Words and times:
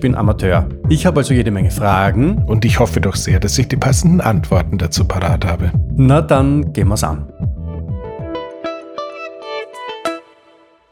bin 0.00 0.14
Amateur. 0.14 0.68
Ich 0.90 1.06
habe 1.06 1.20
also 1.20 1.32
jede 1.32 1.50
Menge 1.50 1.70
Fragen. 1.70 2.44
Und 2.44 2.66
ich 2.66 2.78
hoffe 2.78 3.00
doch 3.00 3.16
sehr, 3.16 3.40
dass 3.40 3.58
ich 3.58 3.68
die 3.68 3.76
passenden 3.76 4.20
Antworten 4.20 4.76
dazu 4.76 5.06
parat 5.06 5.46
habe. 5.46 5.72
Na 5.96 6.20
dann 6.20 6.74
gehen 6.74 6.88
wir's 6.88 7.02
an. 7.02 7.32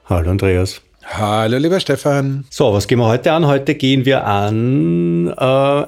Hallo 0.07 0.31
Andreas. 0.31 0.81
Hallo 1.05 1.59
lieber 1.59 1.81
Stefan. 1.81 2.47
So, 2.49 2.73
was 2.73 2.89
gehen 2.89 2.99
wir 2.99 3.09
heute 3.09 3.33
an? 3.33 3.47
Heute 3.47 3.75
gehen 3.75 4.07
wir 4.07 4.25
an 4.25 5.29
äh, 5.29 5.35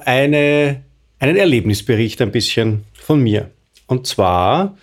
eine, 0.05 0.83
einen 1.17 1.37
Erlebnisbericht 1.37 2.21
ein 2.21 2.31
bisschen 2.31 2.83
von 2.93 3.19
mir. 3.19 3.49
Und 3.87 4.05
zwar 4.05 4.75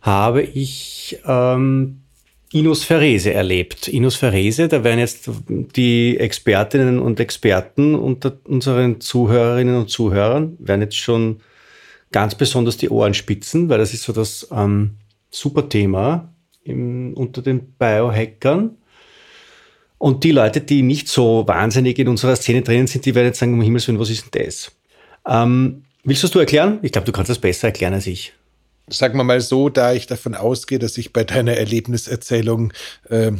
habe 0.00 0.40
ich 0.42 1.18
ähm, 1.26 1.99
Inus 2.52 2.82
Ferese 2.82 3.32
erlebt. 3.32 3.86
Inus 3.86 4.16
Ferese, 4.16 4.66
da 4.66 4.82
werden 4.82 4.98
jetzt 4.98 5.30
die 5.48 6.18
Expertinnen 6.18 6.98
und 6.98 7.20
Experten 7.20 7.94
unter 7.94 8.38
unseren 8.44 9.00
Zuhörerinnen 9.00 9.76
und 9.76 9.88
Zuhörern, 9.88 10.56
werden 10.58 10.80
jetzt 10.80 10.96
schon 10.96 11.40
ganz 12.10 12.34
besonders 12.34 12.76
die 12.76 12.88
Ohren 12.88 13.14
spitzen, 13.14 13.68
weil 13.68 13.78
das 13.78 13.94
ist 13.94 14.02
so 14.02 14.12
das 14.12 14.48
ähm, 14.50 14.96
super 15.30 15.68
Thema 15.68 16.34
im, 16.64 17.14
unter 17.14 17.40
den 17.40 17.72
Biohackern. 17.78 18.76
Und 19.98 20.24
die 20.24 20.32
Leute, 20.32 20.60
die 20.60 20.82
nicht 20.82 21.06
so 21.06 21.46
wahnsinnig 21.46 22.00
in 22.00 22.08
unserer 22.08 22.34
Szene 22.34 22.62
drinnen 22.62 22.88
sind, 22.88 23.06
die 23.06 23.14
werden 23.14 23.26
jetzt 23.26 23.38
sagen, 23.38 23.54
um 23.54 23.62
Himmels 23.62 23.86
Willen, 23.86 24.00
was 24.00 24.10
ist 24.10 24.34
denn 24.34 24.44
das? 24.44 24.72
Ähm, 25.28 25.84
willst 26.02 26.24
du 26.24 26.26
das 26.26 26.32
du 26.32 26.38
erklären? 26.40 26.80
Ich 26.82 26.90
glaube, 26.90 27.04
du 27.04 27.12
kannst 27.12 27.30
das 27.30 27.38
besser 27.38 27.68
erklären 27.68 27.94
als 27.94 28.08
ich 28.08 28.32
sagen 28.92 29.16
wir 29.16 29.24
mal 29.24 29.40
so, 29.40 29.68
da 29.68 29.92
ich 29.92 30.06
davon 30.06 30.34
ausgehe, 30.34 30.78
dass 30.78 30.98
ich 30.98 31.12
bei 31.12 31.24
deiner 31.24 31.54
Erlebniserzählung, 31.54 32.72
äh, 33.08 33.32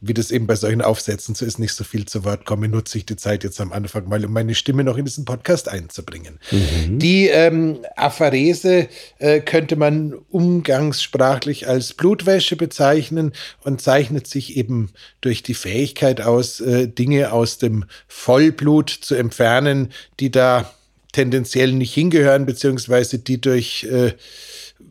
wie 0.00 0.14
das 0.14 0.30
eben 0.30 0.46
bei 0.46 0.54
solchen 0.54 0.82
Aufsätzen 0.82 1.34
so 1.34 1.44
ist, 1.44 1.58
nicht 1.58 1.72
so 1.72 1.82
viel 1.82 2.06
zu 2.06 2.24
Wort 2.24 2.44
komme, 2.44 2.68
nutze 2.68 2.98
ich 2.98 3.06
die 3.06 3.16
Zeit 3.16 3.42
jetzt 3.42 3.60
am 3.60 3.72
Anfang 3.72 4.08
mal, 4.08 4.24
um 4.24 4.32
meine 4.32 4.54
Stimme 4.54 4.84
noch 4.84 4.96
in 4.96 5.04
diesen 5.04 5.24
Podcast 5.24 5.68
einzubringen. 5.68 6.38
Mhm. 6.50 6.98
Die 6.98 7.26
ähm, 7.28 7.78
Apharese 7.96 8.88
äh, 9.18 9.40
könnte 9.40 9.76
man 9.76 10.14
umgangssprachlich 10.30 11.66
als 11.66 11.94
Blutwäsche 11.94 12.56
bezeichnen 12.56 13.32
und 13.64 13.80
zeichnet 13.80 14.26
sich 14.26 14.56
eben 14.56 14.90
durch 15.20 15.42
die 15.42 15.54
Fähigkeit 15.54 16.20
aus, 16.20 16.60
äh, 16.60 16.86
Dinge 16.86 17.32
aus 17.32 17.58
dem 17.58 17.84
Vollblut 18.06 18.90
zu 18.90 19.14
entfernen, 19.14 19.92
die 20.20 20.30
da 20.30 20.72
tendenziell 21.12 21.72
nicht 21.72 21.94
hingehören, 21.94 22.46
beziehungsweise 22.46 23.18
die 23.18 23.40
durch 23.40 23.84
äh, 23.84 24.12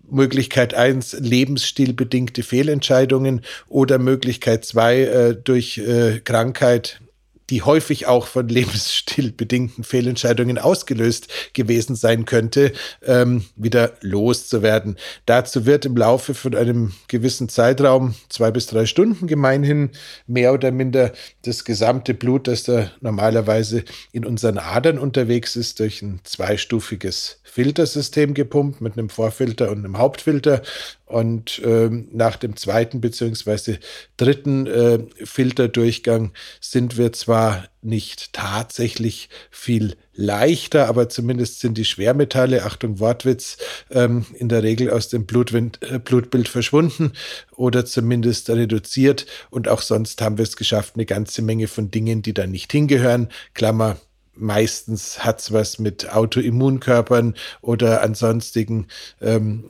Möglichkeit 0.09 0.73
eins 0.73 1.13
lebensstilbedingte 1.13 2.43
Fehlentscheidungen 2.43 3.41
oder 3.67 3.99
Möglichkeit 3.99 4.65
zwei 4.65 5.01
äh, 5.01 5.35
durch 5.35 5.77
äh, 5.77 6.19
Krankheit 6.23 7.01
die 7.49 7.61
häufig 7.61 8.07
auch 8.07 8.27
von 8.27 8.47
lebensstilbedingten 8.49 9.83
Fehlentscheidungen 9.83 10.57
ausgelöst 10.57 11.27
gewesen 11.53 11.95
sein 11.95 12.25
könnte, 12.25 12.73
ähm, 13.05 13.45
wieder 13.55 13.93
loszuwerden. 14.01 14.97
Dazu 15.25 15.65
wird 15.65 15.85
im 15.85 15.95
Laufe 15.95 16.33
von 16.33 16.55
einem 16.55 16.93
gewissen 17.07 17.49
Zeitraum, 17.49 18.15
zwei 18.29 18.51
bis 18.51 18.67
drei 18.67 18.85
Stunden 18.85 19.27
gemeinhin, 19.27 19.91
mehr 20.25 20.53
oder 20.53 20.71
minder 20.71 21.13
das 21.43 21.63
gesamte 21.63 22.13
Blut, 22.13 22.47
das 22.47 22.63
da 22.63 22.91
normalerweise 23.01 23.83
in 24.11 24.25
unseren 24.25 24.57
Adern 24.57 24.99
unterwegs 24.99 25.55
ist, 25.55 25.79
durch 25.79 26.01
ein 26.01 26.19
zweistufiges 26.23 27.41
Filtersystem 27.57 28.35
gepumpt 28.35 28.81
mit 28.81 28.93
einem 28.93 29.09
Vorfilter 29.09 29.71
und 29.71 29.79
einem 29.79 29.97
Hauptfilter. 29.97 30.61
Und 31.07 31.59
ähm, 31.65 32.07
nach 32.11 32.35
dem 32.35 32.55
zweiten 32.55 33.01
beziehungsweise 33.01 33.79
dritten 34.15 34.67
äh, 34.67 34.99
Filterdurchgang 35.23 36.33
sind 36.61 36.99
wir 36.99 37.13
zwar 37.13 37.67
nicht 37.81 38.31
tatsächlich 38.31 39.29
viel 39.49 39.95
leichter, 40.13 40.87
aber 40.87 41.09
zumindest 41.09 41.59
sind 41.59 41.79
die 41.79 41.85
Schwermetalle, 41.85 42.63
Achtung 42.63 42.99
Wortwitz, 42.99 43.57
ähm, 43.89 44.27
in 44.35 44.49
der 44.49 44.61
Regel 44.61 44.91
aus 44.91 45.09
dem 45.09 45.25
Blutwind, 45.25 45.79
äh, 45.81 45.97
Blutbild 45.97 46.49
verschwunden 46.49 47.13
oder 47.55 47.87
zumindest 47.87 48.51
reduziert. 48.51 49.25
Und 49.49 49.67
auch 49.67 49.81
sonst 49.81 50.21
haben 50.21 50.37
wir 50.37 50.43
es 50.43 50.57
geschafft, 50.57 50.93
eine 50.93 51.07
ganze 51.07 51.41
Menge 51.41 51.67
von 51.67 51.89
Dingen, 51.89 52.21
die 52.21 52.35
da 52.35 52.45
nicht 52.45 52.71
hingehören, 52.71 53.29
Klammer 53.55 53.97
meistens 54.37 55.23
hat 55.23 55.39
es 55.39 55.51
was 55.51 55.79
mit 55.79 56.13
Autoimmunkörpern 56.13 57.35
oder 57.61 58.01
ansonstigen 58.01 58.87
ähm, 59.21 59.65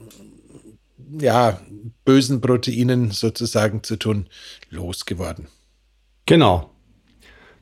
ja, 1.20 1.60
bösen 2.06 2.42
Proteinen 2.42 3.12
sozusagen 3.12 3.84
zu 3.84 3.98
tun, 3.98 4.28
losgeworden. 4.70 5.48
Genau. 6.26 6.70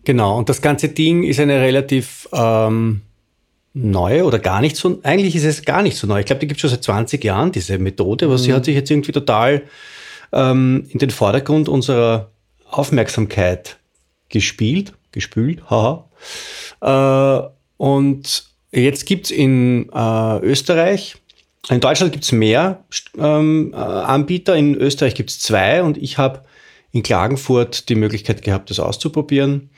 Genau. 0.04 0.38
Und 0.38 0.50
das 0.50 0.62
ganze 0.62 0.90
Ding 0.90 1.24
ist 1.24 1.40
eine 1.40 1.60
relativ 1.62 2.30
ähm, 2.32 3.02
neue 3.74 4.24
oder 4.24 4.40
gar 4.40 4.62
nicht 4.62 4.78
so, 4.78 5.00
eigentlich 5.04 5.36
ist 5.36 5.44
es 5.44 5.66
gar 5.66 5.82
nicht 5.82 5.98
so 5.98 6.08
neu. 6.08 6.20
Ich 6.20 6.26
glaube, 6.26 6.40
die 6.40 6.48
gibt 6.48 6.58
es 6.58 6.62
schon 6.62 6.70
seit 6.70 6.84
20 6.84 7.24
Jahren, 7.24 7.52
diese 7.52 7.78
Methode, 7.78 8.26
aber 8.26 8.36
mhm. 8.36 8.40
sie 8.40 8.54
hat 8.54 8.66
sich 8.66 8.76
jetzt 8.76 8.90
irgendwie 8.90 9.12
total 9.12 9.64
ähm, 10.32 10.88
in 10.90 11.00
den 11.00 11.10
Vordergrund 11.10 11.68
unserer 11.68 12.32
Aufmerksamkeit 12.70 13.78
gespielt, 14.30 14.94
gespült, 15.12 15.70
haha. 15.70 16.05
Äh, 16.82 17.42
und 17.78 18.46
jetzt 18.72 19.06
gibt 19.06 19.26
es 19.26 19.32
in 19.32 19.90
äh, 19.94 20.40
Österreich, 20.40 21.18
in 21.70 21.80
Deutschland 21.80 22.12
gibt 22.12 22.26
es 22.26 22.32
mehr 22.32 22.84
ähm, 23.18 23.74
äh, 23.74 23.78
Anbieter, 23.78 24.56
in 24.56 24.76
Österreich 24.76 25.16
gibt 25.16 25.32
es 25.32 25.40
zwei 25.40 25.82
und 25.82 25.98
ich 25.98 26.18
habe 26.18 26.44
in 26.92 27.04
Klagenfurt 27.04 27.90
die 27.90 27.96
Möglichkeit 27.96 28.42
gehabt, 28.44 28.70
das 28.70 28.80
auszuprobieren, 28.80 29.70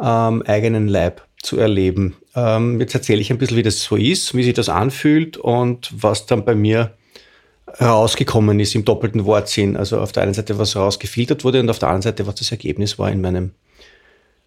ähm, 0.00 0.42
eigenen 0.42 0.86
Leib 0.86 1.22
zu 1.42 1.58
erleben. 1.58 2.16
Ähm, 2.34 2.80
jetzt 2.80 2.94
erzähle 2.94 3.20
ich 3.20 3.30
ein 3.30 3.38
bisschen, 3.38 3.56
wie 3.56 3.62
das 3.62 3.82
so 3.82 3.96
ist, 3.96 4.34
wie 4.34 4.44
sich 4.44 4.54
das 4.54 4.68
anfühlt 4.68 5.36
und 5.36 5.90
was 5.92 6.26
dann 6.26 6.44
bei 6.44 6.54
mir 6.54 6.94
rausgekommen 7.80 8.60
ist 8.60 8.74
im 8.74 8.84
doppelten 8.84 9.24
Wortsinn. 9.24 9.76
Also 9.76 9.98
auf 9.98 10.12
der 10.12 10.22
einen 10.24 10.34
Seite, 10.34 10.58
was 10.58 10.76
rausgefiltert 10.76 11.44
wurde 11.44 11.60
und 11.60 11.70
auf 11.70 11.78
der 11.78 11.88
anderen 11.88 12.02
Seite, 12.02 12.26
was 12.26 12.36
das 12.36 12.50
Ergebnis 12.50 12.98
war 12.98 13.10
in 13.10 13.20
meinem 13.20 13.52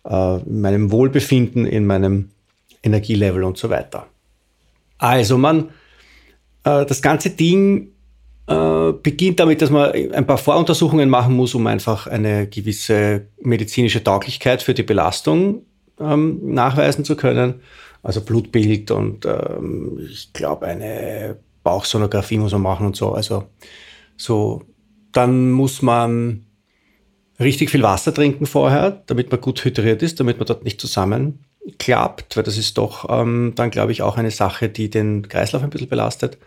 äh, 0.03 0.37
in 0.41 0.61
meinem 0.61 0.91
Wohlbefinden, 0.91 1.65
in 1.65 1.85
meinem 1.85 2.29
Energielevel 2.83 3.43
und 3.43 3.57
so 3.57 3.69
weiter. 3.69 4.07
Also 4.97 5.37
man, 5.37 5.69
äh, 6.63 6.85
das 6.85 7.01
ganze 7.01 7.31
Ding 7.31 7.89
äh, 8.47 8.91
beginnt 8.91 9.39
damit, 9.39 9.61
dass 9.61 9.69
man 9.69 9.91
ein 9.91 10.27
paar 10.27 10.37
Voruntersuchungen 10.37 11.09
machen 11.09 11.35
muss, 11.35 11.55
um 11.55 11.67
einfach 11.67 12.07
eine 12.07 12.47
gewisse 12.47 13.27
medizinische 13.41 14.03
Tauglichkeit 14.03 14.61
für 14.61 14.73
die 14.73 14.83
Belastung 14.83 15.63
ähm, 15.99 16.53
nachweisen 16.53 17.05
zu 17.05 17.15
können. 17.15 17.61
Also 18.03 18.21
Blutbild 18.21 18.89
und 18.91 19.25
ähm, 19.25 19.99
ich 20.09 20.33
glaube 20.33 20.65
eine 20.65 21.37
Bauchsonographie 21.63 22.39
muss 22.39 22.51
man 22.51 22.63
machen 22.63 22.87
und 22.87 22.95
so. 22.95 23.13
Also 23.13 23.45
so, 24.17 24.63
dann 25.11 25.51
muss 25.51 25.81
man 25.81 26.45
richtig 27.41 27.69
viel 27.69 27.83
Wasser 27.83 28.13
trinken 28.13 28.45
vorher, 28.45 29.03
damit 29.07 29.31
man 29.31 29.41
gut 29.41 29.63
hydriert 29.63 30.01
ist, 30.01 30.19
damit 30.19 30.37
man 30.37 30.47
dort 30.47 30.63
nicht 30.63 30.79
zusammenklappt, 30.79 32.37
weil 32.37 32.43
das 32.43 32.57
ist 32.57 32.77
doch 32.77 33.07
ähm, 33.09 33.53
dann, 33.55 33.71
glaube 33.71 33.91
ich, 33.91 34.01
auch 34.01 34.17
eine 34.17 34.31
Sache, 34.31 34.69
die 34.69 34.89
den 34.89 35.27
Kreislauf 35.27 35.63
ein 35.63 35.69
bisschen 35.69 35.89
belastet. 35.89 36.37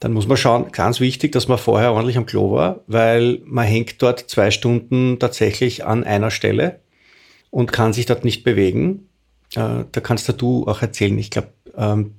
Dann 0.00 0.12
muss 0.12 0.26
man 0.26 0.36
schauen, 0.36 0.72
ganz 0.72 1.00
wichtig, 1.00 1.32
dass 1.32 1.48
man 1.48 1.58
vorher 1.58 1.92
ordentlich 1.92 2.16
am 2.16 2.26
Klo 2.26 2.52
war, 2.52 2.80
weil 2.86 3.40
man 3.44 3.66
hängt 3.66 4.02
dort 4.02 4.20
zwei 4.20 4.50
Stunden 4.50 5.18
tatsächlich 5.18 5.84
an 5.84 6.04
einer 6.04 6.30
Stelle 6.30 6.80
und 7.50 7.72
kann 7.72 7.92
sich 7.92 8.06
dort 8.06 8.24
nicht 8.24 8.44
bewegen. 8.44 9.08
Äh, 9.54 9.84
da 9.90 10.00
kannst 10.02 10.28
du 10.40 10.66
auch 10.66 10.82
erzählen, 10.82 11.16
ich 11.18 11.30
glaube, 11.30 11.48
ähm, 11.76 12.14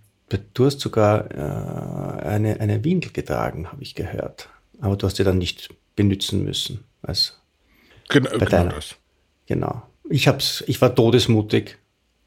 du 0.53 0.65
hast 0.65 0.80
sogar 0.80 1.31
äh, 1.31 2.25
eine, 2.25 2.59
eine 2.59 2.83
Windel 2.83 3.12
getragen, 3.12 3.71
habe 3.71 3.83
ich 3.83 3.95
gehört. 3.95 4.50
Aber 4.81 4.95
du 4.95 5.06
hast 5.06 5.18
sie 5.18 5.24
dann 5.24 5.38
nicht 5.38 5.69
benutzen 5.95 6.44
müssen 6.44 6.83
als 7.01 7.39
Genau, 8.09 8.29
genau 8.37 8.65
das. 8.65 8.95
Genau. 9.47 9.83
Ich, 10.09 10.27
hab's, 10.27 10.63
ich 10.67 10.81
war 10.81 10.93
todesmutig. 10.93 11.77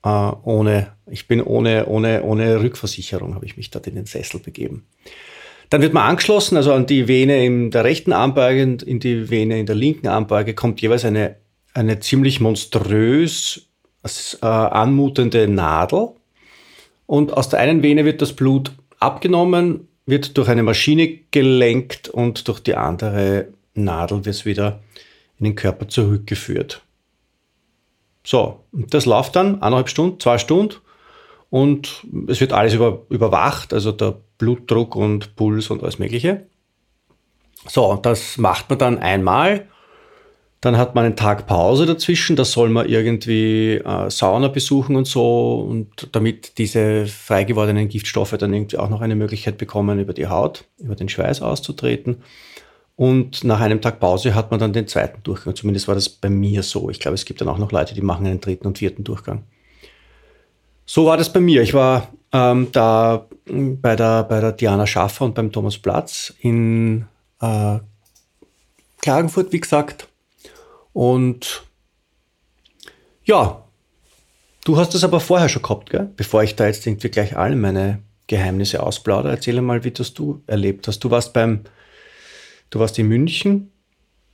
Äh, 0.04 0.08
ohne, 0.08 0.92
ich 1.06 1.26
bin 1.26 1.42
ohne, 1.42 1.86
ohne, 1.86 2.22
ohne 2.22 2.60
Rückversicherung, 2.60 3.34
habe 3.34 3.46
ich 3.46 3.56
mich 3.56 3.70
dort 3.70 3.86
in 3.86 3.96
den 3.96 4.06
Sessel 4.06 4.40
begeben. 4.40 4.86
Dann 5.70 5.82
wird 5.82 5.92
man 5.92 6.08
angeschlossen, 6.08 6.56
also 6.56 6.72
an 6.72 6.86
die 6.86 7.08
Vene 7.08 7.44
in 7.44 7.70
der 7.70 7.84
rechten 7.84 8.12
Armbeuge 8.12 8.62
und 8.62 8.82
in 8.82 9.00
die 9.00 9.28
Vene 9.28 9.58
in 9.58 9.66
der 9.66 9.74
linken 9.74 10.06
Armbeuge 10.08 10.54
kommt 10.54 10.80
jeweils 10.80 11.04
eine, 11.04 11.36
eine 11.74 12.00
ziemlich 12.00 12.40
monströs 12.40 13.68
äh, 14.02 14.46
anmutende 14.46 15.46
Nadel. 15.46 16.10
Und 17.06 17.32
aus 17.32 17.48
der 17.48 17.60
einen 17.60 17.82
Vene 17.82 18.04
wird 18.04 18.22
das 18.22 18.32
Blut 18.32 18.72
abgenommen, 18.98 19.88
wird 20.06 20.38
durch 20.38 20.48
eine 20.48 20.62
Maschine 20.62 21.18
gelenkt 21.30 22.08
und 22.08 22.48
durch 22.48 22.60
die 22.60 22.74
andere 22.74 23.48
Nadel 23.74 24.24
wird 24.24 24.34
es 24.34 24.46
wieder 24.46 24.80
in 25.38 25.44
den 25.44 25.54
Körper 25.54 25.88
zurückgeführt. 25.88 26.82
So, 28.24 28.64
das 28.72 29.06
läuft 29.06 29.36
dann 29.36 29.62
eineinhalb 29.62 29.88
Stunden, 29.88 30.20
zwei 30.20 30.38
Stunden 30.38 30.76
und 31.50 32.04
es 32.26 32.40
wird 32.40 32.52
alles 32.52 32.74
über, 32.74 33.02
überwacht, 33.08 33.72
also 33.72 33.92
der 33.92 34.16
Blutdruck 34.36 34.96
und 34.96 35.34
Puls 35.36 35.70
und 35.70 35.82
alles 35.82 35.98
Mögliche. 35.98 36.46
So, 37.66 37.96
das 37.96 38.38
macht 38.38 38.68
man 38.70 38.78
dann 38.78 38.98
einmal. 38.98 39.66
Dann 40.60 40.76
hat 40.76 40.96
man 40.96 41.04
einen 41.04 41.16
Tag 41.16 41.46
Pause 41.46 41.86
dazwischen, 41.86 42.34
da 42.34 42.44
soll 42.44 42.68
man 42.68 42.88
irgendwie 42.88 43.74
äh, 43.74 44.10
Sauna 44.10 44.48
besuchen 44.48 44.96
und 44.96 45.06
so 45.06 45.60
und 45.60 46.08
damit 46.12 46.58
diese 46.58 47.06
frei 47.06 47.44
gewordenen 47.44 47.88
Giftstoffe 47.88 48.36
dann 48.36 48.52
irgendwie 48.52 48.76
auch 48.76 48.88
noch 48.90 49.00
eine 49.00 49.14
Möglichkeit 49.14 49.56
bekommen, 49.56 50.00
über 50.00 50.14
die 50.14 50.26
Haut, 50.26 50.64
über 50.78 50.96
den 50.96 51.08
Schweiß 51.08 51.42
auszutreten. 51.42 52.24
Und 52.98 53.44
nach 53.44 53.60
einem 53.60 53.80
Tag 53.80 54.00
Pause 54.00 54.34
hat 54.34 54.50
man 54.50 54.58
dann 54.58 54.72
den 54.72 54.88
zweiten 54.88 55.22
Durchgang. 55.22 55.54
Zumindest 55.54 55.86
war 55.86 55.94
das 55.94 56.08
bei 56.08 56.28
mir 56.28 56.64
so. 56.64 56.90
Ich 56.90 56.98
glaube, 56.98 57.14
es 57.14 57.24
gibt 57.24 57.40
dann 57.40 57.48
auch 57.48 57.56
noch 57.56 57.70
Leute, 57.70 57.94
die 57.94 58.00
machen 58.00 58.26
einen 58.26 58.40
dritten 58.40 58.66
und 58.66 58.78
vierten 58.78 59.04
Durchgang. 59.04 59.44
So 60.84 61.06
war 61.06 61.16
das 61.16 61.32
bei 61.32 61.38
mir. 61.38 61.62
Ich 61.62 61.74
war 61.74 62.08
ähm, 62.32 62.72
da 62.72 63.28
bei 63.46 63.94
der, 63.94 64.24
bei 64.24 64.40
der 64.40 64.50
Diana 64.50 64.84
Schaffer 64.84 65.26
und 65.26 65.36
beim 65.36 65.52
Thomas 65.52 65.78
Platz 65.78 66.34
in 66.40 67.06
äh, 67.40 67.78
Klagenfurt, 69.00 69.52
wie 69.52 69.60
gesagt. 69.60 70.08
Und 70.92 71.62
ja, 73.22 73.62
du 74.64 74.76
hast 74.76 74.92
das 74.94 75.04
aber 75.04 75.20
vorher 75.20 75.48
schon 75.48 75.62
gehabt, 75.62 75.90
gell? 75.90 76.10
bevor 76.16 76.42
ich 76.42 76.56
da 76.56 76.66
jetzt 76.66 76.84
irgendwie 76.84 77.10
gleich 77.10 77.36
alle 77.36 77.54
meine 77.54 78.00
Geheimnisse 78.26 78.82
ausplaudere. 78.82 79.34
Erzähle 79.34 79.62
mal, 79.62 79.84
wie 79.84 79.92
das 79.92 80.14
du 80.14 80.42
erlebt 80.48 80.88
hast. 80.88 80.98
Du 80.98 81.12
warst 81.12 81.32
beim 81.32 81.60
Du 82.70 82.78
warst 82.78 82.98
in 82.98 83.08
München. 83.08 83.70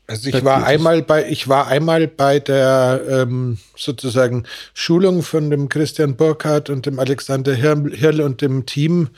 Also 0.07 0.29
ich 0.29 0.45
war 0.45 0.67
einmal 0.67 1.03
bei, 1.03 1.31
ich 1.31 1.49
war 1.49 1.69
einmal 1.69 2.07
bei 2.07 2.39
der 2.39 3.01
ähm, 3.09 3.59
sozusagen 3.75 4.45
Schulung 4.75 5.23
von 5.23 5.49
dem 5.49 5.71
Christian 5.71 6.17
Burkhardt 6.17 6.69
und 6.69 6.85
dem 6.85 6.99
Alexander 6.99 7.55
Hirl 7.55 8.21
und 8.21 8.43
dem 8.43 8.67
Team 8.67 9.09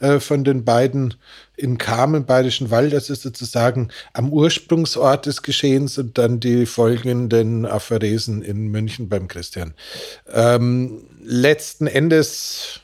äh, 0.00 0.18
von 0.18 0.44
den 0.44 0.64
beiden 0.64 1.14
in 1.56 1.76
Kam 1.76 2.14
im 2.14 2.24
Bayerischen 2.24 2.70
Wald. 2.70 2.94
Das 2.94 3.10
ist 3.10 3.20
sozusagen 3.20 3.90
am 4.14 4.32
Ursprungsort 4.32 5.26
des 5.26 5.42
Geschehens 5.42 5.98
und 5.98 6.16
dann 6.16 6.40
die 6.40 6.64
folgenden 6.64 7.66
Apharesen 7.66 8.40
in 8.40 8.68
München 8.68 9.10
beim 9.10 9.28
Christian. 9.28 9.74
Ähm, 10.32 11.02
letzten 11.22 11.86
Endes 11.86 12.79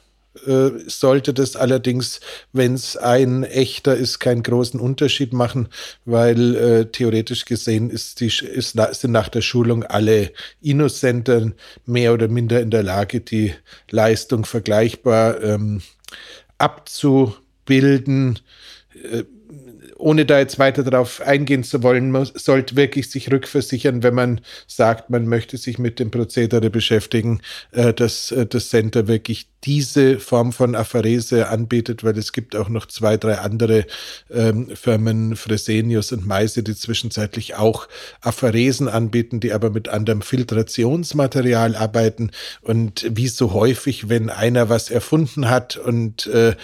sollte 0.87 1.35
das 1.35 1.57
allerdings, 1.57 2.21
wenn 2.53 2.75
es 2.75 2.97
ein 2.97 3.45
echter 3.45 3.97
ist, 3.97 4.19
keinen 4.19 4.43
großen 4.43 4.79
Unterschied 4.81 5.33
machen, 5.33 5.69
weil 6.05 6.57
äh, 6.57 6.87
theoretisch 6.87 7.45
gesehen 7.45 7.91
ist 7.91 8.21
die, 8.21 8.27
ist, 8.27 8.77
sind 8.93 9.13
nach 9.13 9.29
der 9.29 9.43
Schulung 9.43 9.85
alle 9.85 10.33
Innocenter 10.61 11.53
mehr 11.85 12.13
oder 12.13 12.29
minder 12.29 12.61
in 12.61 12.71
der 12.71 12.83
Lage, 12.83 13.21
die 13.21 13.55
Leistung 13.91 14.45
vergleichbar 14.45 15.43
ähm, 15.43 15.83
abzubilden. 16.59 18.39
Äh, 18.95 19.25
ohne 19.99 20.27
da 20.27 20.39
jetzt 20.39 20.59
weiter 20.59 20.83
darauf 20.83 21.21
eingehen 21.21 21.65
zu 21.65 21.83
wollen, 21.83 22.11
muss, 22.11 22.33
sollte 22.35 22.77
wirklich 22.77 23.11
sich 23.11 23.33
rückversichern, 23.33 24.03
wenn 24.03 24.15
man 24.15 24.41
sagt, 24.67 25.11
man 25.11 25.27
möchte 25.27 25.57
sich 25.57 25.79
mit 25.79 25.99
dem 25.99 26.11
Prozedere 26.11 26.71
beschäftigen, 26.71 27.41
äh, 27.73 27.93
dass 27.93 28.31
äh, 28.33 28.47
das 28.47 28.71
Center 28.71 29.09
wirklich 29.09 29.49
diese 29.65 30.21
Form 30.21 30.53
von 30.53 30.77
Apharese 30.77 31.49
anbietet, 31.49 32.05
weil 32.05 32.17
es 32.17 32.33
gibt 32.33 32.55
auch 32.55 32.69
noch 32.69 32.87
zwei, 32.87 33.17
drei 33.17 33.39
andere 33.39 33.85
ähm, 34.31 34.69
Firmen, 34.77 35.35
Fresenius 35.35 36.13
und 36.13 36.27
Meise, 36.27 36.63
die 36.63 36.77
zwischenzeitlich 36.77 37.57
auch 37.57 37.89
Apharesen 38.21 38.89
anbieten, 38.89 39.41
die 39.41 39.53
aber 39.53 39.71
mit 39.71 39.89
anderem 39.89 40.23
Filtrationsmaterial 40.23 41.75
arbeiten. 41.75 42.31
Und 42.63 43.07
wie 43.11 43.29
so 43.29 43.53
häufig, 43.53 44.09
wenn 44.09 44.31
einer 44.31 44.69
was 44.69 44.91
erfunden 44.91 45.51
hat 45.51 45.77
und 45.77 46.27
äh, 46.29 46.55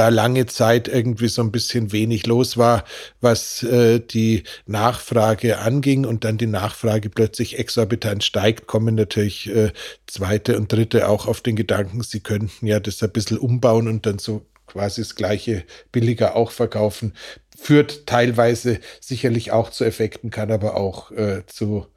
da 0.00 0.08
lange 0.08 0.46
Zeit 0.46 0.88
irgendwie 0.88 1.28
so 1.28 1.42
ein 1.42 1.52
bisschen 1.52 1.92
wenig 1.92 2.26
los 2.26 2.56
war, 2.56 2.84
was 3.20 3.62
äh, 3.62 4.00
die 4.00 4.44
Nachfrage 4.64 5.58
anging 5.58 6.06
und 6.06 6.24
dann 6.24 6.38
die 6.38 6.46
Nachfrage 6.46 7.10
plötzlich 7.10 7.58
exorbitant 7.58 8.24
steigt, 8.24 8.66
kommen 8.66 8.94
natürlich 8.94 9.54
äh, 9.54 9.72
zweite 10.06 10.56
und 10.56 10.72
dritte 10.72 11.06
auch 11.06 11.26
auf 11.26 11.42
den 11.42 11.54
Gedanken, 11.54 12.00
sie 12.00 12.20
könnten 12.20 12.66
ja 12.66 12.80
das 12.80 13.02
ein 13.02 13.12
bisschen 13.12 13.36
umbauen 13.36 13.88
und 13.88 14.06
dann 14.06 14.18
so 14.18 14.46
quasi 14.66 15.02
das 15.02 15.16
gleiche 15.16 15.64
billiger 15.92 16.34
auch 16.34 16.50
verkaufen. 16.50 17.12
Führt 17.58 18.06
teilweise 18.06 18.80
sicherlich 19.00 19.52
auch 19.52 19.68
zu 19.68 19.84
Effekten, 19.84 20.30
kann 20.30 20.50
aber 20.50 20.78
auch 20.78 21.10
äh, 21.10 21.42
zu 21.44 21.88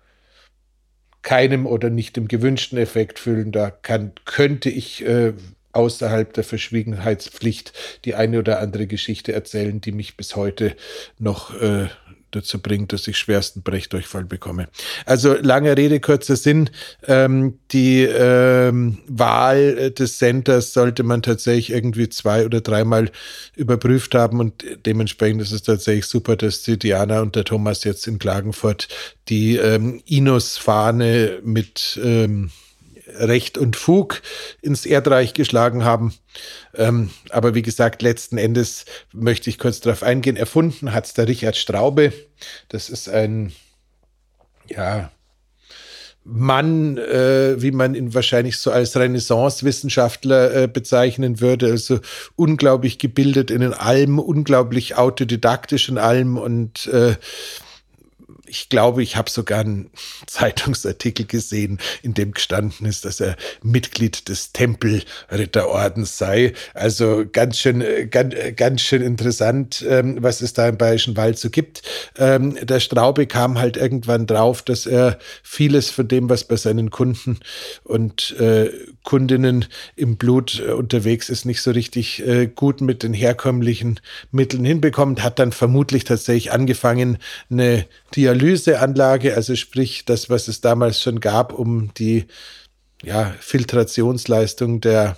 keinem 1.21 1.65
oder 1.65 1.89
nicht 1.89 2.17
dem 2.17 2.27
gewünschten 2.27 2.77
Effekt 2.77 3.17
füllen. 3.17 3.53
Da 3.53 3.71
kann, 3.71 4.11
könnte 4.25 4.69
ich 4.69 5.05
äh, 5.05 5.31
außerhalb 5.73 6.33
der 6.33 6.43
Verschwiegenheitspflicht 6.43 7.73
die 8.05 8.15
eine 8.15 8.39
oder 8.39 8.59
andere 8.59 8.87
Geschichte 8.87 9.33
erzählen, 9.33 9.81
die 9.81 9.91
mich 9.91 10.15
bis 10.17 10.35
heute 10.35 10.75
noch 11.19 11.59
äh, 11.59 11.87
dazu 12.35 12.59
bringt, 12.59 12.93
dass 12.93 13.07
ich 13.07 13.17
schwersten 13.17 13.61
Brechdurchfall 13.61 14.25
bekomme. 14.25 14.67
Also 15.05 15.33
lange 15.33 15.75
Rede, 15.77 15.99
kurzer 15.99 16.35
Sinn. 16.35 16.69
Ähm, 17.07 17.59
die 17.71 18.03
ähm, 18.03 18.99
Wahl 19.07 19.91
des 19.91 20.17
Centers 20.17 20.73
sollte 20.73 21.03
man 21.03 21.21
tatsächlich 21.21 21.71
irgendwie 21.71 22.09
zwei 22.09 22.45
oder 22.45 22.61
dreimal 22.61 23.11
überprüft 23.55 24.15
haben 24.15 24.39
und 24.39 24.65
dementsprechend 24.85 25.41
ist 25.41 25.51
es 25.51 25.63
tatsächlich 25.63 26.05
super, 26.05 26.35
dass 26.35 26.63
die 26.63 26.77
Diana 26.77 27.21
und 27.21 27.35
der 27.35 27.45
Thomas 27.45 27.83
jetzt 27.83 28.07
in 28.07 28.19
Klagenfurt 28.19 28.87
die 29.29 29.57
ähm, 29.57 30.01
Inus-Fahne 30.05 31.39
mit 31.43 31.99
ähm, 32.03 32.49
Recht 33.07 33.57
und 33.57 33.75
Fug 33.75 34.21
ins 34.61 34.85
Erdreich 34.85 35.33
geschlagen 35.33 35.83
haben. 35.83 36.13
Ähm, 36.73 37.09
aber 37.29 37.55
wie 37.55 37.61
gesagt, 37.61 38.01
letzten 38.01 38.37
Endes 38.37 38.85
möchte 39.11 39.49
ich 39.49 39.59
kurz 39.59 39.79
darauf 39.79 40.03
eingehen. 40.03 40.37
Erfunden 40.37 40.93
hat 40.93 41.05
es 41.05 41.13
der 41.13 41.27
Richard 41.27 41.57
Straube. 41.57 42.13
Das 42.69 42.89
ist 42.89 43.09
ein, 43.09 43.53
ja, 44.67 45.11
Mann, 46.25 46.97
äh, 46.97 47.61
wie 47.61 47.71
man 47.71 47.95
ihn 47.95 48.13
wahrscheinlich 48.13 48.57
so 48.57 48.71
als 48.71 48.95
Renaissance-Wissenschaftler 48.95 50.53
äh, 50.55 50.67
bezeichnen 50.67 51.41
würde, 51.41 51.71
also 51.71 51.99
unglaublich 52.35 52.97
gebildet 52.97 53.51
in 53.51 53.61
Almen, 53.73 54.19
unglaublich 54.19 54.95
autodidaktisch 54.95 55.89
in 55.89 55.97
allem 55.97 56.37
und 56.37 56.87
äh, 56.87 57.15
ich 58.53 58.69
glaube, 58.69 59.01
ich 59.01 59.15
habe 59.15 59.31
sogar 59.31 59.61
einen 59.61 59.89
Zeitungsartikel 60.27 61.25
gesehen, 61.25 61.79
in 62.03 62.13
dem 62.13 62.33
gestanden 62.33 62.85
ist, 62.85 63.03
dass 63.03 63.19
er 63.19 63.35
Mitglied 63.63 64.29
des 64.29 64.53
Tempelritterordens 64.53 66.19
sei. 66.19 66.53
Also 66.75 67.25
ganz 67.31 67.57
schön, 67.57 67.83
ganz, 68.11 68.35
ganz 68.55 68.81
schön 68.81 69.01
interessant, 69.01 69.83
ähm, 69.89 70.17
was 70.21 70.41
es 70.41 70.53
da 70.53 70.67
im 70.67 70.77
Bayerischen 70.77 71.17
Wald 71.17 71.39
so 71.39 71.49
gibt. 71.49 71.81
Ähm, 72.17 72.55
der 72.61 72.79
Straube 72.79 73.25
kam 73.25 73.57
halt 73.57 73.75
irgendwann 73.75 74.27
drauf, 74.27 74.61
dass 74.61 74.85
er 74.85 75.17
vieles 75.41 75.89
von 75.89 76.07
dem, 76.07 76.29
was 76.29 76.43
bei 76.43 76.55
seinen 76.55 76.91
Kunden 76.91 77.39
und 77.83 78.39
äh, 78.39 78.69
Kundinnen 79.01 79.65
im 79.95 80.17
Blut 80.17 80.61
äh, 80.65 80.73
unterwegs 80.73 81.29
ist, 81.29 81.45
nicht 81.45 81.61
so 81.61 81.71
richtig 81.71 82.25
äh, 82.25 82.45
gut 82.45 82.81
mit 82.81 83.01
den 83.01 83.13
herkömmlichen 83.13 83.99
Mitteln 84.31 84.63
hinbekommt, 84.63 85.23
hat 85.23 85.39
dann 85.39 85.51
vermutlich 85.51 86.03
tatsächlich 86.03 86.51
angefangen, 86.51 87.17
eine 87.49 87.85
Dialyseanlage, 88.43 89.35
also 89.35 89.55
sprich 89.55 90.03
das, 90.03 90.29
was 90.29 90.49
es 90.49 90.59
damals 90.59 91.01
schon 91.01 91.21
gab, 91.21 91.53
um 91.53 91.93
die 91.93 92.25
ja, 93.01 93.33
Filtrationsleistung 93.39 94.81
der 94.81 95.17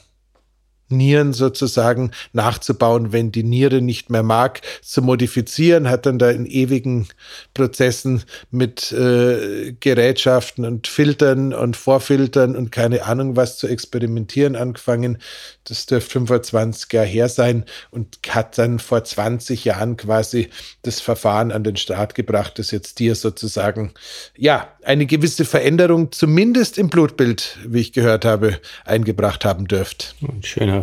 Nieren 0.89 1.33
sozusagen 1.33 2.11
nachzubauen, 2.33 3.11
wenn 3.11 3.31
die 3.31 3.43
Niere 3.43 3.81
nicht 3.81 4.09
mehr 4.09 4.23
mag, 4.23 4.61
zu 4.81 5.01
modifizieren, 5.01 5.89
hat 5.89 6.05
dann 6.05 6.19
da 6.19 6.29
in 6.29 6.45
ewigen 6.45 7.07
Prozessen 7.53 8.23
mit 8.51 8.91
äh, 8.91 9.73
Gerätschaften 9.79 10.63
und 10.65 10.87
Filtern 10.87 11.53
und 11.53 11.75
Vorfiltern 11.75 12.55
und 12.55 12.71
keine 12.71 13.03
Ahnung 13.05 13.35
was 13.35 13.57
zu 13.57 13.67
experimentieren 13.67 14.55
angefangen. 14.55 15.17
Das 15.63 15.87
dürfte 15.87 16.11
25 16.11 16.93
Jahre 16.93 17.07
her 17.07 17.29
sein 17.29 17.65
und 17.89 18.19
hat 18.29 18.57
dann 18.57 18.77
vor 18.77 19.03
20 19.03 19.65
Jahren 19.65 19.97
quasi 19.97 20.49
das 20.83 21.01
Verfahren 21.01 21.51
an 21.51 21.63
den 21.63 21.77
Start 21.77 22.13
gebracht, 22.13 22.59
das 22.59 22.69
jetzt 22.69 22.99
dir 22.99 23.15
sozusagen, 23.15 23.93
ja, 24.37 24.67
eine 24.83 25.07
gewisse 25.07 25.45
Veränderung 25.45 26.11
zumindest 26.11 26.77
im 26.77 26.89
Blutbild, 26.89 27.57
wie 27.65 27.79
ich 27.79 27.91
gehört 27.91 28.23
habe, 28.23 28.59
eingebracht 28.85 29.45
haben 29.45 29.67
dürft. 29.67 30.15
Schöner 30.43 30.74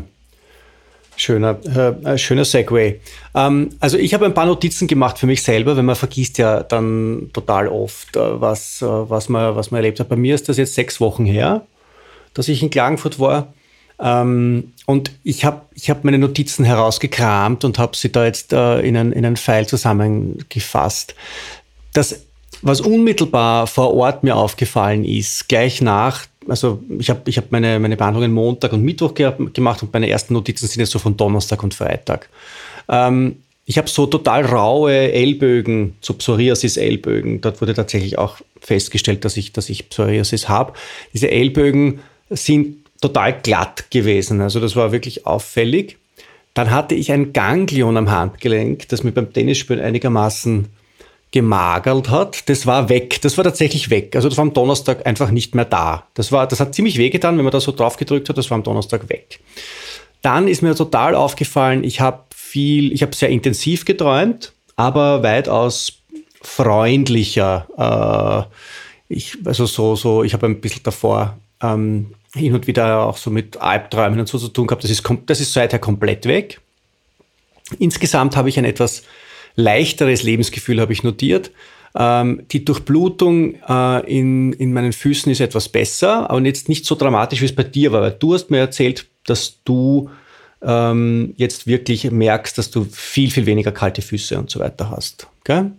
Schöner, 1.17 1.59
äh, 2.05 2.19
schöner 2.19 2.45
Segway. 2.45 3.01
Ähm, 3.35 3.71
also 3.81 3.99
ich 3.99 4.15
habe 4.15 4.25
ein 4.25 4.35
paar 4.35 4.47
Notizen 4.47 4.89
gemacht 4.89 5.19
für 5.19 5.27
mich 5.27 5.43
selber, 5.43 5.77
weil 5.77 5.83
man 5.83 5.97
vergisst 5.97 6.39
ja 6.39 6.63
dann 6.63 7.31
total 7.33 7.69
oft, 7.69 8.17
äh, 8.17 8.41
was, 8.41 8.83
äh, 8.83 8.87
was, 8.87 9.29
man, 9.29 9.55
was 9.55 9.71
man 9.71 9.79
erlebt 9.79 10.01
hat. 10.01 10.09
Bei 10.09 10.17
mir 10.17 10.35
ist 10.35 10.49
das 10.49 10.57
jetzt 10.57 10.75
sechs 10.75 11.01
Wochen 11.01 11.25
her, 11.25 11.67
dass 12.35 12.49
ich 12.49 12.63
in 12.63 12.71
Klagenfurt 12.71 13.21
war. 13.21 13.53
Ähm, 14.01 14.73
und 14.87 15.13
ich 15.23 15.45
habe 15.45 15.63
ich 15.75 15.91
hab 15.91 16.03
meine 16.03 16.19
Notizen 16.19 16.65
herausgekramt 16.65 17.65
und 17.65 17.79
habe 17.79 17.97
sie 17.97 18.11
da 18.11 18.25
jetzt 18.25 18.53
äh, 18.53 18.81
in, 18.81 18.97
ein, 18.97 19.13
in 19.13 19.25
einen 19.25 19.37
Pfeil 19.37 19.67
zusammengefasst. 19.67 21.15
Das, 21.93 22.27
was 22.63 22.81
unmittelbar 22.81 23.67
vor 23.67 23.95
Ort 23.95 24.25
mir 24.25 24.37
aufgefallen 24.37 25.05
ist, 25.05 25.49
gleich 25.49 25.81
nach 25.83 26.27
also 26.49 26.83
ich 26.99 27.11
habe 27.11 27.23
ich 27.27 27.39
hab 27.39 27.53
meine, 27.53 27.79
meine 27.79 27.97
Behandlungen 27.97 28.33
Montag 28.33 28.73
und 28.73 28.83
Mittwoch 28.83 29.15
ge 29.15 29.33
gemacht 29.53 29.83
und 29.83 29.93
meine 29.93 30.09
ersten 30.09 30.35
Notizen 30.35 30.67
sind 30.67 30.81
jetzt 30.81 30.93
so 30.93 30.99
von 30.99 31.17
Donnerstag 31.17 31.63
und 31.63 31.75
Freitag. 31.75 32.29
Ähm, 32.89 33.37
ich 33.65 33.79
habe 33.79 33.89
so 33.89 34.07
total 34.07 34.45
raue 34.45 35.13
Ellbögen, 35.13 35.95
so 36.01 36.15
Psoriasis-Ellbögen. 36.15 37.41
Dort 37.41 37.61
wurde 37.61 37.75
tatsächlich 37.75 38.19
auch 38.19 38.39
festgestellt, 38.61 39.25
dass 39.25 39.37
ich, 39.37 39.53
dass 39.53 39.69
ich 39.69 39.89
Psoriasis 39.89 40.49
habe. 40.49 40.73
Diese 41.15 41.31
Ellbögen 41.31 42.01
sind 42.29 42.79
total 43.01 43.41
glatt 43.41 43.91
gewesen. 43.91 44.41
Also 44.41 44.59
das 44.59 44.75
war 44.75 44.93
wirklich 44.93 45.27
auffällig. 45.27 45.97
Dann 46.55 46.71
hatte 46.71 46.95
ich 46.95 47.13
ein 47.13 47.33
Ganglion 47.33 47.97
am 47.97 48.11
Handgelenk, 48.11 48.89
das 48.89 49.05
mir 49.05 49.13
beim 49.13 49.33
Tennisspielen 49.33 49.83
einigermaßen 49.83 50.67
gemagert 51.33 52.11
hat, 52.11 52.49
das 52.49 52.67
war 52.67 52.89
weg. 52.89 53.21
Das 53.23 53.37
war 53.37 53.45
tatsächlich 53.45 53.91
weg. 53.91 54.15
Also 54.15 54.29
das 54.29 54.39
war 54.39 54.43
am 54.43 54.53
Donnerstag 54.53 55.07
einfach 55.07 55.31
nicht 55.31 55.55
mehr 55.55 55.65
da. 55.65 56.07
Das, 56.15 56.31
war, 56.31 56.47
das 56.47 56.61
hat 56.61 56.75
ziemlich 56.75 56.99
wehgetan, 56.99 57.39
wenn 57.39 57.45
man 57.45 57.53
da 57.53 57.61
so 57.61 57.73
drauf 57.73 57.97
gedrückt 57.97 58.29
hat, 58.29 58.39
das 58.39 58.51
war 58.51 58.57
am 58.57 58.63
Donnerstag 58.63 59.09
weg. 59.09 59.41
Dann 60.21 60.47
ist 60.47 60.63
mir 60.63 60.75
total 60.75 61.15
aufgefallen, 61.15 61.83
ich 61.83 62.01
habe 62.01 62.23
viel, 62.37 62.93
ich 62.93 63.03
habe 63.03 63.17
sehr 63.17 63.31
intensiv 63.31 63.87
geträumt, 63.87 64.53
aber 64.77 65.23
weitaus 65.23 66.03
freundlicher. 66.43 68.49
Äh, 69.09 69.15
ich, 69.15 69.39
also 69.45 69.67
so, 69.67 69.97
so, 69.97 70.23
ich 70.23 70.35
habe 70.35 70.47
ein 70.47 70.61
bisschen 70.61 70.83
davor 70.83 71.39
ähm, 71.63 72.15
hin 72.35 72.55
und 72.55 72.67
wieder 72.67 73.07
auch 73.07 73.17
so 73.17 73.31
mit 73.31 73.57
Albträumen 73.57 74.21
und 74.21 74.29
so 74.29 74.39
zu 74.39 74.49
tun 74.49 74.67
gehabt. 74.67 74.85
Das 74.85 74.91
ist, 74.91 75.03
das 75.27 75.41
ist 75.41 75.53
seither 75.53 75.79
komplett 75.79 76.27
weg. 76.27 76.61
Insgesamt 77.79 78.37
habe 78.37 78.51
ich 78.51 78.59
ein 78.59 78.67
etwas 78.67 79.03
leichteres 79.55 80.23
Lebensgefühl 80.23 80.81
habe 80.81 80.93
ich 80.93 81.03
notiert. 81.03 81.51
Ähm, 81.95 82.45
die 82.51 82.65
Durchblutung 82.65 83.57
äh, 83.69 84.01
in, 84.11 84.53
in 84.55 84.73
meinen 84.73 84.93
Füßen 84.93 85.31
ist 85.31 85.41
etwas 85.41 85.69
besser, 85.69 86.31
aber 86.31 86.41
jetzt 86.43 86.69
nicht 86.69 86.87
so 86.87 86.95
dramatisch, 86.95 87.41
wie 87.41 87.47
es 87.47 87.55
bei 87.55 87.65
dir 87.65 87.93
war. 87.93 88.03
Weil 88.03 88.17
du 88.19 88.35
hast 88.35 88.51
mir 88.51 88.59
erzählt, 88.59 89.07
dass 89.27 89.63
du 89.65 90.11
ähm, 90.63 91.35
jetzt 91.37 91.67
wirklich 91.67 92.11
merkst, 92.11 92.57
dass 92.57 92.71
du 92.71 92.87
viel, 92.91 93.31
viel 93.31 93.47
weniger 93.47 93.73
kalte 93.73 94.01
Füße 94.01 94.39
und 94.39 94.51
so 94.51 94.61
weiter 94.61 94.91
hast. 94.91 95.27
Gell? 95.45 95.73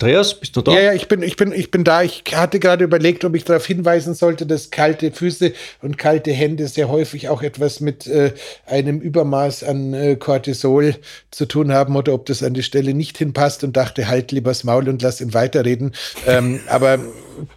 Andreas, 0.00 0.34
bist 0.34 0.54
du 0.54 0.62
da? 0.62 0.72
Ja, 0.72 0.80
ja, 0.80 0.92
ich 0.92 1.08
bin, 1.08 1.22
ich 1.22 1.34
bin, 1.34 1.50
ich 1.50 1.72
bin 1.72 1.82
da. 1.82 2.02
Ich 2.02 2.22
hatte 2.32 2.60
gerade 2.60 2.84
überlegt, 2.84 3.24
ob 3.24 3.34
ich 3.34 3.44
darauf 3.44 3.66
hinweisen 3.66 4.14
sollte, 4.14 4.46
dass 4.46 4.70
kalte 4.70 5.10
Füße 5.10 5.52
und 5.82 5.98
kalte 5.98 6.30
Hände 6.30 6.68
sehr 6.68 6.88
häufig 6.88 7.28
auch 7.28 7.42
etwas 7.42 7.80
mit 7.80 8.06
äh, 8.06 8.32
einem 8.64 9.00
Übermaß 9.00 9.64
an 9.64 9.94
äh, 9.94 10.14
Cortisol 10.14 10.94
zu 11.32 11.46
tun 11.46 11.72
haben 11.72 11.96
oder 11.96 12.14
ob 12.14 12.26
das 12.26 12.44
an 12.44 12.54
die 12.54 12.62
Stelle 12.62 12.94
nicht 12.94 13.18
hinpasst 13.18 13.64
und 13.64 13.76
dachte, 13.76 14.06
halt 14.06 14.30
lieber 14.30 14.52
das 14.52 14.62
Maul 14.62 14.88
und 14.88 15.02
lass 15.02 15.20
ihn 15.20 15.34
weiterreden. 15.34 15.92
ähm, 16.28 16.60
aber 16.68 17.00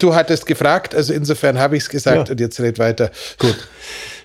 du 0.00 0.16
hattest 0.16 0.46
gefragt, 0.46 0.96
also 0.96 1.12
insofern 1.12 1.60
habe 1.60 1.76
ich 1.76 1.84
es 1.84 1.90
gesagt 1.90 2.28
ja. 2.28 2.32
und 2.32 2.40
jetzt 2.40 2.58
red 2.58 2.80
weiter. 2.80 3.12
Gut. 3.38 3.68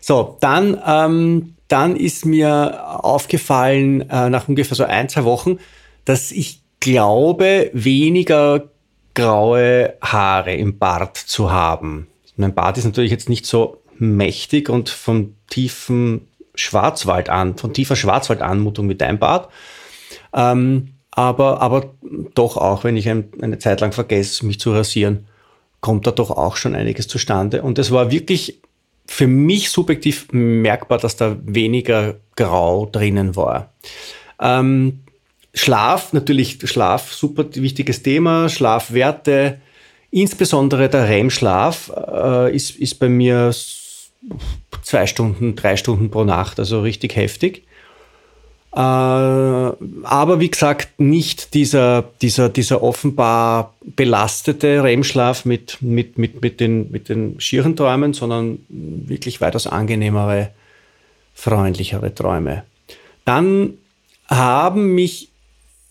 So, 0.02 0.38
dann, 0.40 0.82
ähm, 0.88 1.54
dann 1.68 1.96
ist 1.96 2.26
mir 2.26 3.04
aufgefallen, 3.04 4.10
äh, 4.10 4.32
nach 4.32 4.48
ungefähr 4.48 4.76
so 4.76 4.86
ein, 4.86 5.08
zwei 5.08 5.24
Wochen, 5.24 5.60
dass 6.04 6.32
ich 6.32 6.62
glaube, 6.91 7.70
weniger 7.74 8.70
graue 9.13 9.96
Haare 10.01 10.53
im 10.53 10.77
Bart 10.77 11.17
zu 11.17 11.51
haben. 11.51 12.08
Mein 12.38 12.53
Bart 12.53 12.77
ist 12.77 12.86
natürlich 12.86 13.12
jetzt 13.12 13.27
nicht 13.27 13.46
so 13.46 13.82
mächtig 13.98 14.70
und 14.70 14.89
von 14.89 15.36
tiefen 15.50 16.27
Schwarzwald 16.56 17.29
an, 17.29 17.58
von 17.58 17.74
tiefer 17.74 17.98
Schwarzwaldanmutung 17.98 18.88
wie 18.88 18.96
dein 18.96 19.20
Bart. 19.20 19.50
Ähm, 20.34 20.94
aber, 21.12 21.62
aber 21.62 21.94
doch 22.36 22.56
auch, 22.56 22.86
wenn 22.86 22.96
ich 22.96 23.10
ein, 23.10 23.32
eine 23.41 23.60
Zeit 23.60 23.82
lang 23.82 23.91
vergesse, 23.91 24.46
mich 24.46 24.60
zu 24.60 24.72
rasieren, 24.72 25.27
kommt 25.82 26.08
da 26.08 26.12
doch 26.12 26.32
auch 26.32 26.56
schon 26.56 26.74
einiges 26.74 27.10
zustande. 27.10 27.63
Und 27.63 27.79
es 27.79 27.91
war 27.91 28.12
wirklich 28.12 28.62
für 29.08 29.27
mich 29.27 29.72
subjektiv 29.72 30.27
merkbar, 30.32 31.00
dass 31.00 31.17
da 31.17 31.36
weniger 31.44 32.15
Grau 32.38 32.86
drinnen 32.86 33.36
war. 33.36 33.74
Ähm, 34.39 35.00
Schlaf, 35.58 36.14
natürlich 36.14 36.60
Schlaf, 36.64 37.14
super 37.14 37.46
wichtiges 37.54 38.04
Thema, 38.04 38.50
Schlafwerte, 38.50 39.60
insbesondere 40.12 40.90
der 40.90 41.10
REM-Schlaf 41.10 41.92
äh, 41.96 42.56
ist, 42.56 42.76
ist 42.78 42.96
bei 42.96 43.10
mir 43.10 43.54
zwei 44.84 45.06
Stunden, 45.06 45.56
drei 45.56 45.78
Stunden 45.78 46.10
pro 46.10 46.24
Nacht, 46.24 46.60
also 46.60 46.82
richtig 46.82 47.16
heftig. 47.16 47.64
Äh, 48.74 48.80
aber 48.80 50.40
wie 50.40 50.52
gesagt, 50.52 51.00
nicht 51.00 51.54
dieser, 51.54 52.04
dieser, 52.22 52.50
dieser 52.50 52.84
offenbar 52.84 53.74
belastete 53.82 54.84
REM-Schlaf 54.84 55.46
mit, 55.46 55.78
mit, 55.82 56.18
mit, 56.18 56.42
mit, 56.42 56.60
den, 56.60 56.92
mit 56.92 57.10
den 57.10 57.40
schieren 57.40 57.76
Träumen, 57.76 58.14
sondern 58.14 58.60
wirklich 58.70 59.42
weitaus 59.42 59.66
angenehmere, 59.68 60.52
freundlichere 61.34 62.14
Träume. 62.14 62.64
Dann 63.26 63.74
haben 64.28 64.94
mich 64.96 65.30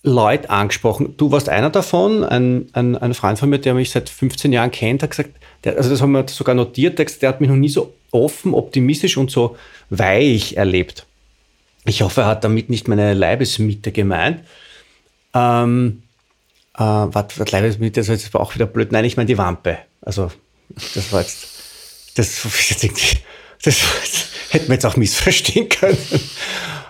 Leute 0.07 0.49
angesprochen. 0.51 1.15
Du 1.17 1.33
warst 1.33 1.49
einer 1.49 1.69
davon, 1.69 2.23
ein, 2.23 2.69
ein, 2.73 2.97
ein 2.97 3.13
Freund 3.13 3.41
von 3.41 3.51
mir, 3.51 3.59
der 3.59 3.75
mich 3.75 3.91
seit 3.91 4.09
15 4.09 4.53
Jahren 4.53 4.71
kennt, 4.71 5.03
hat 5.03 5.11
gesagt, 5.11 5.31
der, 5.65 5.77
also 5.77 5.91
das 5.91 6.01
haben 6.01 6.13
wir 6.13 6.25
sogar 6.29 6.55
notiert, 6.55 6.99
der, 6.99 7.07
der 7.07 7.29
hat 7.29 7.41
mich 7.41 7.51
noch 7.51 7.57
nie 7.57 7.69
so 7.69 7.93
offen, 8.13 8.55
optimistisch 8.55 9.17
und 9.17 9.33
so 9.33 9.57
weich 9.91 10.57
erlebt. 10.57 11.07
Ich 11.87 12.03
hoffe, 12.03 12.23
er 12.23 12.29
hat 12.29 12.45
damit 12.45 12.71
nicht 12.71 12.87
meine 12.87 13.15
Leibesmitte 13.15 13.91
gemeint. 13.91 14.45
Ähm, 15.35 16.03
äh, 16.75 16.83
was, 16.83 17.39
was 17.39 17.51
Leibesmitte, 17.51 18.01
das 18.01 18.09
war 18.09 18.15
jetzt 18.15 18.35
auch 18.37 18.55
wieder 18.55 18.67
blöd. 18.67 18.93
Nein, 18.93 19.05
ich 19.05 19.17
meine 19.17 19.27
die 19.27 19.39
Wampe. 19.39 19.79
Also, 20.03 20.31
das 20.95 21.13
war 21.13 21.21
jetzt, 21.21 21.49
das, 22.15 22.43
das, 22.43 22.69
das, 23.63 23.81
das 23.81 24.29
hätten 24.51 24.69
wir 24.69 24.75
jetzt 24.75 24.87
auch 24.87 24.97
missverstehen 24.97 25.69
können. 25.69 25.99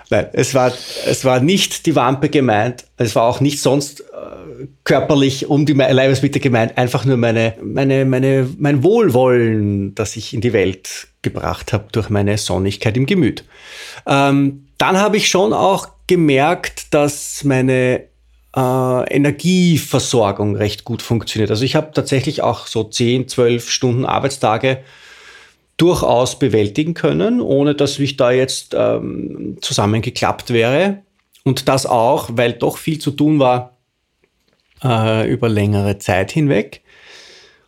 Nein, 0.08 0.28
es 0.32 0.54
war, 0.54 0.72
es 1.04 1.24
war 1.24 1.40
nicht 1.40 1.86
die 1.86 1.96
Wampe 1.96 2.28
gemeint. 2.28 2.84
Es 2.96 3.16
war 3.16 3.24
auch 3.24 3.40
nicht 3.40 3.60
sonst 3.60 4.00
äh, 4.00 4.66
körperlich 4.84 5.48
um 5.48 5.66
die 5.66 5.72
Leibesmitte 5.72 6.38
gemeint. 6.38 6.78
Einfach 6.78 7.04
nur 7.04 7.16
meine, 7.16 7.54
meine, 7.62 8.04
meine, 8.04 8.48
mein 8.58 8.82
Wohlwollen, 8.84 9.94
das 9.94 10.16
ich 10.16 10.32
in 10.32 10.40
die 10.40 10.52
Welt 10.52 11.08
gebracht 11.22 11.72
habe 11.72 11.86
durch 11.90 12.08
meine 12.08 12.38
Sonnigkeit 12.38 12.96
im 12.96 13.06
Gemüt. 13.06 13.44
Ähm, 14.06 14.68
dann 14.78 14.98
habe 14.98 15.16
ich 15.16 15.28
schon 15.28 15.52
auch 15.52 15.88
gemerkt, 16.06 16.94
dass 16.94 17.42
meine 17.42 18.04
äh, 18.56 19.14
Energieversorgung 19.14 20.56
recht 20.56 20.84
gut 20.84 21.02
funktioniert. 21.02 21.50
Also 21.50 21.64
ich 21.64 21.74
habe 21.74 21.90
tatsächlich 21.92 22.42
auch 22.42 22.68
so 22.68 22.84
10, 22.84 23.28
12 23.28 23.70
Stunden 23.70 24.06
Arbeitstage 24.06 24.78
durchaus 25.76 26.38
bewältigen 26.38 26.94
können, 26.94 27.40
ohne 27.40 27.74
dass 27.74 27.98
ich 27.98 28.16
da 28.16 28.30
jetzt 28.30 28.74
ähm, 28.76 29.58
zusammengeklappt 29.60 30.50
wäre. 30.50 31.02
Und 31.44 31.68
das 31.68 31.86
auch, 31.86 32.30
weil 32.32 32.54
doch 32.54 32.78
viel 32.78 32.98
zu 32.98 33.10
tun 33.10 33.38
war 33.38 33.76
äh, 34.82 35.30
über 35.30 35.48
längere 35.48 35.98
Zeit 35.98 36.32
hinweg. 36.32 36.82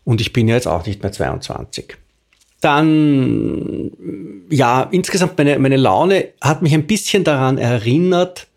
Und 0.05 0.21
ich 0.21 0.33
bin 0.33 0.49
ja 0.49 0.55
jetzt 0.55 0.67
auch 0.67 0.87
nicht 0.87 1.03
mehr 1.03 1.13
22. 1.13 1.97
Dann, 2.61 3.93
ja, 4.51 4.89
insgesamt 4.91 5.39
meine, 5.39 5.59
meine 5.59 5.77
Laune 5.77 6.31
hat 6.41 6.63
mich 6.63 6.75
ein 6.75 6.87
bisschen 6.87 7.23
daran 7.25 7.59
erinnert, 7.59 8.49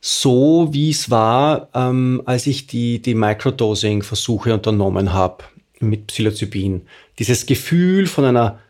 so 0.00 0.68
wie 0.70 0.90
es 0.90 1.10
war, 1.10 1.68
ähm, 1.74 2.22
als 2.26 2.46
ich 2.46 2.68
die, 2.68 3.00
die 3.00 3.14
Microdosing-Versuche 3.14 4.54
unternommen 4.54 5.12
habe 5.12 5.44
mit 5.80 6.06
Psilocybin. 6.06 6.82
Dieses 7.18 7.46
Gefühl 7.46 8.06
von 8.06 8.24
einer 8.26 8.60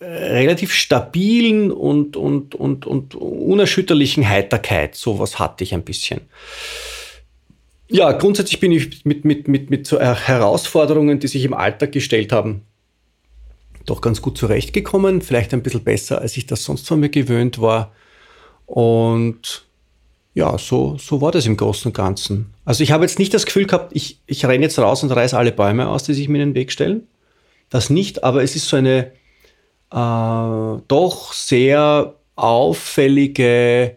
relativ 0.00 0.72
stabilen 0.72 1.70
und, 1.70 2.16
und, 2.16 2.54
und, 2.54 2.86
und 2.86 3.14
unerschütterlichen 3.14 4.28
Heiterkeit. 4.28 4.94
Sowas 4.94 5.38
hatte 5.38 5.62
ich 5.62 5.74
ein 5.74 5.82
bisschen. 5.82 6.22
Ja, 7.88 8.12
grundsätzlich 8.12 8.60
bin 8.60 8.72
ich 8.72 9.04
mit, 9.04 9.24
mit, 9.24 9.48
mit, 9.48 9.68
mit 9.68 9.86
so 9.86 10.00
Herausforderungen, 10.00 11.18
die 11.18 11.28
sich 11.28 11.44
im 11.44 11.54
Alltag 11.54 11.92
gestellt 11.92 12.32
haben, 12.32 12.62
doch 13.84 14.00
ganz 14.00 14.22
gut 14.22 14.38
zurechtgekommen. 14.38 15.20
Vielleicht 15.20 15.52
ein 15.52 15.62
bisschen 15.62 15.84
besser, 15.84 16.20
als 16.20 16.36
ich 16.36 16.46
das 16.46 16.64
sonst 16.64 16.86
von 16.86 17.00
mir 17.00 17.08
gewöhnt 17.08 17.60
war. 17.60 17.92
Und 18.66 19.66
ja, 20.32 20.56
so, 20.56 20.96
so 20.98 21.20
war 21.20 21.32
das 21.32 21.46
im 21.46 21.56
Großen 21.56 21.88
und 21.88 21.94
Ganzen. 21.94 22.54
Also 22.64 22.84
ich 22.84 22.92
habe 22.92 23.04
jetzt 23.04 23.18
nicht 23.18 23.34
das 23.34 23.44
Gefühl 23.44 23.66
gehabt, 23.66 23.90
ich, 23.94 24.20
ich 24.26 24.46
renne 24.46 24.62
jetzt 24.62 24.78
raus 24.78 25.02
und 25.02 25.10
reiße 25.10 25.36
alle 25.36 25.52
Bäume 25.52 25.88
aus, 25.88 26.04
die 26.04 26.14
sich 26.14 26.28
mir 26.28 26.40
in 26.40 26.50
den 26.50 26.54
Weg 26.54 26.70
stellen. 26.70 27.08
Das 27.68 27.90
nicht, 27.90 28.22
aber 28.22 28.42
es 28.42 28.54
ist 28.54 28.68
so 28.68 28.76
eine 28.76 29.12
äh, 29.92 30.82
doch 30.88 31.32
sehr 31.32 32.14
auffällige 32.36 33.96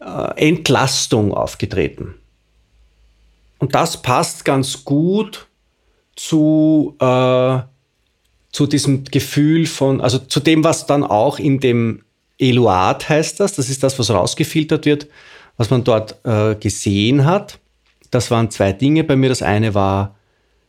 äh, 0.00 0.48
Entlastung 0.48 1.32
aufgetreten. 1.32 2.14
Und 3.58 3.74
das 3.74 4.02
passt 4.02 4.44
ganz 4.44 4.84
gut 4.84 5.46
zu, 6.16 6.96
äh, 7.00 7.58
zu 8.52 8.66
diesem 8.66 9.04
Gefühl 9.04 9.66
von, 9.66 10.00
also 10.00 10.18
zu 10.18 10.40
dem, 10.40 10.64
was 10.64 10.86
dann 10.86 11.04
auch 11.04 11.38
in 11.38 11.60
dem 11.60 12.04
Eluat 12.38 13.08
heißt 13.08 13.40
das, 13.40 13.54
das 13.54 13.68
ist 13.68 13.82
das, 13.82 13.98
was 13.98 14.10
rausgefiltert 14.10 14.86
wird, 14.86 15.08
was 15.56 15.70
man 15.70 15.84
dort 15.84 16.16
äh, 16.24 16.56
gesehen 16.56 17.24
hat. 17.24 17.58
Das 18.10 18.30
waren 18.30 18.50
zwei 18.50 18.72
Dinge 18.72 19.04
bei 19.04 19.16
mir. 19.16 19.28
Das 19.28 19.42
eine 19.42 19.74
war, 19.74 20.16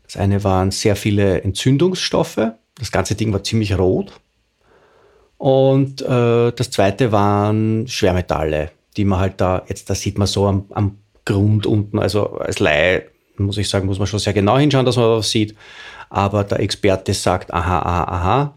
das 0.04 0.18
eine 0.18 0.44
waren 0.44 0.72
sehr 0.72 0.96
viele 0.96 1.42
Entzündungsstoffe. 1.42 2.52
Das 2.80 2.92
ganze 2.92 3.16
Ding 3.16 3.32
war 3.34 3.44
ziemlich 3.44 3.78
rot. 3.78 4.14
Und 5.38 6.02
äh, 6.02 6.52
das 6.52 6.72
zweite 6.72 7.12
waren 7.12 7.88
Schwermetalle, 7.88 8.72
die 8.98 9.06
man 9.06 9.20
halt 9.20 9.42
da, 9.42 9.64
jetzt 9.68 9.90
da 9.90 9.96
sieht 9.96 10.18
man 10.18 10.28
so 10.28 10.48
am, 10.48 10.66
am 10.72 10.98
Grund 11.26 11.66
unten, 11.66 12.00
also 12.00 12.38
als 12.38 12.60
Laie, 12.60 13.06
muss 13.38 13.58
ich 13.58 13.68
sagen, 13.68 13.86
muss 13.86 14.00
man 14.00 14.08
schon 14.08 14.20
sehr 14.20 14.34
genau 14.34 14.58
hinschauen, 14.58 14.86
dass 14.86 14.96
man 14.96 15.10
was 15.10 15.30
sieht. 15.30 15.56
Aber 16.10 16.44
der 16.44 16.60
Experte 16.60 17.14
sagt, 17.14 17.54
aha, 17.54 17.80
aha, 17.80 18.04
aha 18.04 18.56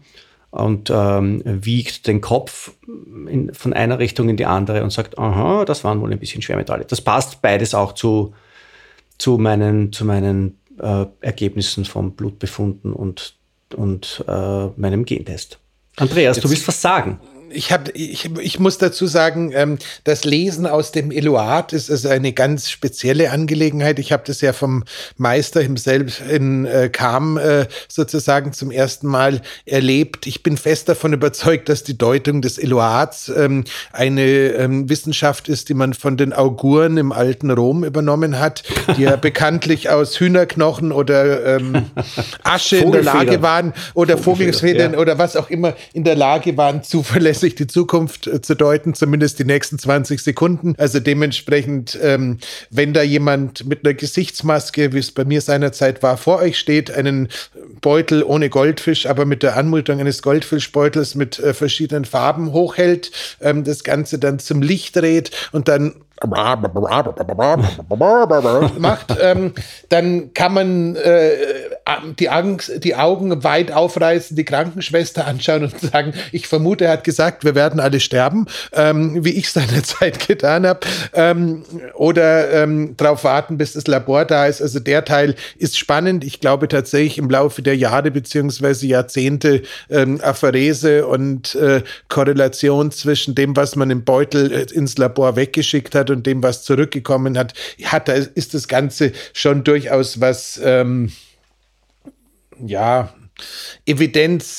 und 0.51 0.89
ähm, 0.89 1.41
wiegt 1.45 2.07
den 2.07 2.21
Kopf 2.21 2.73
in, 2.87 3.53
von 3.53 3.73
einer 3.73 3.99
Richtung 3.99 4.29
in 4.29 4.37
die 4.37 4.45
andere 4.45 4.83
und 4.83 4.91
sagt, 4.91 5.19
aha, 5.19 5.65
das 5.65 5.83
waren 5.83 6.01
wohl 6.01 6.11
ein 6.11 6.19
bisschen 6.19 6.41
Schwermetalle. 6.41 6.85
Das 6.85 7.01
passt 7.01 7.41
beides 7.41 7.75
auch 7.75 7.93
zu, 7.93 8.33
zu 9.17 9.37
meinen, 9.37 9.93
zu 9.93 10.05
meinen 10.05 10.59
äh, 10.79 11.05
Ergebnissen 11.21 11.85
vom 11.85 12.13
Blutbefunden 12.13 12.93
und, 12.93 13.35
und 13.75 14.23
äh, 14.27 14.67
meinem 14.75 15.05
Gentest. 15.05 15.59
Andreas, 15.97 16.37
Jetzt, 16.37 16.45
du 16.45 16.49
willst 16.49 16.67
was 16.67 16.81
sagen 16.81 17.19
ich, 17.51 17.71
hab, 17.71 17.89
ich, 17.95 18.29
ich 18.39 18.59
muss 18.59 18.77
dazu 18.77 19.07
sagen, 19.07 19.51
ähm, 19.53 19.77
das 20.03 20.23
Lesen 20.23 20.65
aus 20.65 20.91
dem 20.91 21.11
Eloat 21.11 21.73
ist, 21.73 21.89
ist 21.89 22.05
eine 22.05 22.33
ganz 22.33 22.69
spezielle 22.69 23.31
Angelegenheit. 23.31 23.99
Ich 23.99 24.11
habe 24.11 24.23
das 24.25 24.41
ja 24.41 24.53
vom 24.53 24.83
Meister 25.17 25.61
himself 25.61 26.21
in 26.29 26.65
äh, 26.65 26.89
Kam 26.89 27.37
äh, 27.37 27.65
sozusagen 27.87 28.53
zum 28.53 28.71
ersten 28.71 29.07
Mal 29.07 29.41
erlebt. 29.65 30.27
Ich 30.27 30.43
bin 30.43 30.57
fest 30.57 30.89
davon 30.89 31.13
überzeugt, 31.13 31.69
dass 31.69 31.83
die 31.83 31.97
Deutung 31.97 32.41
des 32.41 32.57
Eloats 32.57 33.29
ähm, 33.29 33.63
eine 33.91 34.23
ähm, 34.23 34.89
Wissenschaft 34.89 35.49
ist, 35.49 35.69
die 35.69 35.73
man 35.73 35.93
von 35.93 36.17
den 36.17 36.33
Auguren 36.33 36.97
im 36.97 37.11
alten 37.11 37.51
Rom 37.51 37.83
übernommen 37.83 38.39
hat, 38.39 38.63
die 38.97 39.03
ja 39.03 39.15
bekanntlich 39.15 39.89
aus 39.89 40.19
Hühnerknochen 40.19 40.91
oder 40.91 41.57
ähm, 41.57 41.85
Asche 42.43 42.77
in 42.77 42.91
der 42.91 43.03
Lage 43.03 43.41
waren 43.41 43.73
oder 43.93 44.17
Vogelsfedern 44.17 44.93
ja. 44.93 44.99
oder 44.99 45.17
was 45.17 45.35
auch 45.35 45.49
immer 45.49 45.73
in 45.93 46.03
der 46.03 46.15
Lage 46.15 46.55
waren, 46.57 46.83
zuverlässig 46.83 47.38
sich 47.39 47.55
die 47.55 47.67
Zukunft 47.67 48.27
äh, 48.27 48.41
zu 48.41 48.55
deuten, 48.55 48.93
zumindest 48.93 49.39
die 49.39 49.45
nächsten 49.45 49.79
20 49.79 50.21
Sekunden. 50.21 50.75
Also 50.77 50.99
dementsprechend, 50.99 51.97
ähm, 52.01 52.39
wenn 52.69 52.93
da 52.93 53.01
jemand 53.01 53.65
mit 53.65 53.85
einer 53.85 53.93
Gesichtsmaske, 53.93 54.93
wie 54.93 54.99
es 54.99 55.11
bei 55.11 55.25
mir 55.25 55.41
seinerzeit 55.41 56.03
war, 56.03 56.17
vor 56.17 56.39
euch 56.39 56.59
steht, 56.59 56.91
einen 56.91 57.29
Beutel 57.81 58.23
ohne 58.23 58.49
Goldfisch, 58.49 59.05
aber 59.05 59.25
mit 59.25 59.43
der 59.43 59.57
Anmutung 59.57 59.99
eines 59.99 60.21
Goldfischbeutels 60.21 61.15
mit 61.15 61.39
äh, 61.39 61.53
verschiedenen 61.53 62.05
Farben 62.05 62.51
hochhält, 62.53 63.11
ähm, 63.41 63.63
das 63.63 63.83
Ganze 63.83 64.19
dann 64.19 64.39
zum 64.39 64.61
Licht 64.61 64.95
dreht 64.95 65.31
und 65.51 65.67
dann 65.67 65.95
macht, 68.77 69.15
ähm, 69.21 69.53
dann 69.87 70.33
kann 70.33 70.53
man 70.53 70.95
äh, 70.97 71.31
die, 72.19 72.29
Angst, 72.29 72.83
die 72.83 72.95
Augen 72.95 73.43
weit 73.43 73.71
aufreißen, 73.71 74.35
die 74.35 74.45
Krankenschwester 74.45 75.25
anschauen 75.25 75.63
und 75.63 75.79
sagen, 75.79 76.13
ich 76.31 76.47
vermute, 76.47 76.85
er 76.85 76.91
hat 76.93 77.03
gesagt, 77.03 77.43
wir 77.43 77.55
werden 77.55 77.79
alle 77.79 77.99
sterben, 77.99 78.47
ähm, 78.73 79.23
wie 79.23 79.31
ich 79.31 79.51
seinerzeit 79.51 80.19
getan 80.27 80.65
habe, 80.65 80.81
ähm, 81.13 81.63
oder 81.93 82.51
ähm, 82.51 82.95
darauf 82.97 83.23
warten, 83.23 83.57
bis 83.57 83.73
das 83.73 83.87
Labor 83.87 84.25
da 84.25 84.45
ist. 84.47 84.61
Also 84.61 84.79
der 84.79 85.05
Teil 85.05 85.35
ist 85.57 85.77
spannend. 85.77 86.23
Ich 86.23 86.39
glaube 86.39 86.67
tatsächlich 86.67 87.17
im 87.17 87.29
Laufe 87.29 87.61
der 87.61 87.75
Jahre 87.75 88.11
beziehungsweise 88.11 88.87
Jahrzehnte 88.87 89.63
ähm, 89.89 90.19
Apherese 90.21 91.07
und 91.07 91.55
äh, 91.55 91.81
Korrelation 92.07 92.91
zwischen 92.91 93.35
dem, 93.35 93.55
was 93.55 93.75
man 93.75 93.89
im 93.89 94.03
Beutel 94.03 94.51
äh, 94.51 94.73
ins 94.73 94.97
Labor 94.97 95.35
weggeschickt 95.35 95.95
hat 95.95 96.09
und 96.09 96.25
dem, 96.25 96.43
was 96.43 96.63
zurückgekommen 96.63 97.37
hat, 97.37 97.53
hat 97.83 98.07
da 98.07 98.13
ist 98.13 98.53
das 98.53 98.67
Ganze 98.67 99.11
schon 99.33 99.63
durchaus 99.63 100.21
was 100.21 100.59
ähm, 100.63 101.11
ja, 102.65 103.13
evidenznah 103.85 104.49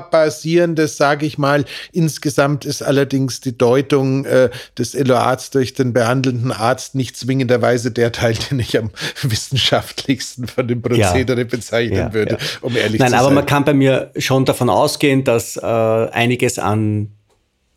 basierendes, 0.00 0.96
sage 0.96 1.26
ich 1.26 1.38
mal. 1.38 1.64
Insgesamt 1.92 2.64
ist 2.64 2.82
allerdings 2.82 3.40
die 3.40 3.56
Deutung 3.56 4.24
äh, 4.24 4.50
des 4.76 4.94
Eloats 4.94 5.50
durch 5.50 5.74
den 5.74 5.92
behandelnden 5.92 6.52
Arzt 6.52 6.94
nicht 6.94 7.16
zwingenderweise 7.16 7.90
der 7.90 8.12
Teil, 8.12 8.34
den 8.50 8.60
ich 8.60 8.78
am 8.78 8.90
wissenschaftlichsten 9.22 10.46
von 10.48 10.68
dem 10.68 10.82
Prozedere 10.82 11.40
ja. 11.40 11.46
bezeichnen 11.46 11.96
ja, 11.96 12.12
würde, 12.12 12.38
ja. 12.40 12.46
um 12.60 12.76
ehrlich 12.76 12.98
Nein, 13.00 13.08
zu 13.08 13.12
sein. 13.12 13.20
Nein, 13.20 13.20
aber 13.20 13.30
man 13.30 13.46
kann 13.46 13.64
bei 13.64 13.74
mir 13.74 14.10
schon 14.18 14.44
davon 14.44 14.68
ausgehen, 14.70 15.24
dass 15.24 15.56
äh, 15.56 15.60
einiges 15.60 16.58
an 16.58 17.12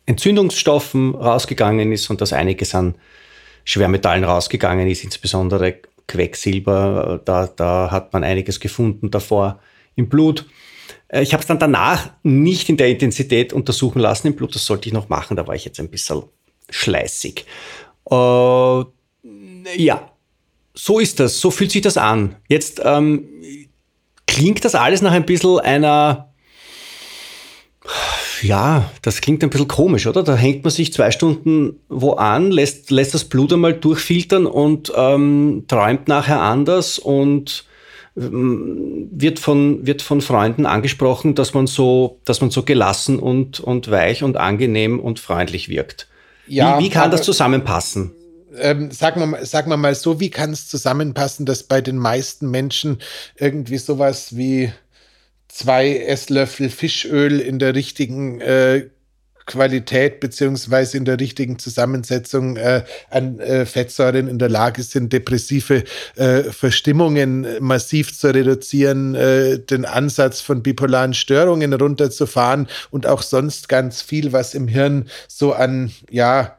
Entzündungsstoffen 0.06 1.14
rausgegangen 1.14 1.92
ist 1.92 2.10
und 2.10 2.20
dass 2.20 2.32
einiges 2.32 2.74
an 2.74 2.96
Schwermetallen 3.64 4.24
rausgegangen 4.24 4.88
ist, 4.88 5.04
insbesondere 5.04 5.76
Quecksilber, 6.06 7.20
da, 7.24 7.46
da 7.46 7.90
hat 7.90 8.12
man 8.12 8.24
einiges 8.24 8.60
gefunden 8.60 9.10
davor 9.10 9.60
im 9.96 10.08
Blut. 10.08 10.46
Äh, 11.08 11.22
ich 11.22 11.32
habe 11.32 11.40
es 11.40 11.46
dann 11.46 11.58
danach 11.58 12.10
nicht 12.22 12.68
in 12.68 12.76
der 12.76 12.88
Intensität 12.88 13.52
untersuchen 13.52 14.00
lassen 14.00 14.28
im 14.28 14.36
Blut, 14.36 14.54
das 14.54 14.66
sollte 14.66 14.88
ich 14.88 14.92
noch 14.92 15.08
machen, 15.08 15.36
da 15.36 15.46
war 15.46 15.54
ich 15.54 15.64
jetzt 15.64 15.80
ein 15.80 15.90
bisschen 15.90 16.22
schleißig. 16.68 17.44
Äh, 18.10 18.84
ja, 19.76 20.12
so 20.74 20.98
ist 20.98 21.20
das, 21.20 21.40
so 21.40 21.50
fühlt 21.50 21.72
sich 21.72 21.82
das 21.82 21.96
an. 21.96 22.36
Jetzt 22.48 22.80
ähm, 22.84 23.28
klingt 24.26 24.64
das 24.64 24.74
alles 24.74 25.02
nach 25.02 25.12
ein 25.12 25.26
bisschen 25.26 25.58
einer 25.58 26.29
ja, 28.42 28.90
das 29.02 29.20
klingt 29.20 29.42
ein 29.42 29.50
bisschen 29.50 29.68
komisch, 29.68 30.06
oder? 30.06 30.22
Da 30.22 30.36
hängt 30.36 30.64
man 30.64 30.70
sich 30.70 30.92
zwei 30.92 31.10
Stunden 31.10 31.80
wo 31.88 32.12
an, 32.12 32.50
lässt, 32.50 32.90
lässt 32.90 33.14
das 33.14 33.24
Blut 33.24 33.52
einmal 33.52 33.74
durchfiltern 33.74 34.46
und 34.46 34.92
ähm, 34.96 35.64
träumt 35.68 36.08
nachher 36.08 36.40
anders 36.40 36.98
und 36.98 37.64
ähm, 38.16 39.08
wird 39.12 39.38
von, 39.38 39.86
wird 39.86 40.02
von 40.02 40.20
Freunden 40.20 40.66
angesprochen, 40.66 41.34
dass 41.34 41.54
man 41.54 41.66
so, 41.66 42.20
dass 42.24 42.40
man 42.40 42.50
so 42.50 42.62
gelassen 42.62 43.18
und, 43.18 43.60
und 43.60 43.90
weich 43.90 44.22
und 44.22 44.36
angenehm 44.36 45.00
und 45.00 45.20
freundlich 45.20 45.68
wirkt. 45.68 46.08
Ja, 46.46 46.78
wie, 46.78 46.84
wie 46.84 46.90
kann 46.90 47.10
das 47.10 47.22
zusammenpassen? 47.22 48.12
Ähm, 48.58 48.90
sagen, 48.90 49.20
wir 49.20 49.26
mal, 49.26 49.46
sagen 49.46 49.70
wir 49.70 49.76
mal 49.76 49.94
so, 49.94 50.18
wie 50.18 50.30
kann 50.30 50.50
es 50.50 50.68
zusammenpassen, 50.68 51.46
dass 51.46 51.62
bei 51.62 51.80
den 51.80 51.96
meisten 51.96 52.50
Menschen 52.50 52.98
irgendwie 53.36 53.78
sowas 53.78 54.36
wie 54.36 54.72
zwei 55.60 55.98
Esslöffel 55.98 56.70
Fischöl 56.70 57.38
in 57.38 57.58
der 57.58 57.74
richtigen 57.74 58.40
äh, 58.40 58.88
Qualität 59.44 60.20
beziehungsweise 60.20 60.96
in 60.96 61.04
der 61.04 61.20
richtigen 61.20 61.58
Zusammensetzung 61.58 62.56
äh, 62.56 62.84
an 63.10 63.40
äh, 63.40 63.66
Fettsäuren 63.66 64.26
in 64.26 64.38
der 64.38 64.48
Lage 64.48 64.82
sind, 64.82 65.12
depressive 65.12 65.84
äh, 66.16 66.44
Verstimmungen 66.44 67.46
massiv 67.60 68.16
zu 68.16 68.28
reduzieren, 68.32 69.14
äh, 69.14 69.58
den 69.58 69.84
Ansatz 69.84 70.40
von 70.40 70.62
bipolaren 70.62 71.12
Störungen 71.12 71.74
runterzufahren 71.74 72.66
und 72.90 73.06
auch 73.06 73.20
sonst 73.20 73.68
ganz 73.68 74.00
viel, 74.00 74.32
was 74.32 74.54
im 74.54 74.66
Hirn 74.66 75.10
so 75.28 75.52
an 75.52 75.90
ja 76.08 76.56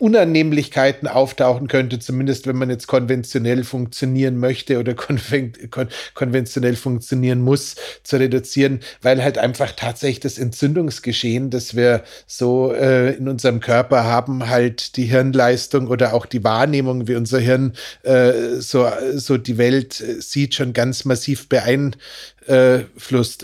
Unannehmlichkeiten 0.00 1.08
auftauchen 1.08 1.68
könnte, 1.68 1.98
zumindest 1.98 2.46
wenn 2.46 2.56
man 2.56 2.70
jetzt 2.70 2.86
konventionell 2.86 3.64
funktionieren 3.64 4.38
möchte 4.38 4.78
oder 4.78 4.94
konven 5.00 5.52
kon 5.70 5.88
konventionell 6.14 6.76
funktionieren 6.76 7.40
muss, 7.40 7.76
zu 8.02 8.16
reduzieren, 8.16 8.80
weil 9.02 9.22
halt 9.22 9.38
einfach 9.38 9.72
tatsächlich 9.72 10.20
das 10.20 10.38
Entzündungsgeschehen, 10.38 11.50
das 11.50 11.76
wir 11.76 12.02
so 12.26 12.72
äh, 12.72 13.14
in 13.14 13.28
unserem 13.28 13.60
Körper 13.60 14.04
haben, 14.04 14.48
halt 14.48 14.96
die 14.96 15.04
Hirnleistung 15.04 15.88
oder 15.88 16.14
auch 16.14 16.26
die 16.26 16.44
Wahrnehmung, 16.44 17.06
wie 17.06 17.14
unser 17.14 17.38
Hirn 17.38 17.74
äh, 18.02 18.32
so, 18.58 18.88
so 19.14 19.36
die 19.36 19.58
Welt 19.58 20.00
äh, 20.00 20.20
sieht, 20.20 20.54
schon 20.54 20.72
ganz 20.72 21.04
massiv 21.04 21.48
beeinflusst 21.48 21.98
äh. 22.46 22.80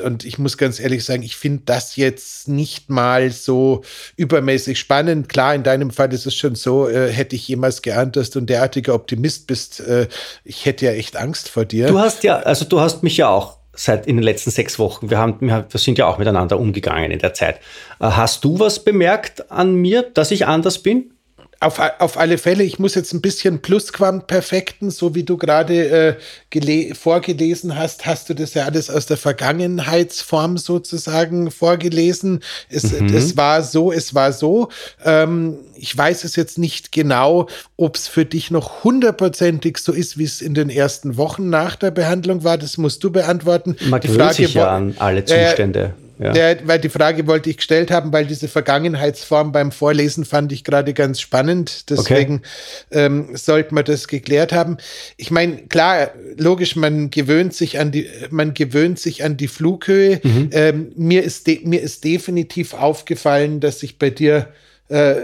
Und 0.03 0.25
ich 0.25 0.39
muss 0.39 0.59
ganz 0.59 0.81
ehrlich 0.81 1.05
sagen, 1.05 1.23
ich 1.23 1.37
finde 1.37 1.63
das 1.67 1.97
jetzt 1.97 2.49
nicht 2.49 2.91
mal 2.91 3.31
so 3.31 3.83
übermäßig 4.17 4.79
spannend. 4.79 5.29
Klar, 5.29 5.55
in 5.55 5.63
deinem 5.63 5.91
Fall 5.91 6.13
ist 6.13 6.27
es 6.27 6.35
schon 6.35 6.55
so, 6.55 6.89
äh, 6.89 7.11
hätte 7.11 7.37
ich 7.37 7.47
jemals 7.49 7.83
geahnt, 7.83 8.17
dass 8.17 8.31
du 8.31 8.41
ein 8.41 8.47
derartiger 8.47 8.95
Optimist 8.95 9.47
bist. 9.47 9.81
Äh, 9.81 10.09
ich 10.45 10.65
hätte 10.65 10.87
ja 10.87 10.93
echt 10.93 11.17
Angst 11.17 11.49
vor 11.49 11.65
dir. 11.65 11.89
Du 11.89 11.99
hast 11.99 12.25
ja, 12.25 12.39
also 12.39 12.65
du 12.65 12.81
hast 12.81 13.03
mich 13.03 13.17
ja 13.17 13.29
auch 13.29 13.57
seit 13.79 14.07
in 14.07 14.17
den 14.17 14.23
letzten 14.23 14.51
sechs 14.51 14.79
Wochen, 14.79 15.11
wir, 15.11 15.19
haben, 15.19 15.37
wir 15.41 15.67
sind 15.75 15.99
ja 15.99 16.07
auch 16.07 16.19
miteinander 16.19 16.59
umgegangen 16.59 17.11
in 17.11 17.19
der 17.19 17.35
Zeit. 17.35 17.57
Äh, 18.01 18.07
hast 18.07 18.45
du 18.45 18.59
was 18.59 18.83
bemerkt 18.83 19.51
an 19.51 19.75
mir, 19.75 20.03
dass 20.03 20.31
ich 20.31 20.47
anders 20.47 20.79
bin? 20.79 21.13
Auf, 21.61 21.81
auf 21.99 22.19
alle 22.19 22.37
Fälle, 22.39 22.65
ich 22.65 22.79
muss 22.79 22.95
jetzt 22.95 23.15
ein 23.15 23.23
bisschen 23.23 23.61
Plusquamperfekten, 23.61 24.91
so 24.91 25.15
wie 25.15 25.23
du 25.23 25.39
gerade 25.39 26.19
äh, 26.53 26.95
vorgelesen 26.95 27.77
hast, 27.77 28.05
hast 28.05 28.29
du 28.29 28.35
das 28.35 28.55
ja 28.55 28.65
alles 28.65 28.91
aus 28.91 29.07
der 29.07 29.17
Vergangenheitsform 29.17 30.59
sozusagen 30.59 31.51
vorgelesen. 31.51 32.41
Es, 32.69 32.93
mhm. 32.93 33.15
es 33.15 33.37
war 33.37 33.63
so, 33.63 33.91
es 33.91 34.15
war 34.15 34.33
so. 34.33 34.69
Ähm, 35.05 35.59
ich 35.77 35.97
weiß 35.97 36.25
es 36.25 36.37
jetzt 36.37 36.59
nicht 36.59 36.93
genau, 36.93 37.49
ob 37.77 37.97
es 37.97 38.07
für 38.07 38.25
dich 38.25 38.51
noch 38.51 38.85
hundertprozentig 38.85 39.79
so 39.79 39.93
ist, 39.93 40.19
wie 40.19 40.25
es 40.25 40.43
in 40.43 40.55
den 40.55 40.69
ersten 40.69 41.17
Wochen 41.17 41.49
nach 41.49 41.77
der 41.77 41.91
Behandlung 41.91 42.45
war. 42.45 42.59
Das 42.59 42.77
musst 42.77 43.03
du 43.03 43.11
beantworten. 43.11 43.77
Man 43.89 44.01
gewöhnt 44.01 44.35
sich 44.35 44.55
ja 44.55 44.75
an 44.75 44.95
alle 44.99 45.25
Zustände. 45.25 45.95
Äh, 45.99 46.06
ja. 46.19 46.33
Der, 46.33 46.67
weil 46.67 46.79
die 46.79 46.89
Frage 46.89 47.27
wollte 47.27 47.51
ich 47.51 47.59
gestellt 47.59 47.91
haben, 47.91 48.13
weil 48.13 48.27
diese 48.27 48.49
Vergangenheitsform 48.49 49.53
beim 49.53 49.71
Vorlesen 49.71 50.25
fand 50.25 50.51
ich 50.51 50.65
gerade 50.65 50.95
ganz 50.95 51.21
spannend. 51.21 51.91
Deswegen 51.91 52.37
okay. 52.37 53.05
ähm, 53.05 53.37
sollte 53.37 53.75
man 53.75 53.85
das 53.85 54.09
geklärt 54.09 54.53
haben. 54.53 54.79
Ich 55.19 55.31
meine, 55.31 55.67
klar, 55.67 56.13
logisch, 56.39 56.75
man 56.75 57.11
gewöhnt 57.11 57.53
sich 57.53 57.79
an 57.79 57.93
die, 57.93 58.09
man 58.31 58.55
gewöhnt 58.55 58.99
sich 58.99 59.25
an 59.25 59.37
die 59.37 59.49
Flughöhe. 59.49 60.21
Mhm. 60.23 60.51
Ähm, 60.53 60.93
mir, 60.97 61.23
ist 61.23 61.47
mir 61.65 61.83
ist 61.83 62.05
definitiv 62.05 62.73
aufgefallen, 62.73 63.61
dass 63.61 63.81
sich 63.81 63.99
bei 63.99 64.09
dir 64.09 64.49
äh, 64.89 65.17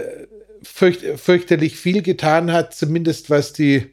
fürcht, 0.61 1.01
fürchterlich 1.19 1.77
viel 1.77 2.03
getan 2.03 2.51
hat, 2.51 2.75
zumindest 2.75 3.29
was 3.29 3.53
die 3.53 3.89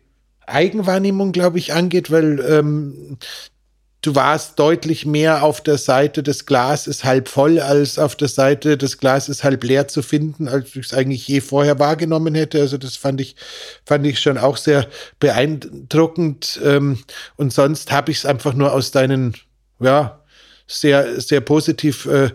Eigenwahrnehmung, 0.47 1.33
glaube 1.33 1.59
ich, 1.59 1.73
angeht, 1.73 2.11
weil 2.11 2.41
ähm, 2.41 3.19
du 4.03 4.15
warst 4.15 4.59
deutlich 4.59 5.05
mehr 5.05 5.43
auf 5.43 5.61
der 5.61 5.79
Seite 5.79 6.23
des 6.23 6.47
Glas 6.47 6.87
ist 6.87 7.05
halb 7.05 7.29
voll, 7.29 7.61
als 7.61 7.99
auf 7.99 8.17
der 8.17 8.29
Seite 8.29 8.79
des 8.79 8.99
Glas 8.99 9.29
ist 9.29 9.45
halb 9.45 9.63
leer 9.65 9.89
zu 9.89 10.03
finden, 10.03 10.49
als 10.49 10.75
ich 10.75 10.87
es 10.87 10.95
eigentlich 10.95 11.27
je 11.29 11.41
vorher 11.41 11.79
wahrgenommen 11.79 12.35
hätte. 12.35 12.61
Also 12.61 12.79
das 12.79 12.97
fand 12.97 13.21
ich, 13.21 13.37
fand 13.85 14.07
ich 14.07 14.21
schon 14.21 14.39
auch 14.39 14.57
sehr 14.57 14.87
beeindruckend. 15.19 16.61
Ähm, 16.65 16.99
und 17.37 17.53
sonst 17.53 17.93
habe 17.93 18.11
ich 18.11 18.19
es 18.19 18.27
einfach 18.27 18.55
nur 18.55 18.73
aus 18.73 18.91
deinen, 18.91 19.35
ja, 19.81 20.17
sehr, 20.67 21.21
sehr 21.21 21.41
positiv 21.41 22.07
äh, 22.07 22.31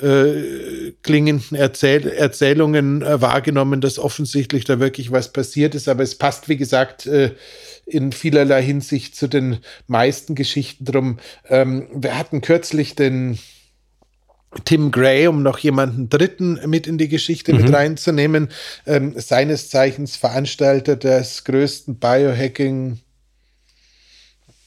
äh, 0.00 0.92
klingenden 1.02 1.58
Erzähl 1.58 2.06
Erzählungen 2.06 3.02
äh, 3.02 3.20
wahrgenommen, 3.20 3.80
dass 3.80 3.98
offensichtlich 3.98 4.64
da 4.64 4.78
wirklich 4.78 5.10
was 5.10 5.32
passiert 5.32 5.74
ist. 5.74 5.88
Aber 5.88 6.04
es 6.04 6.14
passt, 6.14 6.48
wie 6.48 6.56
gesagt, 6.56 7.06
äh, 7.06 7.32
in 7.90 8.12
vielerlei 8.12 8.62
Hinsicht 8.62 9.16
zu 9.16 9.28
den 9.28 9.58
meisten 9.86 10.34
Geschichten 10.34 10.84
drum. 10.84 11.18
Ähm, 11.48 11.88
wir 11.94 12.16
hatten 12.16 12.40
kürzlich 12.40 12.94
den 12.94 13.38
Tim 14.64 14.90
Gray, 14.90 15.28
um 15.28 15.42
noch 15.42 15.58
jemanden 15.58 16.08
Dritten 16.08 16.60
mit 16.66 16.86
in 16.86 16.98
die 16.98 17.08
Geschichte 17.08 17.52
mhm. 17.52 17.62
mit 17.62 17.72
reinzunehmen, 17.72 18.48
ähm, 18.86 19.14
seines 19.16 19.70
Zeichens 19.70 20.16
Veranstalter 20.16 20.96
des 20.96 21.44
größten 21.44 21.96
Biohacking 21.96 22.98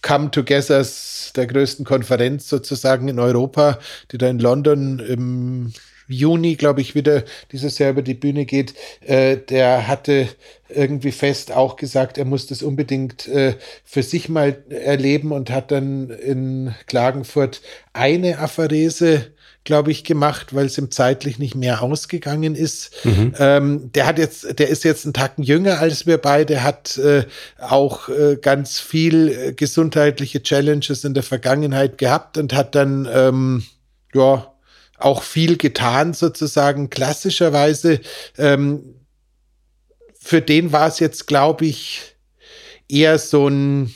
Come 0.01 0.31
Togethers, 0.31 1.31
der 1.35 1.47
größten 1.47 1.85
Konferenz 1.85 2.49
sozusagen 2.49 3.07
in 3.07 3.19
Europa, 3.19 3.79
die 4.11 4.17
da 4.17 4.27
in 4.27 4.39
London 4.39 4.99
im 4.99 5.73
Juni, 6.07 6.55
glaube 6.55 6.81
ich, 6.81 6.95
wieder 6.95 7.23
dieses 7.51 7.77
Jahr 7.79 7.91
über 7.91 8.01
die 8.01 8.13
Bühne 8.13 8.45
geht, 8.45 8.73
äh, 9.01 9.37
der 9.37 9.87
hatte 9.87 10.27
irgendwie 10.69 11.11
fest 11.11 11.51
auch 11.51 11.75
gesagt, 11.75 12.17
er 12.17 12.25
muss 12.25 12.47
das 12.47 12.63
unbedingt 12.63 13.27
äh, 13.27 13.55
für 13.83 14.03
sich 14.03 14.29
mal 14.29 14.63
erleben 14.69 15.31
und 15.31 15.49
hat 15.49 15.71
dann 15.71 16.09
in 16.09 16.73
Klagenfurt 16.87 17.61
eine 17.93 18.39
Apharese 18.39 19.33
glaube 19.63 19.91
ich, 19.91 20.03
gemacht, 20.03 20.53
weil 20.53 20.65
es 20.65 20.77
ihm 20.77 20.91
zeitlich 20.91 21.39
nicht 21.39 21.55
mehr 21.55 21.81
ausgegangen 21.81 22.55
ist. 22.55 22.91
Mhm. 23.05 23.33
Ähm, 23.39 23.91
der 23.93 24.05
hat 24.07 24.19
jetzt, 24.19 24.59
der 24.59 24.67
ist 24.67 24.83
jetzt 24.83 25.05
einen 25.05 25.13
Tacken 25.13 25.43
jünger 25.43 25.79
als 25.79 26.05
wir 26.05 26.17
beide, 26.17 26.63
hat 26.63 26.97
äh, 26.97 27.23
auch 27.59 28.09
äh, 28.09 28.37
ganz 28.41 28.79
viel 28.79 29.29
äh, 29.29 29.53
gesundheitliche 29.53 30.43
Challenges 30.43 31.03
in 31.05 31.13
der 31.13 31.23
Vergangenheit 31.23 31.97
gehabt 31.97 32.37
und 32.37 32.53
hat 32.53 32.75
dann 32.75 33.07
ähm, 33.11 33.63
ja 34.13 34.52
auch 35.03 35.23
viel 35.23 35.57
getan, 35.57 36.13
sozusagen 36.13 36.89
klassischerweise. 36.89 37.99
Ähm, 38.37 38.95
für 40.19 40.41
den 40.41 40.71
war 40.71 40.87
es 40.87 40.99
jetzt, 40.99 41.27
glaube 41.27 41.65
ich, 41.65 42.15
eher 42.87 43.19
so 43.19 43.47
ein 43.47 43.93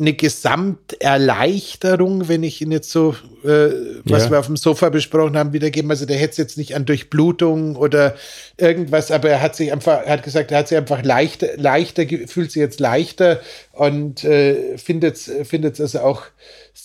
eine 0.00 0.14
Gesamterleichterung, 0.14 2.28
wenn 2.28 2.42
ich 2.42 2.62
ihn 2.62 2.72
jetzt 2.72 2.90
so, 2.90 3.14
äh, 3.44 3.68
was 4.04 4.24
ja. 4.24 4.30
wir 4.30 4.38
auf 4.38 4.46
dem 4.46 4.56
Sofa 4.56 4.88
besprochen 4.88 5.36
haben, 5.36 5.52
wiedergeben. 5.52 5.90
Also 5.90 6.06
der 6.06 6.16
hätte 6.16 6.30
es 6.30 6.38
jetzt 6.38 6.56
nicht 6.56 6.74
an 6.74 6.86
Durchblutung 6.86 7.76
oder 7.76 8.14
irgendwas, 8.56 9.10
aber 9.10 9.28
er 9.28 9.42
hat 9.42 9.56
sich 9.56 9.70
einfach, 9.72 10.00
er 10.04 10.14
hat 10.14 10.22
gesagt, 10.22 10.52
er 10.52 10.58
hat 10.58 10.68
sich 10.68 10.78
einfach 10.78 11.02
leichter, 11.02 11.48
leichter, 11.56 12.06
fühlt 12.26 12.50
sich 12.50 12.60
jetzt 12.60 12.80
leichter 12.80 13.40
und 13.72 14.24
äh, 14.24 14.78
findet 14.78 15.18
es 15.18 15.80
also 15.80 16.00
auch 16.00 16.22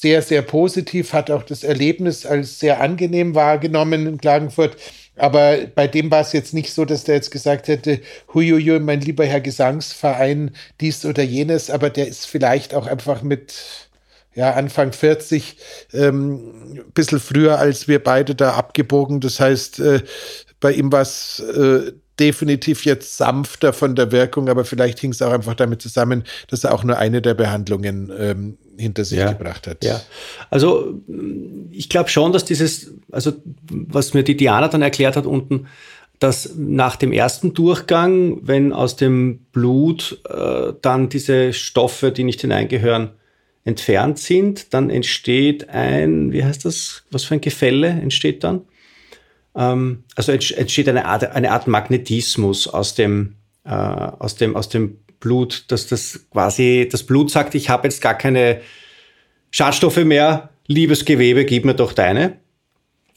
sehr, 0.01 0.21
sehr 0.21 0.41
positiv, 0.41 1.13
hat 1.13 1.31
auch 1.31 1.43
das 1.43 1.63
Erlebnis 1.63 2.25
als 2.25 2.59
sehr 2.59 2.81
angenehm 2.81 3.35
wahrgenommen 3.35 4.07
in 4.07 4.17
Klagenfurt. 4.17 4.77
Aber 5.15 5.57
bei 5.73 5.87
dem 5.87 6.11
war 6.11 6.21
es 6.21 6.33
jetzt 6.33 6.53
nicht 6.53 6.73
so, 6.73 6.85
dass 6.85 7.05
der 7.05 7.15
jetzt 7.15 7.31
gesagt 7.31 7.67
hätte, 7.67 8.01
huiuiui, 8.33 8.79
mein 8.79 9.01
lieber 9.01 9.25
Herr 9.25 9.41
Gesangsverein, 9.41 10.51
dies 10.81 11.05
oder 11.05 11.23
jenes, 11.23 11.69
aber 11.69 11.89
der 11.89 12.07
ist 12.07 12.27
vielleicht 12.27 12.73
auch 12.73 12.87
einfach 12.87 13.21
mit 13.21 13.53
ja, 14.33 14.51
Anfang 14.53 14.91
40, 14.91 15.57
ähm, 15.93 16.73
ein 16.75 16.91
bisschen 16.93 17.21
früher 17.21 17.57
als 17.57 17.87
wir 17.87 18.03
beide 18.03 18.35
da 18.35 18.53
abgebogen. 18.55 19.21
Das 19.21 19.39
heißt, 19.39 19.79
äh, 19.79 20.01
bei 20.59 20.73
ihm 20.73 20.91
war 20.91 21.01
es 21.01 21.39
äh, 21.39 21.93
definitiv 22.19 22.85
jetzt 22.85 23.17
sanfter 23.17 23.71
von 23.73 23.95
der 23.95 24.11
Wirkung, 24.11 24.49
aber 24.49 24.65
vielleicht 24.65 24.99
hing 24.99 25.11
es 25.11 25.21
auch 25.21 25.31
einfach 25.31 25.55
damit 25.55 25.81
zusammen, 25.81 26.23
dass 26.49 26.63
er 26.65 26.73
auch 26.73 26.83
nur 26.83 26.97
eine 26.97 27.21
der 27.21 27.33
Behandlungen 27.33 28.11
ähm, 28.17 28.57
hinter 28.77 29.05
sich 29.05 29.19
ja, 29.19 29.31
gebracht 29.31 29.67
hat. 29.67 29.83
Ja, 29.83 30.01
also 30.49 30.99
ich 31.71 31.89
glaube 31.89 32.09
schon, 32.09 32.33
dass 32.33 32.45
dieses, 32.45 32.93
also 33.11 33.33
was 33.69 34.13
mir 34.13 34.23
die 34.23 34.37
Diana 34.37 34.67
dann 34.67 34.81
erklärt 34.81 35.15
hat 35.15 35.25
unten, 35.25 35.67
dass 36.19 36.55
nach 36.55 36.95
dem 36.95 37.11
ersten 37.11 37.53
Durchgang, 37.53 38.39
wenn 38.41 38.73
aus 38.73 38.95
dem 38.95 39.39
Blut 39.51 40.21
äh, 40.29 40.73
dann 40.81 41.09
diese 41.09 41.53
Stoffe, 41.53 42.11
die 42.11 42.23
nicht 42.23 42.41
hineingehören, 42.41 43.11
entfernt 43.65 44.19
sind, 44.19 44.73
dann 44.73 44.89
entsteht 44.89 45.69
ein, 45.69 46.31
wie 46.31 46.43
heißt 46.43 46.63
das, 46.65 47.03
was 47.11 47.23
für 47.23 47.33
ein 47.33 47.41
Gefälle 47.41 47.87
entsteht 47.87 48.43
dann? 48.43 48.61
Ähm, 49.55 50.03
also 50.15 50.31
entsteht 50.31 50.87
eine 50.87 51.05
Art, 51.05 51.23
eine 51.31 51.51
Art 51.51 51.67
Magnetismus 51.67 52.67
aus 52.67 52.93
dem, 52.93 53.35
äh, 53.65 53.69
aus 53.71 54.35
dem, 54.35 54.55
aus 54.55 54.69
dem 54.69 54.99
Blut, 55.19 55.65
dass 55.69 55.87
das 55.87 56.27
quasi, 56.31 56.87
das 56.91 57.03
Blut 57.03 57.31
sagt, 57.31 57.55
ich 57.55 57.69
habe 57.69 57.87
jetzt 57.87 58.01
gar 58.01 58.17
keine 58.17 58.61
Schadstoffe 59.51 60.03
mehr, 60.03 60.49
liebes 60.67 61.05
Gewebe, 61.05 61.45
gib 61.45 61.65
mir 61.65 61.75
doch 61.75 61.93
deine. 61.93 62.37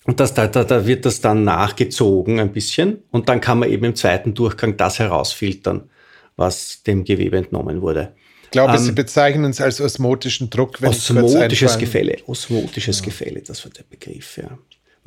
Und 0.04 0.20
das, 0.20 0.32
da, 0.32 0.46
da, 0.46 0.64
da 0.64 0.86
wird 0.86 1.04
das 1.04 1.20
dann 1.20 1.44
nachgezogen 1.44 2.40
ein 2.40 2.52
bisschen 2.52 3.02
und 3.10 3.28
dann 3.28 3.40
kann 3.40 3.58
man 3.58 3.68
eben 3.68 3.84
im 3.84 3.94
zweiten 3.94 4.32
Durchgang 4.32 4.76
das 4.76 4.98
herausfiltern, 4.98 5.90
was 6.36 6.82
dem 6.82 7.04
Gewebe 7.04 7.36
entnommen 7.36 7.82
wurde. 7.82 8.14
Ich 8.44 8.50
glaube, 8.52 8.72
ähm, 8.72 8.78
Sie 8.78 8.92
bezeichnen 8.92 9.50
es 9.50 9.60
als 9.60 9.80
osmotischen 9.80 10.48
Druck. 10.48 10.80
Wenn 10.80 10.88
osmotisches 10.88 11.76
Gefälle, 11.76 12.16
osmotisches 12.26 13.00
ja. 13.00 13.04
Gefälle, 13.04 13.42
das 13.42 13.62
war 13.62 13.70
der 13.72 13.82
Begriff, 13.82 14.38
ja. 14.38 14.58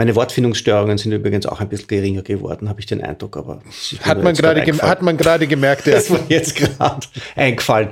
Meine 0.02 0.16
Wortfindungsstörungen 0.16 0.98
sind 0.98 1.12
übrigens 1.12 1.46
auch 1.46 1.60
ein 1.60 1.70
bisschen 1.70 1.86
geringer 1.86 2.24
geworden, 2.24 2.68
habe 2.70 2.80
ich 2.80 2.88
den 2.88 3.04
Eindruck, 3.04 3.38
aber 3.38 3.62
hat 4.02 4.24
man, 4.24 4.34
gerade 4.34 4.66
hat 4.80 5.04
man 5.04 5.16
gerade 5.16 5.46
gemerkt. 5.46 5.86
Ja. 5.86 5.94
Das 6.02 6.10
war 6.10 6.22
jetzt 6.28 6.56
gerade 6.56 7.06
eingefallen. 7.36 7.90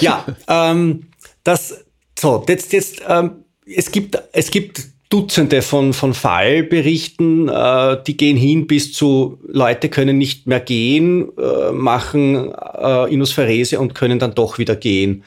Ja, 0.00 0.24
ähm, 0.46 1.08
das 1.42 1.84
so 2.16 2.44
jetzt 2.46 2.72
jetzt 2.72 3.02
ähm, 3.08 3.42
es 3.66 3.90
gibt 3.90 4.22
es 4.32 4.52
gibt 4.52 4.82
Dutzende 5.08 5.62
von, 5.62 5.92
von 5.92 6.14
Fallberichten, 6.14 7.48
äh, 7.48 7.96
die 8.06 8.16
gehen 8.16 8.36
hin 8.36 8.68
bis 8.68 8.92
zu 8.92 9.40
Leute 9.44 9.88
können 9.88 10.18
nicht 10.18 10.46
mehr 10.46 10.60
gehen, 10.60 11.28
äh, 11.36 11.72
machen 11.72 12.54
äh, 12.54 13.12
Inuspherese 13.12 13.80
und 13.80 13.96
können 13.96 14.20
dann 14.20 14.36
doch 14.36 14.58
wieder 14.58 14.76
gehen. 14.76 15.24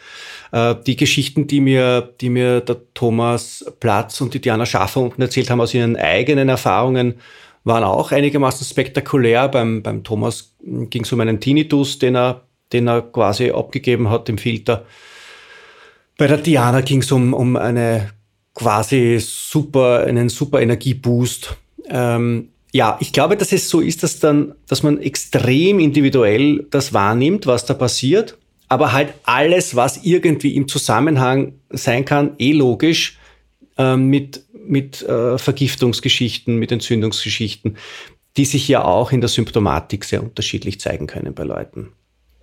Äh, 0.56 0.76
die 0.88 0.96
Geschichten, 0.96 1.48
die 1.48 1.60
mir, 1.60 2.14
die 2.22 2.30
mir 2.30 2.62
der 2.62 2.78
Thomas 2.94 3.66
Platz 3.82 4.22
und 4.22 4.34
die 4.34 4.40
Diana 4.40 4.66
Schaffer 4.66 5.02
unten 5.02 5.22
erzählt 5.22 5.50
haben 5.50 5.60
aus 5.60 5.74
ihren 5.74 5.98
eigenen 5.98 6.48
Erfahrungen, 6.48 7.16
waren 7.66 7.84
auch 7.84 8.14
einigermaßen 8.14 8.66
spektakulär. 8.66 9.50
Beim, 9.50 9.84
beim 9.84 10.06
Thomas 10.06 10.56
ging 10.64 11.04
es 11.04 11.12
um 11.12 11.20
einen 11.20 11.42
Tinnitus, 11.42 12.00
den 12.00 12.16
er, 12.16 12.46
den 12.72 12.88
er 12.88 13.02
quasi 13.02 13.52
abgegeben 13.52 14.10
hat 14.10 14.30
im 14.30 14.38
Filter. 14.38 14.86
Bei 16.18 16.28
der 16.28 16.38
Diana 16.38 16.80
ging 16.80 17.02
es 17.02 17.12
um, 17.12 17.34
um 17.34 17.58
eine 17.58 18.12
quasi 18.54 19.18
super, 19.20 20.06
einen 20.08 20.30
super 20.30 20.62
Energieboost. 20.62 21.58
Ähm, 21.90 22.48
ja, 22.72 22.96
ich 23.02 23.12
glaube, 23.12 23.36
dass 23.36 23.52
es 23.52 23.68
so 23.68 23.82
ist, 23.82 24.04
dass 24.04 24.20
dann, 24.20 24.56
dass 24.70 24.84
man 24.84 25.02
extrem 25.02 25.80
individuell 25.80 26.66
das 26.72 26.94
wahrnimmt, 26.94 27.46
was 27.46 27.66
da 27.66 27.74
passiert, 27.74 28.38
aber 28.68 28.94
halt 28.94 29.14
alles, 29.24 29.76
was 29.76 30.04
irgendwie 30.04 30.56
im 30.56 30.68
Zusammenhang 30.68 31.54
sein 31.70 32.06
kann, 32.06 32.36
eh 32.40 32.54
logisch, 32.54 33.18
ähm, 33.78 34.08
mit, 34.10 34.44
mit 34.54 35.02
äh, 35.04 35.38
Vergiftungsgeschichten, 35.38 36.58
mit 36.58 36.72
Entzündungsgeschichten, 36.72 37.78
die 38.38 38.46
sich 38.46 38.68
ja 38.68 38.84
auch 38.84 39.12
in 39.12 39.22
der 39.22 39.30
Symptomatik 39.30 40.04
sehr 40.04 40.24
unterschiedlich 40.24 40.80
zeigen 40.80 41.08
können 41.08 41.34
bei 41.34 41.44
Leuten. 41.44 41.92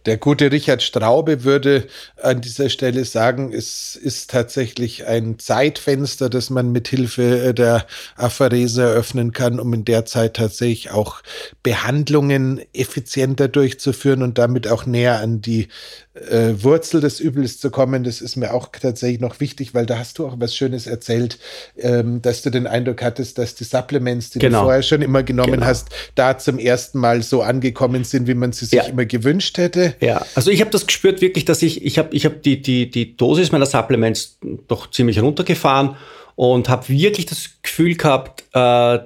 Der 0.06 0.16
gute 0.16 0.50
Richard 0.50 0.82
Straube 0.82 1.44
würde 1.44 1.86
an 2.20 2.40
dieser 2.40 2.68
Stelle 2.68 3.04
sagen, 3.04 3.52
es 3.52 3.96
ist 3.96 4.30
tatsächlich 4.30 5.06
ein 5.06 5.38
Zeitfenster, 5.38 6.28
das 6.28 6.50
man 6.50 6.72
mit 6.72 6.88
Hilfe 6.88 7.54
der 7.54 7.86
Apharese 8.16 8.82
eröffnen 8.82 9.32
kann, 9.32 9.60
um 9.60 9.72
in 9.74 9.84
der 9.84 10.04
Zeit 10.04 10.34
tatsächlich 10.34 10.90
auch 10.90 11.22
Behandlungen 11.62 12.60
effizienter 12.72 13.48
durchzuführen 13.48 14.22
und 14.22 14.38
damit 14.38 14.68
auch 14.68 14.86
näher 14.86 15.20
an 15.20 15.40
die 15.40 15.68
äh, 16.14 16.62
Wurzel 16.62 17.00
des 17.00 17.20
Übels 17.20 17.58
zu 17.58 17.70
kommen. 17.70 18.04
Das 18.04 18.20
ist 18.20 18.36
mir 18.36 18.52
auch 18.52 18.68
tatsächlich 18.68 19.20
noch 19.20 19.40
wichtig, 19.40 19.74
weil 19.74 19.86
da 19.86 19.98
hast 19.98 20.18
du 20.18 20.26
auch 20.26 20.34
was 20.38 20.54
Schönes 20.54 20.86
erzählt, 20.86 21.38
ähm, 21.78 22.20
dass 22.20 22.42
du 22.42 22.50
den 22.50 22.66
Eindruck 22.66 23.02
hattest, 23.02 23.38
dass 23.38 23.54
die 23.54 23.64
Supplements, 23.64 24.30
die 24.30 24.38
genau. 24.38 24.60
du 24.60 24.64
vorher 24.64 24.82
schon 24.82 25.02
immer 25.02 25.22
genommen 25.22 25.52
genau. 25.52 25.66
hast, 25.66 25.88
da 26.14 26.38
zum 26.38 26.58
ersten 26.58 26.98
Mal 26.98 27.22
so 27.22 27.42
angekommen 27.42 28.04
sind, 28.04 28.26
wie 28.26 28.34
man 28.34 28.52
sie 28.52 28.66
sich 28.66 28.78
ja. 28.78 28.84
immer 28.84 29.06
gewünscht 29.06 29.56
hätte. 29.58 29.91
Ja, 30.00 30.24
also 30.34 30.50
ich 30.50 30.60
habe 30.60 30.70
das 30.70 30.86
gespürt 30.86 31.20
wirklich, 31.20 31.44
dass 31.44 31.62
ich, 31.62 31.84
ich 31.84 31.98
habe 31.98 32.14
ich 32.14 32.24
hab 32.24 32.42
die, 32.42 32.60
die, 32.60 32.90
die 32.90 33.16
Dosis 33.16 33.52
meiner 33.52 33.66
Supplements 33.66 34.38
doch 34.68 34.90
ziemlich 34.90 35.20
runtergefahren 35.20 35.96
und 36.34 36.68
habe 36.68 36.88
wirklich 36.88 37.26
das 37.26 37.50
Gefühl 37.62 37.94
gehabt, 37.96 38.44
äh, 38.52 38.98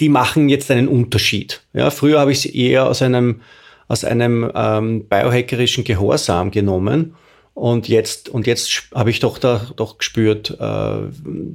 die 0.00 0.08
machen 0.08 0.48
jetzt 0.48 0.70
einen 0.70 0.88
Unterschied. 0.88 1.62
Ja, 1.72 1.90
früher 1.90 2.20
habe 2.20 2.32
ich 2.32 2.40
sie 2.40 2.56
eher 2.56 2.86
aus 2.86 3.02
einem 3.02 3.40
aus 3.88 4.04
einem 4.04 4.50
ähm, 4.54 5.08
biohackerischen 5.08 5.82
Gehorsam 5.82 6.50
genommen. 6.50 7.16
Und 7.54 7.88
jetzt, 7.88 8.28
und 8.28 8.46
jetzt 8.46 8.90
habe 8.94 9.10
ich 9.10 9.18
doch 9.18 9.38
da 9.38 9.66
doch 9.74 9.98
gespürt, 9.98 10.56
äh, 10.60 10.98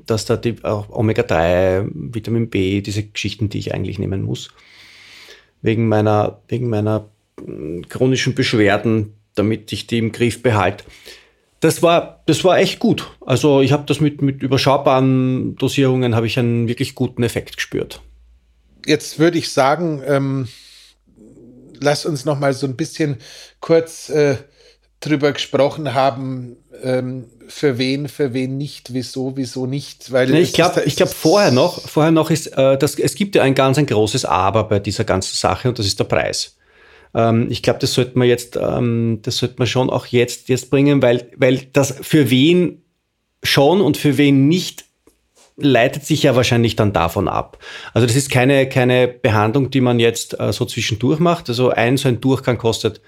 dass 0.05 0.25
da 0.25 0.35
die 0.35 0.55
Omega-3, 0.63 1.87
Vitamin 1.93 2.49
B, 2.49 2.81
diese 2.81 3.03
Geschichten, 3.03 3.47
die 3.47 3.59
ich 3.59 3.73
eigentlich 3.73 3.99
nehmen 3.99 4.23
muss, 4.23 4.49
wegen 5.61 5.87
meiner, 5.87 6.41
wegen 6.49 6.67
meiner 6.67 7.05
chronischen 7.89 8.35
Beschwerden, 8.35 9.13
damit 9.35 9.71
ich 9.71 9.87
die 9.87 9.97
im 9.97 10.11
Griff 10.11 10.41
behalte. 10.41 10.83
Das 11.59 11.81
war, 11.81 12.21
das 12.25 12.43
war 12.43 12.57
echt 12.57 12.79
gut. 12.79 13.09
Also 13.25 13.61
ich 13.61 13.71
habe 13.71 13.83
das 13.85 14.01
mit, 14.01 14.21
mit 14.21 14.43
überschaubaren 14.43 15.55
Dosierungen, 15.55 16.15
habe 16.15 16.27
ich 16.27 16.37
einen 16.37 16.67
wirklich 16.67 16.93
guten 16.93 17.23
Effekt 17.23 17.55
gespürt. 17.55 18.01
Jetzt 18.85 19.17
würde 19.17 19.37
ich 19.37 19.49
sagen, 19.49 20.01
ähm, 20.05 20.49
lass 21.79 22.05
uns 22.05 22.25
noch 22.25 22.37
mal 22.37 22.53
so 22.53 22.67
ein 22.67 22.75
bisschen 22.75 23.17
kurz 23.61 24.09
äh, 24.09 24.35
drüber 24.99 25.31
gesprochen 25.31 25.93
haben, 25.93 26.57
ähm, 26.81 27.25
für 27.47 27.77
wen, 27.77 28.07
für 28.07 28.33
wen 28.33 28.57
nicht, 28.57 28.93
wieso, 28.93 29.35
wieso 29.35 29.65
nicht. 29.65 30.11
Weil 30.11 30.27
nee, 30.27 30.41
ich 30.41 30.53
glaube, 30.53 30.83
ich 30.85 30.95
glaube 30.95 31.11
vorher 31.11 31.51
noch, 31.51 31.87
vorher 31.87 32.11
noch 32.11 32.29
ist, 32.29 32.47
äh, 32.57 32.77
dass 32.77 32.95
es 32.95 33.15
gibt 33.15 33.35
ja 33.35 33.43
ein 33.43 33.55
ganz 33.55 33.77
ein 33.77 33.85
großes 33.85 34.25
Aber 34.25 34.63
bei 34.65 34.79
dieser 34.79 35.03
ganzen 35.03 35.35
Sache 35.35 35.69
und 35.69 35.79
das 35.79 35.85
ist 35.85 35.99
der 35.99 36.05
Preis. 36.05 36.55
Ähm, 37.13 37.47
ich 37.49 37.61
glaube, 37.61 37.79
das 37.79 37.93
sollte 37.93 38.17
man 38.17 38.27
jetzt, 38.27 38.57
ähm, 38.57 39.19
das 39.21 39.37
sollte 39.37 39.55
man 39.57 39.67
schon 39.67 39.89
auch 39.89 40.07
jetzt 40.07 40.49
jetzt 40.49 40.69
bringen, 40.69 41.01
weil 41.01 41.29
weil 41.37 41.67
das 41.73 41.95
für 42.01 42.29
wen 42.29 42.81
schon 43.43 43.81
und 43.81 43.97
für 43.97 44.17
wen 44.17 44.47
nicht 44.47 44.85
leitet 45.55 46.05
sich 46.05 46.23
ja 46.23 46.35
wahrscheinlich 46.35 46.75
dann 46.75 46.93
davon 46.93 47.27
ab. 47.27 47.59
Also 47.93 48.07
das 48.07 48.15
ist 48.15 48.31
keine, 48.31 48.67
keine 48.67 49.07
Behandlung, 49.07 49.69
die 49.69 49.81
man 49.81 49.99
jetzt 49.99 50.39
äh, 50.39 50.51
so 50.51 50.65
zwischendurch 50.65 51.19
macht. 51.19 51.49
Also 51.49 51.69
ein 51.69 51.97
so 51.97 52.07
ein 52.09 52.21
Durchgang 52.21 52.57
kostet 52.57 53.01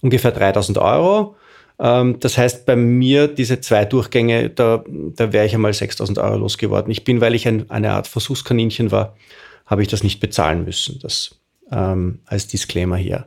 ungefähr 0.00 0.32
3000 0.32 0.78
Euro. 0.78 1.36
Ähm, 1.78 2.18
das 2.20 2.36
heißt, 2.36 2.66
bei 2.66 2.76
mir 2.76 3.28
diese 3.28 3.60
zwei 3.60 3.84
Durchgänge, 3.84 4.50
da, 4.50 4.84
da 4.88 5.32
wäre 5.32 5.46
ich 5.46 5.54
einmal 5.54 5.72
6000 5.72 6.18
Euro 6.18 6.38
losgeworden. 6.38 6.90
Ich 6.90 7.04
bin, 7.04 7.20
weil 7.20 7.34
ich 7.34 7.46
ein, 7.46 7.70
eine 7.70 7.92
Art 7.92 8.08
Versuchskaninchen 8.08 8.90
war, 8.90 9.16
habe 9.66 9.82
ich 9.82 9.88
das 9.88 10.02
nicht 10.02 10.20
bezahlen 10.20 10.64
müssen. 10.64 10.98
Das 11.00 11.38
ähm, 11.70 12.20
als 12.26 12.46
Disclaimer 12.46 12.96
hier. 12.96 13.26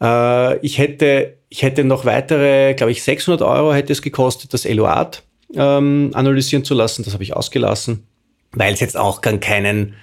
Äh, 0.00 0.58
ich 0.58 0.78
hätte, 0.78 1.36
ich 1.48 1.62
hätte 1.62 1.84
noch 1.84 2.04
weitere, 2.04 2.74
glaube 2.74 2.92
ich, 2.92 3.02
600 3.02 3.42
Euro 3.42 3.72
hätte 3.72 3.92
es 3.92 4.02
gekostet, 4.02 4.52
das 4.52 4.64
Eluat 4.64 5.22
ähm, 5.54 6.10
analysieren 6.14 6.64
zu 6.64 6.74
lassen. 6.74 7.04
Das 7.04 7.14
habe 7.14 7.22
ich 7.22 7.34
ausgelassen, 7.34 8.06
weil 8.52 8.74
es 8.74 8.80
jetzt 8.80 8.96
auch 8.96 9.20
keinen, 9.20 9.94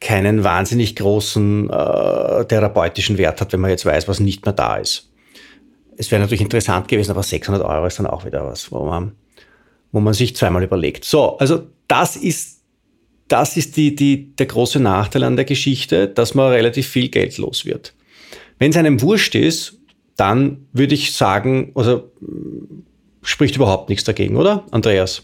keinen 0.00 0.44
wahnsinnig 0.44 0.96
großen 0.96 1.70
äh, 1.70 2.44
therapeutischen 2.46 3.18
Wert 3.18 3.40
hat, 3.40 3.52
wenn 3.52 3.60
man 3.60 3.70
jetzt 3.70 3.86
weiß, 3.86 4.08
was 4.08 4.20
nicht 4.20 4.44
mehr 4.44 4.54
da 4.54 4.76
ist. 4.76 5.10
Es 5.96 6.10
wäre 6.10 6.20
natürlich 6.20 6.40
interessant 6.40 6.88
gewesen, 6.88 7.12
aber 7.12 7.22
600 7.22 7.62
Euro 7.62 7.86
ist 7.86 7.98
dann 7.98 8.06
auch 8.06 8.24
wieder 8.24 8.44
was, 8.44 8.72
wo 8.72 8.84
man, 8.84 9.12
wo 9.92 10.00
man 10.00 10.14
sich 10.14 10.34
zweimal 10.34 10.62
überlegt. 10.62 11.04
So, 11.04 11.38
also 11.38 11.68
das 11.86 12.16
ist, 12.16 12.53
das 13.28 13.56
ist 13.56 13.76
die, 13.76 13.94
die, 13.94 14.34
der 14.36 14.46
große 14.46 14.80
Nachteil 14.80 15.24
an 15.24 15.36
der 15.36 15.44
Geschichte, 15.44 16.08
dass 16.08 16.34
man 16.34 16.52
relativ 16.52 16.88
viel 16.88 17.08
Geld 17.08 17.38
los 17.38 17.64
wird. 17.64 17.94
Wenn 18.58 18.70
es 18.70 18.76
einem 18.76 19.00
wurscht 19.00 19.34
ist, 19.34 19.78
dann 20.16 20.66
würde 20.72 20.94
ich 20.94 21.12
sagen, 21.12 21.72
also 21.74 22.10
spricht 23.22 23.56
überhaupt 23.56 23.88
nichts 23.88 24.04
dagegen, 24.04 24.36
oder, 24.36 24.64
Andreas? 24.70 25.22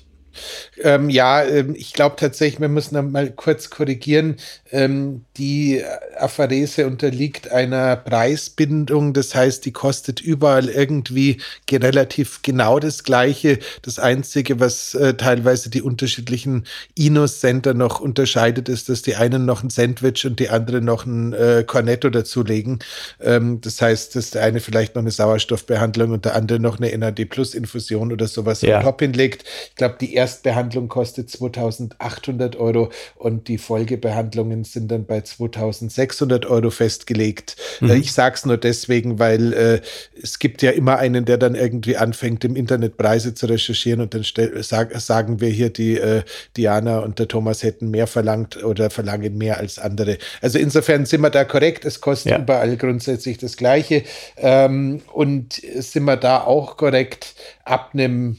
Ähm, 0.82 1.10
ja, 1.10 1.42
ähm, 1.44 1.74
ich 1.76 1.92
glaube 1.92 2.16
tatsächlich, 2.16 2.60
wir 2.60 2.68
müssen 2.68 3.10
mal 3.10 3.30
kurz 3.30 3.70
korrigieren. 3.70 4.36
Ähm, 4.70 5.24
die 5.36 5.82
Apharese 6.18 6.86
unterliegt 6.86 7.50
einer 7.50 7.96
Preisbindung, 7.96 9.12
das 9.12 9.34
heißt, 9.34 9.64
die 9.64 9.72
kostet 9.72 10.20
überall 10.20 10.68
irgendwie 10.68 11.38
relativ 11.70 12.42
genau 12.42 12.78
das 12.78 13.04
Gleiche. 13.04 13.58
Das 13.82 13.98
Einzige, 13.98 14.60
was 14.60 14.94
äh, 14.94 15.14
teilweise 15.14 15.70
die 15.70 15.82
unterschiedlichen 15.82 16.66
Inus-Center 16.94 17.74
noch 17.74 18.00
unterscheidet, 18.00 18.68
ist, 18.68 18.88
dass 18.88 19.02
die 19.02 19.16
einen 19.16 19.44
noch 19.44 19.62
ein 19.62 19.70
Sandwich 19.70 20.26
und 20.26 20.40
die 20.40 20.50
anderen 20.50 20.84
noch 20.84 21.06
ein 21.06 21.32
äh, 21.32 21.64
Cornetto 21.66 22.10
dazulegen. 22.10 22.80
Ähm, 23.20 23.60
das 23.60 23.80
heißt, 23.80 24.16
dass 24.16 24.30
der 24.30 24.42
eine 24.42 24.60
vielleicht 24.60 24.94
noch 24.94 25.02
eine 25.02 25.10
Sauerstoffbehandlung 25.10 26.12
und 26.12 26.24
der 26.24 26.36
andere 26.36 26.60
noch 26.60 26.78
eine 26.78 26.96
NAD-Plus-Infusion 26.96 28.12
oder 28.12 28.26
sowas 28.26 28.62
ja. 28.62 28.82
top 28.82 29.00
hinlegt. 29.00 29.44
Ich 29.68 29.76
glaube, 29.76 29.96
die 30.00 30.14
Erstbehandlung 30.20 30.88
kostet 30.88 31.30
2800 31.30 32.56
Euro 32.56 32.90
und 33.16 33.48
die 33.48 33.56
Folgebehandlungen 33.56 34.64
sind 34.64 34.90
dann 34.90 35.06
bei 35.06 35.22
2600 35.22 36.44
Euro 36.44 36.68
festgelegt. 36.68 37.56
Mhm. 37.80 37.90
Äh, 37.90 37.96
ich 37.96 38.12
sage 38.12 38.34
es 38.34 38.44
nur 38.44 38.58
deswegen, 38.58 39.18
weil 39.18 39.54
äh, 39.54 39.80
es 40.22 40.38
gibt 40.38 40.60
ja 40.60 40.72
immer 40.72 40.98
einen, 40.98 41.24
der 41.24 41.38
dann 41.38 41.54
irgendwie 41.54 41.96
anfängt, 41.96 42.44
im 42.44 42.54
Internet 42.54 42.98
Preise 42.98 43.32
zu 43.32 43.46
recherchieren 43.46 44.02
und 44.02 44.12
dann 44.12 44.22
sag, 44.60 44.94
sagen 45.00 45.40
wir 45.40 45.48
hier, 45.48 45.70
die 45.70 45.96
äh, 45.96 46.22
Diana 46.54 46.98
und 46.98 47.18
der 47.18 47.26
Thomas 47.26 47.62
hätten 47.62 47.90
mehr 47.90 48.06
verlangt 48.06 48.62
oder 48.62 48.90
verlangen 48.90 49.38
mehr 49.38 49.56
als 49.56 49.78
andere. 49.78 50.18
Also 50.42 50.58
insofern 50.58 51.06
sind 51.06 51.22
wir 51.22 51.30
da 51.30 51.44
korrekt. 51.44 51.86
Es 51.86 52.02
kostet 52.02 52.32
ja. 52.32 52.38
überall 52.38 52.76
grundsätzlich 52.76 53.38
das 53.38 53.56
Gleiche. 53.56 54.02
Ähm, 54.36 55.00
und 55.14 55.54
sind 55.54 56.04
wir 56.04 56.18
da 56.18 56.42
auch 56.42 56.76
korrekt 56.76 57.34
ab 57.64 57.90
einem 57.94 58.36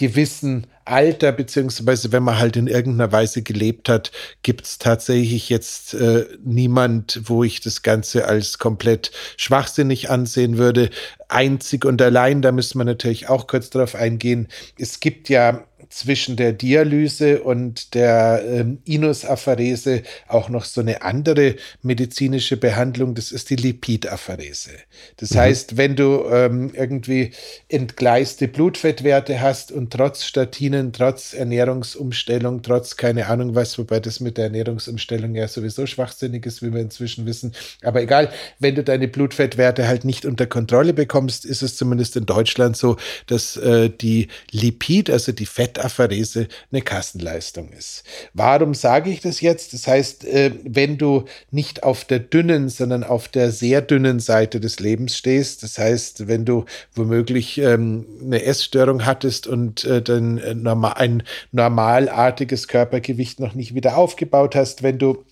gewissen 0.00 0.66
Alter, 0.86 1.30
beziehungsweise 1.30 2.10
wenn 2.10 2.22
man 2.22 2.38
halt 2.38 2.56
in 2.56 2.68
irgendeiner 2.68 3.12
Weise 3.12 3.42
gelebt 3.42 3.90
hat, 3.90 4.10
gibt 4.42 4.64
es 4.64 4.78
tatsächlich 4.78 5.50
jetzt 5.50 5.92
äh, 5.92 6.24
niemand, 6.42 7.20
wo 7.24 7.44
ich 7.44 7.60
das 7.60 7.82
Ganze 7.82 8.24
als 8.24 8.58
komplett 8.58 9.12
schwachsinnig 9.36 10.08
ansehen 10.08 10.56
würde. 10.56 10.88
Einzig 11.28 11.84
und 11.84 12.00
allein, 12.00 12.40
da 12.40 12.50
müssen 12.50 12.78
wir 12.78 12.86
natürlich 12.86 13.28
auch 13.28 13.46
kurz 13.46 13.68
drauf 13.68 13.94
eingehen, 13.94 14.48
es 14.78 15.00
gibt 15.00 15.28
ja 15.28 15.66
zwischen 15.90 16.36
der 16.36 16.52
Dialyse 16.52 17.42
und 17.42 17.94
der 17.94 18.42
ähm, 18.46 18.78
Inusapharese 18.84 20.02
auch 20.28 20.48
noch 20.48 20.64
so 20.64 20.80
eine 20.80 21.02
andere 21.02 21.56
medizinische 21.82 22.56
Behandlung, 22.56 23.14
das 23.14 23.32
ist 23.32 23.50
die 23.50 23.56
Lipidapharese. 23.56 24.70
Das 25.16 25.32
mhm. 25.32 25.38
heißt, 25.38 25.76
wenn 25.76 25.96
du 25.96 26.24
ähm, 26.30 26.70
irgendwie 26.74 27.32
entgleiste 27.68 28.46
Blutfettwerte 28.46 29.40
hast 29.40 29.72
und 29.72 29.92
trotz 29.92 30.24
Statinen, 30.24 30.92
trotz 30.92 31.34
Ernährungsumstellung, 31.34 32.62
trotz 32.62 32.96
keine 32.96 33.26
Ahnung 33.26 33.56
was, 33.56 33.76
wobei 33.76 33.98
das 33.98 34.20
mit 34.20 34.38
der 34.38 34.44
Ernährungsumstellung 34.44 35.34
ja 35.34 35.48
sowieso 35.48 35.86
schwachsinnig 35.86 36.46
ist, 36.46 36.62
wie 36.62 36.72
wir 36.72 36.80
inzwischen 36.80 37.26
wissen, 37.26 37.52
aber 37.82 38.00
egal, 38.00 38.32
wenn 38.60 38.76
du 38.76 38.84
deine 38.84 39.08
Blutfettwerte 39.08 39.88
halt 39.88 40.04
nicht 40.04 40.24
unter 40.24 40.46
Kontrolle 40.46 40.94
bekommst, 40.94 41.44
ist 41.44 41.62
es 41.62 41.76
zumindest 41.76 42.16
in 42.16 42.26
Deutschland 42.26 42.76
so, 42.76 42.96
dass 43.26 43.56
äh, 43.56 43.90
die 43.90 44.28
Lipid, 44.52 45.10
also 45.10 45.32
die 45.32 45.46
Fettapherese, 45.88 46.48
eine 46.70 46.82
Kassenleistung 46.82 47.70
ist. 47.70 48.04
Warum 48.34 48.74
sage 48.74 49.10
ich 49.10 49.20
das 49.20 49.40
jetzt? 49.40 49.72
Das 49.72 49.86
heißt, 49.86 50.24
äh, 50.24 50.52
wenn 50.64 50.98
du 50.98 51.24
nicht 51.50 51.82
auf 51.82 52.04
der 52.04 52.18
dünnen, 52.18 52.68
sondern 52.68 53.04
auf 53.04 53.28
der 53.28 53.50
sehr 53.50 53.80
dünnen 53.80 54.20
Seite 54.20 54.60
des 54.60 54.80
Lebens 54.80 55.16
stehst, 55.16 55.62
das 55.62 55.78
heißt, 55.78 56.28
wenn 56.28 56.44
du 56.44 56.64
womöglich 56.94 57.58
ähm, 57.58 58.06
eine 58.22 58.44
Essstörung 58.44 59.06
hattest 59.06 59.46
und 59.46 59.84
äh, 59.84 59.98
äh, 59.98 60.96
ein 60.96 61.22
normalartiges 61.52 62.68
Körpergewicht 62.68 63.40
noch 63.40 63.54
nicht 63.54 63.74
wieder 63.74 63.96
aufgebaut 63.96 64.54
hast, 64.54 64.82
wenn 64.82 64.98
du 64.98 65.24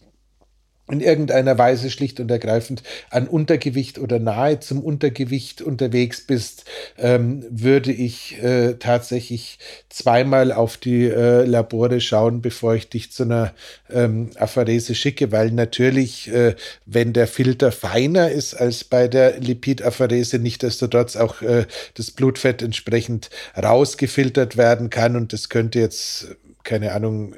in 0.91 1.01
irgendeiner 1.01 1.59
Weise 1.59 1.91
schlicht 1.91 2.21
und 2.21 2.31
ergreifend 2.31 2.83
an 3.11 3.29
Untergewicht 3.29 3.99
oder 3.99 4.19
nahe 4.19 4.61
zum 4.61 4.83
Untergewicht 4.83 5.63
unterwegs 5.63 6.27
bist, 6.27 6.65
ähm, 6.97 7.45
würde 7.51 7.93
ich 7.93 8.43
äh, 8.43 8.75
tatsächlich 8.75 9.59
zweimal 9.89 10.53
auf 10.53 10.77
die 10.77 11.05
äh, 11.05 11.45
Labore 11.45 12.01
schauen, 12.01 12.41
bevor 12.41 12.75
ich 12.75 12.89
dich 12.89 13.13
zu 13.13 13.25
einer 13.25 13.53
ähm, 13.91 14.31
Apharese 14.37 14.95
schicke, 14.95 15.33
weil 15.33 15.51
natürlich, 15.51 16.33
äh, 16.33 16.55
wenn 16.87 17.13
der 17.13 17.27
Filter 17.27 17.73
feiner 17.73 18.31
ist 18.31 18.55
als 18.55 18.85
bei 18.85 19.09
der 19.09 19.41
Lipidapharese, 19.41 20.39
nichtdestotrotz 20.39 21.17
auch 21.17 21.43
äh, 21.43 21.67
das 21.95 22.11
Blutfett 22.11 22.63
entsprechend 22.63 23.31
rausgefiltert 23.57 24.57
werden 24.57 24.91
kann 24.91 25.17
und 25.17 25.33
das 25.33 25.49
könnte 25.49 25.81
jetzt 25.81 26.29
keine 26.69 26.93
Ahnung, 26.93 27.35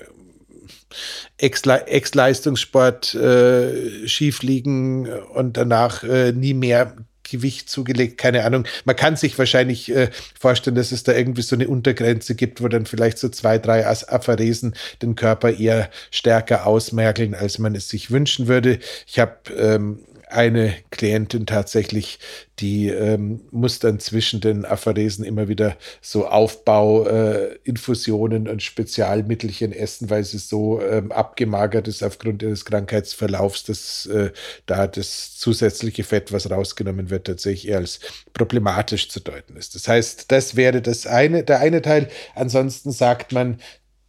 Ex-Leistungssport 1.39 3.15
äh, 3.15 4.09
schief 4.09 4.43
liegen 4.43 5.09
und 5.09 5.57
danach 5.57 6.03
äh, 6.03 6.33
nie 6.33 6.55
mehr 6.55 6.97
Gewicht 7.31 7.71
zugelegt, 7.71 8.19
keine 8.19 8.45
Ahnung. 8.45 8.65
Man 8.85 8.97
kann 8.97 9.17
sich 9.17 9.39
wahrscheinlich 9.39 9.95
äh, 9.95 10.11
vorstellen, 10.39 10.77
dass 10.77 10.93
es 10.93 11.05
da 11.05 11.13
irgendwie 11.13 11.43
so 11.43 11.55
eine 11.55 11.69
Untergrenze 11.69 12.35
gibt, 12.35 12.61
wo 12.61 12.69
dann 12.69 12.87
vielleicht 12.87 13.19
so 13.19 13.29
zwei, 13.29 13.59
drei 13.59 13.87
Apharesen 13.87 14.75
den 15.01 15.15
Körper 15.15 15.53
eher 15.53 15.91
stärker 16.11 16.67
ausmerkeln, 16.67 17.35
als 17.35 17.59
man 17.59 17.75
es 17.75 17.89
sich 17.89 18.11
wünschen 18.11 18.49
würde. 18.49 18.81
Ich 19.07 19.19
habe 19.19 19.37
ähm, 19.57 20.01
eine 20.31 20.75
Klientin 20.91 21.47
tatsächlich, 21.47 22.19
die 22.59 22.89
ähm, 22.89 23.43
muss 23.51 23.79
dann 23.79 24.01
zwischen 24.01 24.41
den 24.41 24.65
Apharesen 24.65 25.25
immer 25.25 25.49
wieder 25.49 25.77
so 26.01 26.27
Aufbauinfusionen 26.27 28.47
äh, 28.47 28.51
und 28.51 28.63
Spezialmittelchen 28.63 29.73
essen, 29.73 30.09
weil 30.11 30.25
sie 30.25 30.39
so 30.39 30.83
ähm, 30.83 31.13
abgemagert 31.13 31.87
ist 31.89 32.03
aufgrund 32.03 32.43
ihres 32.43 32.65
Krankheitsverlaufs, 32.65 33.65
dass 33.65 34.07
äh, 34.07 34.31
da 34.67 34.87
das 34.87 35.37
zusätzliche 35.37 36.05
Fett, 36.05 36.33
was 36.33 36.51
rausgenommen 36.51 37.11
wird, 37.11 37.27
tatsächlich 37.27 37.69
eher 37.69 37.79
als 37.79 38.01
problematisch 38.33 39.09
zu 39.09 39.21
deuten 39.21 39.57
ist. 39.57 39.75
Das 39.75 39.89
heißt, 39.89 40.31
das 40.31 40.57
wäre 40.57 40.83
das 40.83 41.07
eine, 41.07 41.45
der 41.45 41.61
eine 41.61 41.83
Teil. 41.83 42.09
Ansonsten 42.35 42.93
sagt 42.93 43.33
man, 43.33 43.59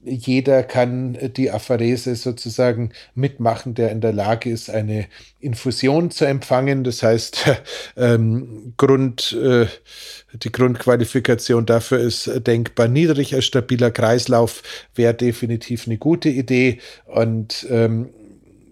jeder 0.03 0.63
kann 0.63 1.17
die 1.35 1.51
Apharese 1.51 2.15
sozusagen 2.15 2.91
mitmachen, 3.13 3.75
der 3.75 3.91
in 3.91 4.01
der 4.01 4.13
Lage 4.13 4.49
ist, 4.49 4.69
eine 4.69 5.07
Infusion 5.39 6.11
zu 6.11 6.25
empfangen. 6.25 6.83
Das 6.83 7.03
heißt, 7.03 7.45
ähm, 7.97 8.73
Grund, 8.77 9.33
äh, 9.33 9.67
die 10.33 10.51
Grundqualifikation 10.51 11.65
dafür 11.65 11.99
ist 11.99 12.29
denkbar 12.47 12.87
niedrig. 12.87 13.35
Ein 13.35 13.41
stabiler 13.41 13.91
Kreislauf 13.91 14.63
wäre 14.95 15.13
definitiv 15.13 15.87
eine 15.87 15.97
gute 15.97 16.29
Idee. 16.29 16.79
Und 17.05 17.67
ähm, 17.69 18.09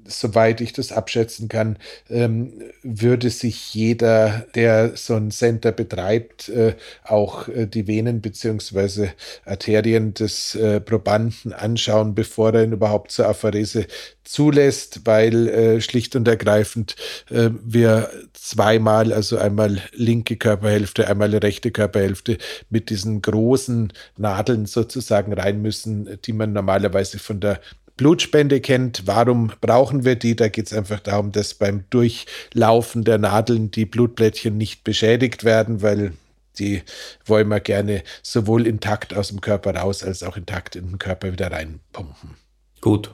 soweit 0.10 0.62
ich 0.62 0.74
das 0.74 0.91
abschätzen 0.91 1.48
kann, 1.48 1.78
ähm, 2.10 2.54
würde 2.84 3.30
sich 3.30 3.74
jeder, 3.74 4.45
der 4.56 4.95
so 4.95 5.15
ein 5.15 5.32
Center 5.32 5.72
betreibt, 5.72 6.50
äh, 6.50 6.76
auch 7.04 7.48
äh, 7.48 7.67
die 7.67 7.88
Venen 7.88 8.22
bzw. 8.22 9.10
Arterien 9.45 10.13
des 10.13 10.56
äh, 10.56 10.82
Probanden 10.82 11.54
anschauen, 11.54 12.15
bevor 12.15 12.54
er 12.54 12.63
ihn 12.63 12.74
überhaupt 12.74 13.12
zur 13.12 13.28
Apharese 13.28 13.86
zulässt, 14.30 15.02
weil 15.06 15.48
äh, 15.48 15.82
schlicht 15.82 16.15
und 16.15 16.28
ergreifend 16.28 16.95
äh, 17.32 17.50
wir 17.63 18.12
zweimal, 18.34 19.12
also 19.12 19.38
einmal 19.38 19.82
linke 19.93 20.38
Körperhälfte, 20.38 21.08
einmal 21.08 21.36
rechte 21.36 21.72
Körperhälfte 21.72 22.38
mit 22.69 22.91
diesen 22.91 23.24
großen 23.24 23.91
Nadeln 24.17 24.67
sozusagen 24.67 25.34
rein 25.34 25.63
müssen, 25.63 26.19
die 26.26 26.34
man 26.34 26.54
normalerweise 26.54 27.17
von 27.17 27.39
der 27.39 27.60
Blutspende 27.99 28.62
kennt. 28.62 29.07
Warum 29.07 29.51
brauchen 29.59 30.05
wir 30.05 30.15
die? 30.15 30.33
Da 30.33 30.47
geht 30.47 30.67
es 30.67 30.73
einfach 30.73 31.01
darum, 31.01 31.33
dass 31.33 31.53
beim 31.53 31.83
Durchlaufen 31.89 33.03
der 33.03 33.17
Nadeln 33.17 33.71
die 33.71 33.85
Blutblättchen 33.85 34.57
nicht 34.57 34.85
beschädigt 34.85 35.43
werden, 35.43 35.81
weil 35.81 36.13
die 36.59 36.81
wollen 37.25 37.49
wir 37.49 37.59
gerne 37.59 38.03
sowohl 38.23 38.67
intakt 38.67 39.13
aus 39.13 39.27
dem 39.27 39.41
Körper 39.41 39.75
raus 39.75 40.01
als 40.01 40.23
auch 40.23 40.38
intakt 40.38 40.77
in 40.77 40.91
den 40.91 40.97
Körper 40.97 41.33
wieder 41.33 41.51
reinpumpen. 41.51 42.38
Gut. 42.79 43.13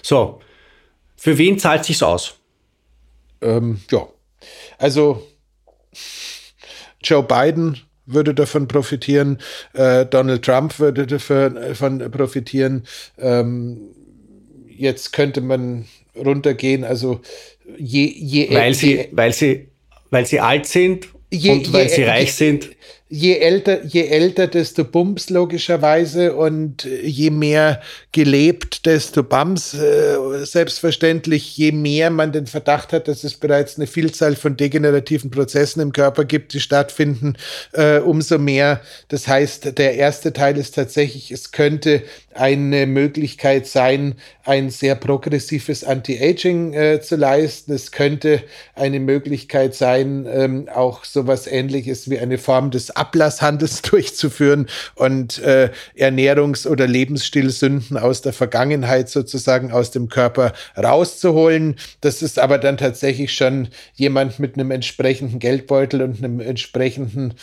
So, 0.00 0.40
für 1.14 1.36
wen 1.36 1.58
zahlt 1.58 1.84
sich's 1.84 2.02
aus? 2.02 2.36
Ähm, 3.42 3.82
ja, 3.90 4.08
also 4.78 5.28
Joe 7.02 7.22
Biden 7.22 7.82
würde 8.06 8.32
davon 8.32 8.66
profitieren, 8.66 9.42
äh, 9.74 10.06
Donald 10.06 10.42
Trump 10.42 10.78
würde 10.78 11.06
davon 11.06 12.10
profitieren. 12.10 12.84
Ähm, 13.18 13.90
jetzt 14.76 15.12
könnte 15.12 15.40
man 15.40 15.86
runtergehen, 16.16 16.84
also 16.84 17.20
je, 17.78 18.06
je 18.06 18.54
weil 18.54 18.74
sie, 18.74 19.08
weil 19.12 19.32
sie, 19.32 19.68
weil 20.10 20.26
sie 20.26 20.40
alt 20.40 20.66
sind 20.66 21.08
je, 21.30 21.50
und 21.50 21.72
weil 21.72 21.88
je, 21.88 21.94
sie 21.94 22.02
reich 22.04 22.34
sind 22.34 22.70
je 23.08 23.38
älter, 23.38 23.84
je 23.84 24.06
älter, 24.08 24.46
desto 24.46 24.84
Bums 24.84 25.28
logischerweise 25.28 26.34
und 26.34 26.88
je 27.02 27.30
mehr 27.30 27.82
gelebt, 28.10 28.86
desto 28.86 29.22
Bums. 29.22 29.74
Äh, 29.74 30.44
selbstverständlich, 30.44 31.56
je 31.58 31.72
mehr 31.72 32.10
man 32.10 32.32
den 32.32 32.46
Verdacht 32.46 32.92
hat, 32.92 33.08
dass 33.08 33.22
es 33.22 33.34
bereits 33.34 33.76
eine 33.76 33.86
Vielzahl 33.86 34.34
von 34.34 34.56
degenerativen 34.56 35.30
Prozessen 35.30 35.80
im 35.80 35.92
Körper 35.92 36.24
gibt, 36.24 36.54
die 36.54 36.60
stattfinden, 36.60 37.34
äh, 37.74 37.98
umso 37.98 38.38
mehr. 38.38 38.80
Das 39.08 39.28
heißt, 39.28 39.76
der 39.78 39.94
erste 39.94 40.32
Teil 40.32 40.56
ist 40.56 40.74
tatsächlich, 40.74 41.30
es 41.30 41.52
könnte 41.52 42.02
eine 42.34 42.86
Möglichkeit 42.86 43.66
sein, 43.66 44.14
ein 44.44 44.70
sehr 44.70 44.94
progressives 44.94 45.84
Anti-Aging 45.84 46.74
äh, 46.74 47.00
zu 47.00 47.16
leisten. 47.16 47.72
Es 47.72 47.92
könnte 47.92 48.42
eine 48.74 49.00
Möglichkeit 49.00 49.74
sein, 49.74 50.26
ähm, 50.28 50.68
auch 50.74 51.04
sowas 51.04 51.46
ähnliches 51.46 52.08
wie 52.08 52.18
eine 52.18 52.38
Form 52.38 52.70
des 52.72 52.90
Ablasshandels 52.90 53.82
durchzuführen 53.82 54.66
und 54.96 55.38
äh, 55.38 55.70
Ernährungs- 55.96 56.66
oder 56.66 56.86
Lebensstilsünden 56.86 57.96
aus 57.96 58.22
der 58.22 58.32
Vergangenheit 58.32 59.08
sozusagen 59.08 59.70
aus 59.72 59.90
dem 59.90 60.08
Körper 60.08 60.52
rauszuholen. 60.76 61.76
Das 62.00 62.22
ist 62.22 62.38
aber 62.38 62.58
dann 62.58 62.76
tatsächlich 62.76 63.32
schon 63.32 63.68
jemand 63.94 64.38
mit 64.38 64.54
einem 64.54 64.70
entsprechenden 64.70 65.38
Geldbeutel 65.38 66.02
und 66.02 66.18
einem 66.18 66.40
entsprechenden 66.40 67.34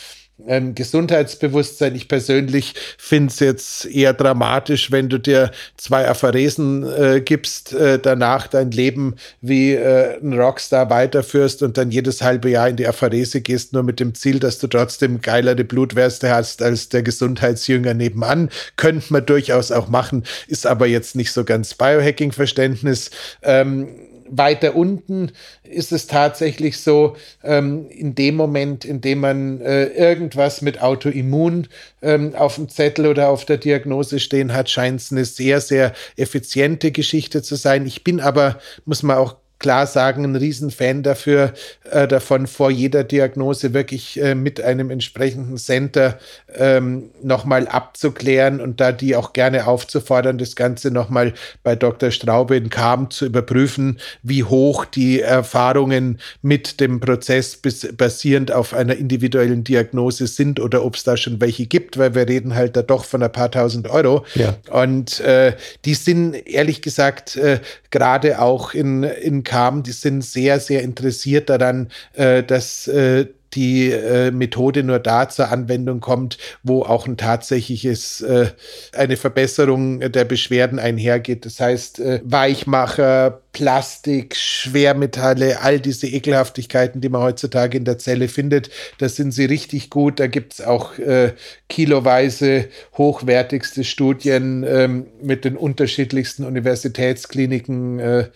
ähm, 0.46 0.74
Gesundheitsbewusstsein. 0.74 1.94
Ich 1.94 2.08
persönlich 2.08 2.74
finde 2.98 3.30
es 3.30 3.40
jetzt 3.40 3.86
eher 3.86 4.12
dramatisch, 4.12 4.90
wenn 4.90 5.08
du 5.08 5.18
dir 5.18 5.50
zwei 5.76 6.08
Apharesen 6.08 6.84
äh, 6.84 7.20
gibst, 7.20 7.72
äh, 7.72 7.98
danach 7.98 8.46
dein 8.46 8.70
Leben 8.70 9.16
wie 9.40 9.74
äh, 9.74 10.18
ein 10.20 10.32
Rockstar 10.32 10.90
weiterführst 10.90 11.62
und 11.62 11.78
dann 11.78 11.90
jedes 11.90 12.22
halbe 12.22 12.50
Jahr 12.50 12.68
in 12.68 12.76
die 12.76 12.86
Apharese 12.86 13.40
gehst, 13.40 13.72
nur 13.72 13.82
mit 13.82 14.00
dem 14.00 14.14
Ziel, 14.14 14.38
dass 14.38 14.58
du 14.58 14.66
trotzdem 14.66 15.20
geilere 15.20 15.64
Blutwerte 15.64 16.30
hast 16.30 16.62
als 16.62 16.88
der 16.88 17.02
Gesundheitsjünger 17.02 17.94
nebenan. 17.94 18.50
Könnte 18.76 19.12
man 19.12 19.26
durchaus 19.26 19.72
auch 19.72 19.88
machen, 19.88 20.24
ist 20.46 20.66
aber 20.66 20.86
jetzt 20.86 21.16
nicht 21.16 21.32
so 21.32 21.44
ganz 21.44 21.74
Biohacking-Verständnis. 21.74 23.10
Ähm, 23.42 23.88
weiter 24.30 24.76
unten 24.76 25.32
ist 25.62 25.92
es 25.92 26.06
tatsächlich 26.06 26.78
so, 26.78 27.16
ähm, 27.42 27.88
in 27.90 28.14
dem 28.14 28.36
Moment, 28.36 28.84
in 28.84 29.00
dem 29.00 29.20
man 29.20 29.60
äh, 29.60 29.86
irgendwas 29.86 30.62
mit 30.62 30.80
Autoimmun 30.80 31.68
ähm, 32.02 32.34
auf 32.34 32.54
dem 32.54 32.68
Zettel 32.68 33.06
oder 33.06 33.28
auf 33.28 33.44
der 33.44 33.58
Diagnose 33.58 34.20
stehen 34.20 34.52
hat, 34.52 34.70
scheint 34.70 35.00
es 35.00 35.12
eine 35.12 35.24
sehr, 35.24 35.60
sehr 35.60 35.92
effiziente 36.16 36.92
Geschichte 36.92 37.42
zu 37.42 37.56
sein. 37.56 37.86
Ich 37.86 38.04
bin 38.04 38.20
aber, 38.20 38.58
muss 38.84 39.02
man 39.02 39.16
auch 39.16 39.36
klar 39.60 39.86
sagen, 39.86 40.24
ein 40.24 40.36
Riesenfan 40.36 41.04
dafür, 41.04 41.52
äh, 41.90 42.08
davon 42.08 42.48
vor 42.48 42.70
jeder 42.70 43.04
Diagnose 43.04 43.72
wirklich 43.74 44.20
äh, 44.20 44.34
mit 44.34 44.60
einem 44.60 44.90
entsprechenden 44.90 45.58
Center 45.58 46.18
ähm, 46.56 47.10
nochmal 47.22 47.68
abzuklären 47.68 48.60
und 48.60 48.80
da 48.80 48.90
die 48.90 49.14
auch 49.14 49.32
gerne 49.32 49.66
aufzufordern, 49.66 50.38
das 50.38 50.56
Ganze 50.56 50.90
nochmal 50.90 51.34
bei 51.62 51.76
Dr. 51.76 52.10
Straube 52.10 52.56
in 52.56 52.70
Kam 52.70 53.10
zu 53.10 53.26
überprüfen, 53.26 54.00
wie 54.22 54.44
hoch 54.44 54.86
die 54.86 55.20
Erfahrungen 55.20 56.18
mit 56.40 56.80
dem 56.80 56.98
Prozess 56.98 57.56
bis, 57.56 57.86
basierend 57.96 58.52
auf 58.52 58.72
einer 58.72 58.96
individuellen 58.96 59.62
Diagnose 59.62 60.26
sind 60.26 60.58
oder 60.58 60.84
ob 60.84 60.96
es 60.96 61.04
da 61.04 61.18
schon 61.18 61.40
welche 61.40 61.66
gibt, 61.66 61.98
weil 61.98 62.14
wir 62.14 62.26
reden 62.26 62.54
halt 62.54 62.76
da 62.76 62.82
doch 62.82 63.04
von 63.04 63.22
ein 63.22 63.30
paar 63.30 63.50
tausend 63.50 63.90
Euro. 63.90 64.24
Ja. 64.34 64.56
Und 64.70 65.20
äh, 65.20 65.54
die 65.84 65.94
sind 65.94 66.32
ehrlich 66.46 66.80
gesagt 66.80 67.36
äh, 67.36 67.60
gerade 67.90 68.40
auch 68.40 68.72
in, 68.72 69.02
in 69.02 69.44
Kam, 69.50 69.82
die 69.82 69.90
sind 69.90 70.22
sehr, 70.22 70.60
sehr 70.60 70.82
interessiert 70.82 71.50
daran, 71.50 71.88
äh, 72.12 72.44
dass 72.44 72.86
äh, 72.86 73.26
die 73.54 73.90
äh, 73.90 74.30
Methode 74.30 74.84
nur 74.84 75.00
da 75.00 75.28
zur 75.28 75.50
Anwendung 75.50 75.98
kommt, 75.98 76.38
wo 76.62 76.82
auch 76.82 77.08
ein 77.08 77.16
tatsächliches, 77.16 78.20
äh, 78.20 78.46
eine 78.94 79.16
Verbesserung 79.16 79.98
der 79.98 80.24
Beschwerden 80.24 80.78
einhergeht. 80.78 81.46
Das 81.46 81.58
heißt, 81.58 81.98
äh, 81.98 82.20
Weichmacher, 82.22 83.40
Plastik, 83.52 84.36
Schwermetalle, 84.36 85.60
all 85.60 85.80
diese 85.80 86.06
Ekelhaftigkeiten, 86.06 87.00
die 87.00 87.08
man 87.08 87.22
heutzutage 87.22 87.76
in 87.76 87.84
der 87.84 87.98
Zelle 87.98 88.28
findet, 88.28 88.70
da 88.98 89.08
sind 89.08 89.32
sie 89.32 89.44
richtig 89.44 89.90
gut. 89.90 90.20
Da 90.20 90.28
gibt 90.28 90.54
es 90.54 90.60
auch 90.60 90.98
äh, 90.98 91.32
kiloweise 91.68 92.68
hochwertigste 92.96 93.84
Studien 93.84 94.64
ähm, 94.68 95.06
mit 95.22 95.44
den 95.44 95.56
unterschiedlichsten 95.56 96.44
Universitätskliniken, 96.44 97.98
äh, 97.98 98.28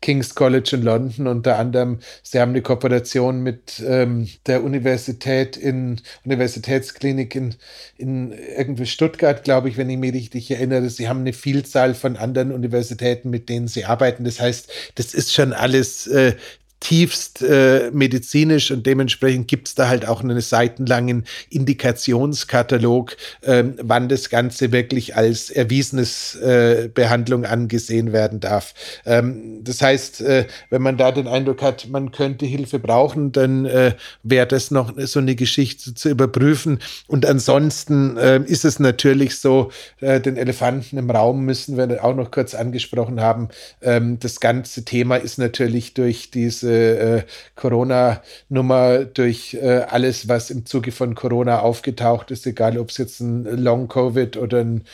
King's 0.00 0.34
College 0.34 0.70
in 0.72 0.82
London 0.82 1.26
unter 1.26 1.58
anderem. 1.58 2.00
Sie 2.22 2.40
haben 2.40 2.50
eine 2.50 2.62
Kooperation 2.62 3.42
mit 3.42 3.82
ähm, 3.86 4.28
der 4.46 4.64
Universität 4.64 5.56
in 5.56 6.00
Universitätsklinik 6.24 7.34
in, 7.34 7.54
in 7.96 8.32
irgendwie 8.56 8.86
Stuttgart, 8.86 9.44
glaube 9.44 9.68
ich, 9.68 9.76
wenn 9.76 9.90
ich 9.90 9.98
mich 9.98 10.12
richtig 10.12 10.50
erinnere. 10.50 10.88
Sie 10.90 11.08
haben 11.08 11.20
eine 11.20 11.32
Vielzahl 11.32 11.94
von 11.94 12.16
anderen 12.16 12.52
Universitäten, 12.52 13.30
mit 13.30 13.48
denen 13.48 13.68
sie 13.68 13.84
arbeiten. 13.84 14.24
Das 14.24 14.40
heißt, 14.40 14.61
das 14.94 15.14
ist 15.14 15.32
schon 15.32 15.52
alles 15.52 16.06
äh, 16.06 16.34
tiefst 16.82 17.42
äh, 17.42 17.92
medizinisch 17.92 18.72
und 18.72 18.84
dementsprechend 18.86 19.46
gibt 19.46 19.68
es 19.68 19.76
da 19.76 19.86
halt 19.88 20.04
auch 20.04 20.20
einen 20.20 20.40
seitenlangen 20.40 21.24
Indikationskatalog, 21.48 23.16
ähm, 23.44 23.76
wann 23.80 24.08
das 24.08 24.30
Ganze 24.30 24.72
wirklich 24.72 25.14
als 25.14 25.48
erwiesenes 25.48 26.34
äh, 26.34 26.90
Behandlung 26.92 27.44
angesehen 27.44 28.12
werden 28.12 28.40
darf. 28.40 28.74
Ähm, 29.06 29.62
das 29.62 29.80
heißt, 29.80 30.22
äh, 30.22 30.46
wenn 30.70 30.82
man 30.82 30.96
da 30.96 31.12
den 31.12 31.28
Eindruck 31.28 31.62
hat, 31.62 31.86
man 31.88 32.10
könnte 32.10 32.46
Hilfe 32.46 32.80
brauchen, 32.80 33.30
dann 33.30 33.64
äh, 33.64 33.94
wäre 34.24 34.48
das 34.48 34.72
noch 34.72 34.92
so 34.98 35.20
eine 35.20 35.36
Geschichte 35.36 35.94
zu 35.94 36.08
überprüfen. 36.08 36.80
Und 37.06 37.24
ansonsten 37.26 38.16
äh, 38.16 38.40
ist 38.44 38.64
es 38.64 38.80
natürlich 38.80 39.38
so, 39.38 39.70
äh, 40.00 40.20
den 40.20 40.36
Elefanten 40.36 40.98
im 40.98 41.10
Raum 41.10 41.44
müssen 41.44 41.76
wir 41.76 42.04
auch 42.04 42.16
noch 42.16 42.32
kurz 42.32 42.56
angesprochen 42.56 43.20
haben. 43.20 43.50
Ähm, 43.82 44.18
das 44.18 44.40
ganze 44.40 44.84
Thema 44.84 45.14
ist 45.14 45.38
natürlich 45.38 45.94
durch 45.94 46.32
diese 46.32 46.71
äh, 46.72 47.22
Corona-Nummer, 47.56 49.04
durch 49.04 49.54
äh, 49.54 49.84
alles, 49.88 50.28
was 50.28 50.50
im 50.50 50.66
Zuge 50.66 50.92
von 50.92 51.14
Corona 51.14 51.60
aufgetaucht 51.60 52.30
ist, 52.30 52.46
egal 52.46 52.78
ob 52.78 52.90
es 52.90 52.98
jetzt 52.98 53.20
ein 53.20 53.44
Long-Covid 53.44 54.36
oder 54.36 54.60
ein 54.60 54.84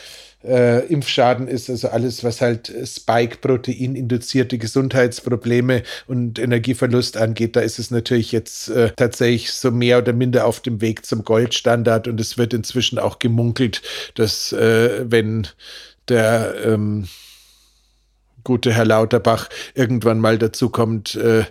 äh, 0.44 0.86
Impfschaden 0.86 1.48
ist, 1.48 1.68
also 1.68 1.88
alles, 1.88 2.22
was 2.22 2.40
halt 2.40 2.72
Spike-Protein 2.84 3.96
induzierte 3.96 4.58
Gesundheitsprobleme 4.58 5.82
und 6.06 6.38
Energieverlust 6.38 7.16
angeht, 7.16 7.56
da 7.56 7.60
ist 7.60 7.78
es 7.78 7.90
natürlich 7.90 8.32
jetzt 8.32 8.68
äh, 8.68 8.92
tatsächlich 8.96 9.52
so 9.52 9.70
mehr 9.70 9.98
oder 9.98 10.12
minder 10.12 10.46
auf 10.46 10.60
dem 10.60 10.80
Weg 10.80 11.04
zum 11.04 11.24
Goldstandard 11.24 12.08
und 12.08 12.20
es 12.20 12.38
wird 12.38 12.54
inzwischen 12.54 12.98
auch 12.98 13.18
gemunkelt, 13.18 13.82
dass 14.14 14.52
äh, 14.52 15.10
wenn 15.10 15.48
der 16.08 16.54
ähm, 16.64 17.08
gute 18.48 18.72
Herr 18.72 18.86
Lauterbach 18.86 19.50
irgendwann 19.74 20.20
mal 20.20 20.38
dazu 20.38 20.70
kommt, 20.70 21.14
äh, 21.16 21.44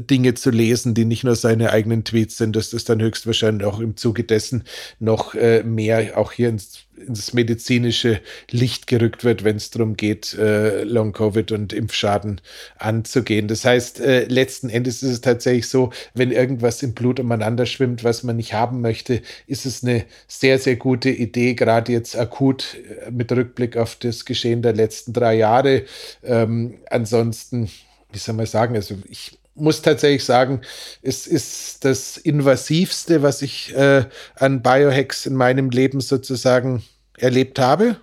Dinge 0.00 0.32
zu 0.32 0.48
lesen, 0.48 0.94
die 0.94 1.04
nicht 1.04 1.24
nur 1.24 1.36
seine 1.36 1.72
eigenen 1.72 2.04
Tweets 2.04 2.38
sind, 2.38 2.56
dass 2.56 2.70
das 2.70 2.84
dann 2.84 3.02
höchstwahrscheinlich 3.02 3.66
auch 3.66 3.80
im 3.80 3.94
Zuge 3.94 4.24
dessen 4.24 4.64
noch 4.98 5.34
äh, 5.34 5.62
mehr 5.62 6.16
auch 6.16 6.32
hier 6.32 6.48
ins 6.48 6.78
ins 6.96 7.32
medizinische 7.32 8.20
Licht 8.50 8.86
gerückt 8.86 9.24
wird, 9.24 9.44
wenn 9.44 9.56
es 9.56 9.70
darum 9.70 9.96
geht, 9.96 10.34
äh, 10.34 10.84
Long-Covid 10.84 11.52
und 11.52 11.72
Impfschaden 11.72 12.40
anzugehen. 12.78 13.48
Das 13.48 13.64
heißt, 13.64 14.00
äh, 14.00 14.24
letzten 14.24 14.68
Endes 14.68 15.02
ist 15.02 15.10
es 15.10 15.20
tatsächlich 15.20 15.68
so, 15.68 15.90
wenn 16.14 16.30
irgendwas 16.30 16.82
im 16.82 16.94
Blut 16.94 17.20
umeinander 17.20 17.66
schwimmt, 17.66 18.04
was 18.04 18.22
man 18.22 18.36
nicht 18.36 18.54
haben 18.54 18.80
möchte, 18.80 19.22
ist 19.46 19.66
es 19.66 19.82
eine 19.82 20.04
sehr, 20.28 20.58
sehr 20.58 20.76
gute 20.76 21.10
Idee, 21.10 21.54
gerade 21.54 21.92
jetzt 21.92 22.16
akut 22.16 22.76
äh, 23.06 23.10
mit 23.10 23.30
Rückblick 23.32 23.76
auf 23.76 23.96
das 23.96 24.24
Geschehen 24.24 24.62
der 24.62 24.72
letzten 24.72 25.12
drei 25.12 25.34
Jahre. 25.34 25.84
Ähm, 26.22 26.78
ansonsten, 26.90 27.70
wie 28.12 28.18
soll 28.18 28.34
man 28.34 28.46
sagen, 28.46 28.74
also 28.74 28.96
ich 29.08 29.38
muss 29.54 29.82
tatsächlich 29.82 30.24
sagen, 30.24 30.60
es 31.02 31.26
ist 31.26 31.84
das 31.84 32.16
invasivste, 32.16 33.22
was 33.22 33.42
ich 33.42 33.74
äh, 33.74 34.04
an 34.36 34.62
Biohacks 34.62 35.26
in 35.26 35.34
meinem 35.34 35.70
Leben 35.70 36.00
sozusagen 36.00 36.82
erlebt 37.16 37.58
habe. 37.58 37.96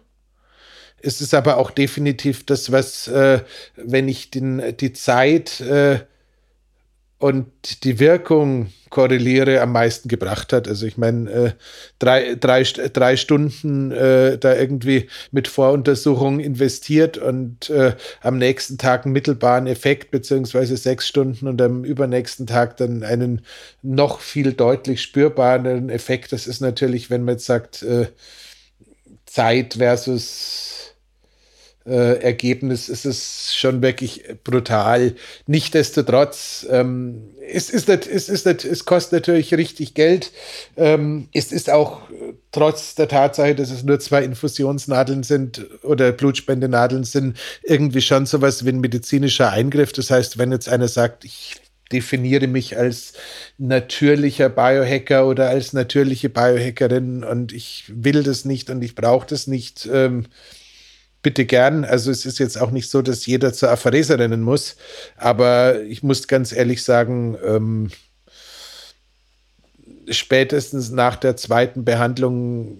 Es 1.02 1.20
ist 1.20 1.34
aber 1.34 1.58
auch 1.58 1.72
definitiv 1.72 2.46
das, 2.46 2.72
was, 2.72 3.08
äh, 3.08 3.42
wenn 3.76 4.08
ich 4.08 4.32
den, 4.32 4.78
die 4.78 4.94
Zeit 4.94 5.60
äh, 5.62 6.00
und 7.18 7.84
die 7.84 8.00
Wirkung 8.00 8.72
korreliere, 8.92 9.62
am 9.62 9.72
meisten 9.72 10.10
gebracht 10.10 10.54
hat. 10.54 10.68
Also 10.68 10.86
ich 10.86 10.98
meine, 10.98 11.32
äh, 11.32 11.52
drei, 11.98 12.36
drei, 12.36 12.62
drei 12.62 13.18
Stunden 13.18 13.92
äh, 13.92 14.38
da 14.38 14.54
irgendwie 14.54 15.08
mit 15.32 15.48
Voruntersuchung 15.48 16.40
investiert 16.40 17.18
und 17.18 17.72
äh, 17.72 17.96
am 18.22 18.38
nächsten 18.38 18.78
Tag 18.78 19.06
einen 19.06 19.14
mittelbaren 19.14 19.66
Effekt, 19.66 20.12
beziehungsweise 20.12 20.78
sechs 20.78 21.08
Stunden 21.08 21.48
und 21.48 21.60
am 21.62 21.84
übernächsten 21.84 22.46
Tag 22.46 22.78
dann 22.78 23.04
einen 23.04 23.42
noch 23.82 24.20
viel 24.20 24.54
deutlich 24.54 25.02
spürbaren 25.02 25.90
Effekt. 25.90 26.34
Das 26.34 26.46
ist 26.46 26.60
natürlich, 26.60 27.10
wenn 27.10 27.24
man 27.24 27.36
jetzt 27.36 27.46
sagt, 27.46 27.82
äh, 27.82 28.08
Zeit 29.26 29.76
versus 29.76 30.81
äh, 31.86 32.22
Ergebnis 32.22 32.90
ist 32.90 33.06
es 33.06 33.56
schon 33.56 33.82
wirklich 33.82 34.24
brutal. 34.44 35.16
Nichtsdestotrotz, 35.48 36.66
ähm, 36.70 37.30
es, 37.52 37.70
ist 37.70 37.88
nicht, 37.88 38.08
es, 38.08 38.30
ist 38.30 38.46
nicht, 38.46 38.66
es 38.66 38.86
kostet 38.86 39.14
natürlich 39.14 39.54
richtig 39.56 39.94
Geld. 39.94 40.32
Ähm, 40.78 41.28
es 41.34 41.52
ist 41.52 41.70
auch 41.70 42.10
äh, 42.12 42.34
trotz 42.52 42.96
der 42.96 43.08
Tatsache, 43.08 43.56
dass 43.56 43.72
es 43.72 43.84
nur 43.84 44.00
zwei 44.00 44.24
Infusionsnadeln 44.24 45.24
sind 45.24 45.66
oder 45.84 46.12
Blutspendenadeln 46.12 47.04
sind, 47.04 47.38
irgendwie 47.64 48.02
schon 48.02 48.26
sowas 48.26 48.64
wie 48.64 48.70
ein 48.70 48.80
medizinischer 48.80 49.52
Eingriff. 49.52 49.92
Das 49.92 50.12
heißt, 50.12 50.38
wenn 50.38 50.52
jetzt 50.52 50.70
einer 50.70 50.88
sagt, 50.88 51.26
ich 51.26 51.56
definiere 51.92 52.48
mich 52.48 52.78
als 52.78 53.14
natürlicher 53.58 54.50
Biohacker 54.50 55.28
oder 55.28 55.50
als 55.50 55.74
natürliche 55.74 56.30
Biohackerin 56.30 57.24
und 57.24 57.54
ich 57.54 57.86
will 57.94 58.24
das 58.24 58.46
nicht 58.46 58.70
und 58.70 58.82
ich 58.82 58.96
brauche 58.96 59.28
das 59.28 59.48
nicht. 59.48 59.90
Ähm, 59.92 60.28
bitte 61.22 61.46
gern. 61.46 61.86
Also 61.86 62.12
es 62.12 62.26
ist 62.26 62.40
jetzt 62.40 62.60
auch 62.60 62.72
nicht 62.72 62.90
so, 62.90 63.02
dass 63.02 63.26
jeder 63.26 63.54
zur 63.54 63.70
Apharese 63.70 64.18
rennen 64.18 64.42
muss. 64.42 64.76
Aber 65.18 65.82
ich 65.84 66.04
muss 66.04 66.28
ganz 66.28 66.52
ehrlich 66.52 66.84
sagen, 66.84 67.38
ähm, 67.46 67.92
spätestens 70.10 70.92
nach 70.92 71.16
der 71.16 71.38
zweiten 71.38 71.86
Behandlung 71.86 72.78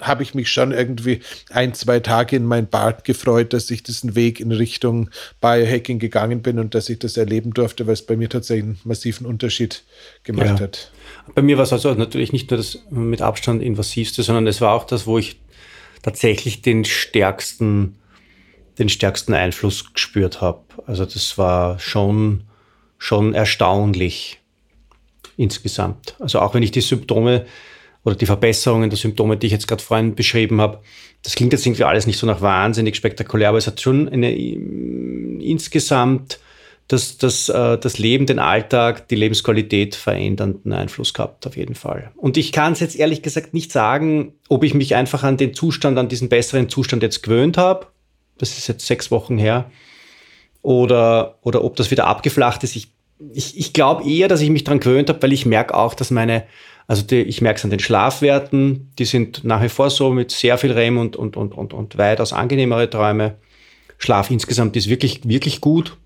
habe 0.00 0.22
ich 0.22 0.34
mich 0.34 0.50
schon 0.50 0.72
irgendwie 0.72 1.20
ein, 1.50 1.74
zwei 1.74 2.00
Tage 2.00 2.36
in 2.36 2.44
mein 2.44 2.66
Bart 2.66 3.04
gefreut, 3.04 3.52
dass 3.52 3.70
ich 3.70 3.82
diesen 3.82 4.14
Weg 4.14 4.40
in 4.40 4.52
Richtung 4.52 5.10
Biohacking 5.40 5.98
gegangen 5.98 6.42
bin 6.42 6.58
und 6.58 6.74
dass 6.74 6.88
ich 6.88 6.98
das 6.98 7.16
erleben 7.16 7.52
durfte, 7.52 7.86
weil 7.86 7.94
es 7.94 8.02
bei 8.02 8.16
mir 8.16 8.28
tatsächlich 8.28 8.64
einen 8.64 8.80
massiven 8.84 9.26
Unterschied 9.26 9.82
gemacht 10.22 10.58
ja. 10.58 10.60
hat. 10.60 10.90
Bei 11.34 11.42
mir 11.42 11.56
war 11.56 11.64
es 11.64 11.72
also 11.72 11.94
natürlich 11.94 12.32
nicht 12.32 12.50
nur 12.50 12.58
das 12.58 12.80
mit 12.90 13.22
Abstand 13.22 13.62
invasivste, 13.62 14.22
sondern 14.22 14.46
es 14.46 14.60
war 14.60 14.72
auch 14.72 14.84
das, 14.84 15.06
wo 15.06 15.18
ich 15.18 15.40
tatsächlich 16.04 16.60
den 16.60 16.84
stärksten, 16.84 17.96
den 18.78 18.90
stärksten 18.90 19.32
Einfluss 19.32 19.94
gespürt 19.94 20.42
habe. 20.42 20.60
Also 20.86 21.06
das 21.06 21.38
war 21.38 21.78
schon, 21.78 22.42
schon 22.98 23.32
erstaunlich 23.32 24.38
insgesamt. 25.38 26.14
Also 26.20 26.40
auch 26.40 26.52
wenn 26.52 26.62
ich 26.62 26.72
die 26.72 26.82
Symptome 26.82 27.46
oder 28.04 28.16
die 28.16 28.26
Verbesserungen 28.26 28.90
der 28.90 28.98
Symptome, 28.98 29.38
die 29.38 29.46
ich 29.46 29.52
jetzt 29.52 29.66
gerade 29.66 29.82
vorhin 29.82 30.14
beschrieben 30.14 30.60
habe, 30.60 30.82
das 31.22 31.36
klingt 31.36 31.54
jetzt 31.54 31.64
irgendwie 31.64 31.84
alles 31.84 32.06
nicht 32.06 32.18
so 32.18 32.26
nach 32.26 32.42
wahnsinnig 32.42 32.96
spektakulär, 32.96 33.48
aber 33.48 33.58
es 33.58 33.66
hat 33.66 33.80
schon 33.80 34.10
eine 34.10 34.36
insgesamt 34.36 36.38
das, 36.88 37.16
das, 37.18 37.48
äh, 37.48 37.78
das 37.78 37.98
Leben, 37.98 38.26
den 38.26 38.38
Alltag, 38.38 39.08
die 39.08 39.14
Lebensqualität 39.14 39.94
verändernden 39.94 40.72
Einfluss 40.72 41.14
gehabt, 41.14 41.46
auf 41.46 41.56
jeden 41.56 41.74
Fall. 41.74 42.10
Und 42.16 42.36
ich 42.36 42.52
kann 42.52 42.74
es 42.74 42.80
jetzt 42.80 42.96
ehrlich 42.96 43.22
gesagt 43.22 43.54
nicht 43.54 43.72
sagen, 43.72 44.34
ob 44.48 44.64
ich 44.64 44.74
mich 44.74 44.94
einfach 44.94 45.22
an 45.22 45.36
den 45.36 45.54
Zustand, 45.54 45.98
an 45.98 46.08
diesen 46.08 46.28
besseren 46.28 46.68
Zustand 46.68 47.02
jetzt 47.02 47.22
gewöhnt 47.22 47.56
habe. 47.56 47.86
Das 48.38 48.58
ist 48.58 48.68
jetzt 48.68 48.86
sechs 48.86 49.10
Wochen 49.10 49.38
her. 49.38 49.70
oder, 50.64 51.38
oder 51.42 51.62
ob 51.62 51.76
das 51.76 51.90
wieder 51.90 52.06
abgeflacht 52.06 52.64
ist. 52.64 52.74
Ich, 52.74 52.88
ich, 53.32 53.56
ich 53.58 53.72
glaube 53.72 54.08
eher, 54.08 54.28
dass 54.28 54.40
ich 54.40 54.50
mich 54.50 54.64
daran 54.64 54.80
gewöhnt 54.80 55.08
habe, 55.10 55.22
weil 55.22 55.32
ich 55.32 55.46
merke 55.46 55.74
auch, 55.74 55.94
dass 55.94 56.10
meine, 56.10 56.44
also 56.86 57.02
die, 57.02 57.20
ich 57.20 57.42
merke 57.42 57.58
es 57.58 57.64
an 57.64 57.70
den 57.70 57.80
Schlafwerten, 57.80 58.90
die 58.98 59.04
sind 59.04 59.44
nach 59.44 59.62
wie 59.62 59.68
vor 59.68 59.90
so 59.90 60.10
mit 60.10 60.30
sehr 60.30 60.58
viel 60.58 60.72
REM 60.72 60.98
und, 60.98 61.16
und, 61.16 61.36
und, 61.36 61.54
und, 61.54 61.74
und 61.74 61.98
weitaus 61.98 62.32
angenehmere 62.32 62.88
Träume. 62.88 63.36
Schlaf 63.98 64.30
insgesamt 64.30 64.74
ist 64.76 64.88
wirklich, 64.88 65.28
wirklich 65.28 65.60
gut. 65.60 65.98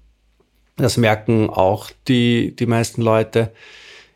Das 0.78 0.96
merken 0.96 1.50
auch 1.50 1.90
die, 2.06 2.54
die 2.56 2.66
meisten 2.66 3.02
Leute. 3.02 3.52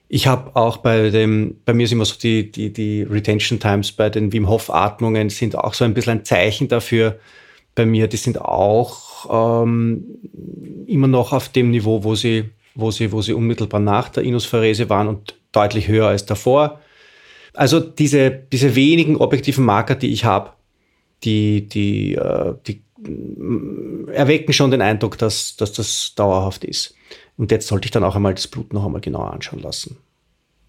Ich 0.09 0.27
habe 0.27 0.55
auch 0.55 0.77
bei 0.77 1.11
dem, 1.11 1.57
bei 1.65 1.75
mir 1.75 1.87
sind 1.87 1.97
immer 1.97 2.05
so 2.05 2.15
die, 2.19 2.51
die, 2.51 2.73
die 2.73 3.03
Retention 3.03 3.59
Times 3.59 3.93
bei 3.93 4.11
den 4.11 4.33
Wim 4.33 4.49
Hof 4.49 4.71
Atmungen 4.71 5.29
sind 5.29 5.57
auch 5.57 5.75
so 5.75 5.85
ein 5.85 5.95
bisschen 5.95 6.19
ein 6.19 6.25
Zeichen 6.25 6.69
dafür 6.69 7.19
bei 7.75 7.85
mir. 7.85 8.07
Die 8.07 8.17
sind 8.17 8.41
auch 8.41 9.63
ähm, 9.65 10.05
immer 10.87 11.09
noch 11.09 11.33
auf 11.33 11.49
dem 11.49 11.71
Niveau, 11.71 12.05
wo 12.05 12.15
sie, 12.15 12.51
wo 12.75 12.91
sie, 12.91 13.11
wo 13.11 13.23
sie 13.23 13.33
unmittelbar 13.33 13.81
nach 13.81 14.09
der 14.11 14.23
Inuspharese 14.23 14.89
waren 14.89 15.09
und 15.09 15.35
deutlich 15.51 15.89
höher 15.89 16.09
als 16.09 16.27
davor. 16.27 16.81
Also 17.55 17.81
diese, 17.81 18.31
diese 18.31 18.77
wenigen 18.77 19.17
objektiven 19.17 19.65
Marker, 19.65 19.95
die 19.95 20.13
ich 20.13 20.25
habe, 20.25 20.51
die, 21.25 21.69
die, 21.69 22.15
äh, 22.15 22.55
die 22.67 22.83
erwecken 24.12 24.53
schon 24.53 24.70
den 24.70 24.82
Eindruck, 24.82 25.18
dass, 25.18 25.57
dass 25.57 25.72
das 25.72 26.14
dauerhaft 26.14 26.64
ist. 26.64 26.94
Und 27.36 27.50
jetzt 27.50 27.68
sollte 27.68 27.86
ich 27.86 27.90
dann 27.90 28.05
auch 28.05 28.16
einmal 28.16 28.34
das 28.34 28.46
Blut 28.46 28.72
noch 28.72 28.84
einmal 28.84 29.00
genauer 29.00 29.32
anschauen 29.32 29.61
lassen. 29.61 29.98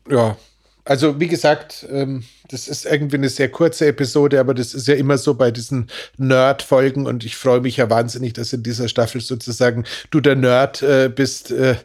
Ja, 0.09 0.37
also 0.85 1.19
wie 1.19 1.27
gesagt, 1.27 1.85
ähm, 1.91 2.23
das 2.49 2.67
ist 2.67 2.85
irgendwie 2.85 3.15
eine 3.15 3.29
sehr 3.29 3.49
kurze 3.49 3.87
Episode, 3.87 4.39
aber 4.39 4.53
das 4.53 4.73
ist 4.73 4.87
ja 4.87 4.95
immer 4.95 5.17
so 5.17 5.33
bei 5.33 5.49
diesen 5.49 5.87
Nerd-Folgen 6.17 7.05
und 7.05 7.23
ich 7.23 7.37
freue 7.37 7.61
mich 7.61 7.77
ja 7.77 7.89
wahnsinnig, 7.89 8.33
dass 8.33 8.51
in 8.51 8.63
dieser 8.63 8.89
Staffel 8.89 9.21
sozusagen 9.21 9.85
du 10.11 10.19
der 10.19 10.35
Nerd 10.35 10.81
äh, 10.83 11.09
bist 11.13 11.51
äh, 11.51 11.75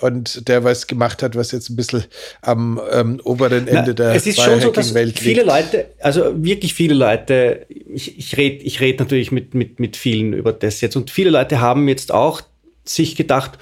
und 0.00 0.48
der 0.48 0.64
was 0.64 0.86
gemacht 0.86 1.22
hat, 1.22 1.36
was 1.36 1.52
jetzt 1.52 1.68
ein 1.68 1.76
bisschen 1.76 2.04
am 2.40 2.80
ähm, 2.90 3.20
oberen 3.24 3.68
Ende 3.68 3.84
Na, 3.88 3.92
der 3.92 4.14
es 4.14 4.26
ist 4.26 4.40
schon 4.40 4.60
so, 4.60 4.70
dass 4.70 4.94
Welt 4.94 5.18
viele 5.18 5.42
liegt. 5.42 5.46
Leute, 5.46 5.86
also 6.00 6.42
wirklich 6.42 6.72
viele 6.72 6.94
Leute, 6.94 7.66
ich, 7.68 8.18
ich 8.18 8.36
rede 8.38 8.64
ich 8.64 8.80
red 8.80 8.98
natürlich 9.00 9.32
mit, 9.32 9.54
mit, 9.54 9.80
mit 9.80 9.98
vielen 9.98 10.32
über 10.32 10.54
das 10.54 10.80
jetzt 10.80 10.96
und 10.96 11.10
viele 11.10 11.28
Leute 11.30 11.60
haben 11.60 11.88
jetzt 11.88 12.10
auch 12.10 12.40
sich 12.84 13.16
gedacht, 13.16 13.58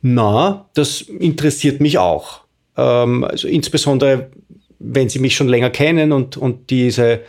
na, 0.00 0.70
das 0.74 1.02
interessiert 1.02 1.80
mich 1.80 1.98
auch. 1.98 2.47
Ähm, 2.78 3.24
also 3.24 3.48
insbesondere, 3.48 4.30
wenn 4.78 5.08
Sie 5.08 5.18
mich 5.18 5.34
schon 5.34 5.48
länger 5.48 5.70
kennen 5.70 6.12
und, 6.12 6.36
und 6.36 6.70
diese 6.70 7.20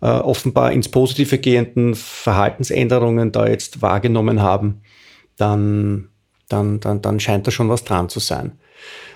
äh, 0.00 0.06
offenbar 0.06 0.72
ins 0.72 0.88
Positive 0.88 1.38
gehenden 1.38 1.94
Verhaltensänderungen 1.94 3.32
da 3.32 3.46
jetzt 3.46 3.82
wahrgenommen 3.82 4.40
haben, 4.40 4.82
dann, 5.36 6.08
dann, 6.48 6.78
dann, 6.80 7.02
dann 7.02 7.20
scheint 7.20 7.46
da 7.46 7.50
schon 7.50 7.68
was 7.68 7.84
dran 7.84 8.08
zu 8.08 8.20
sein. 8.20 8.52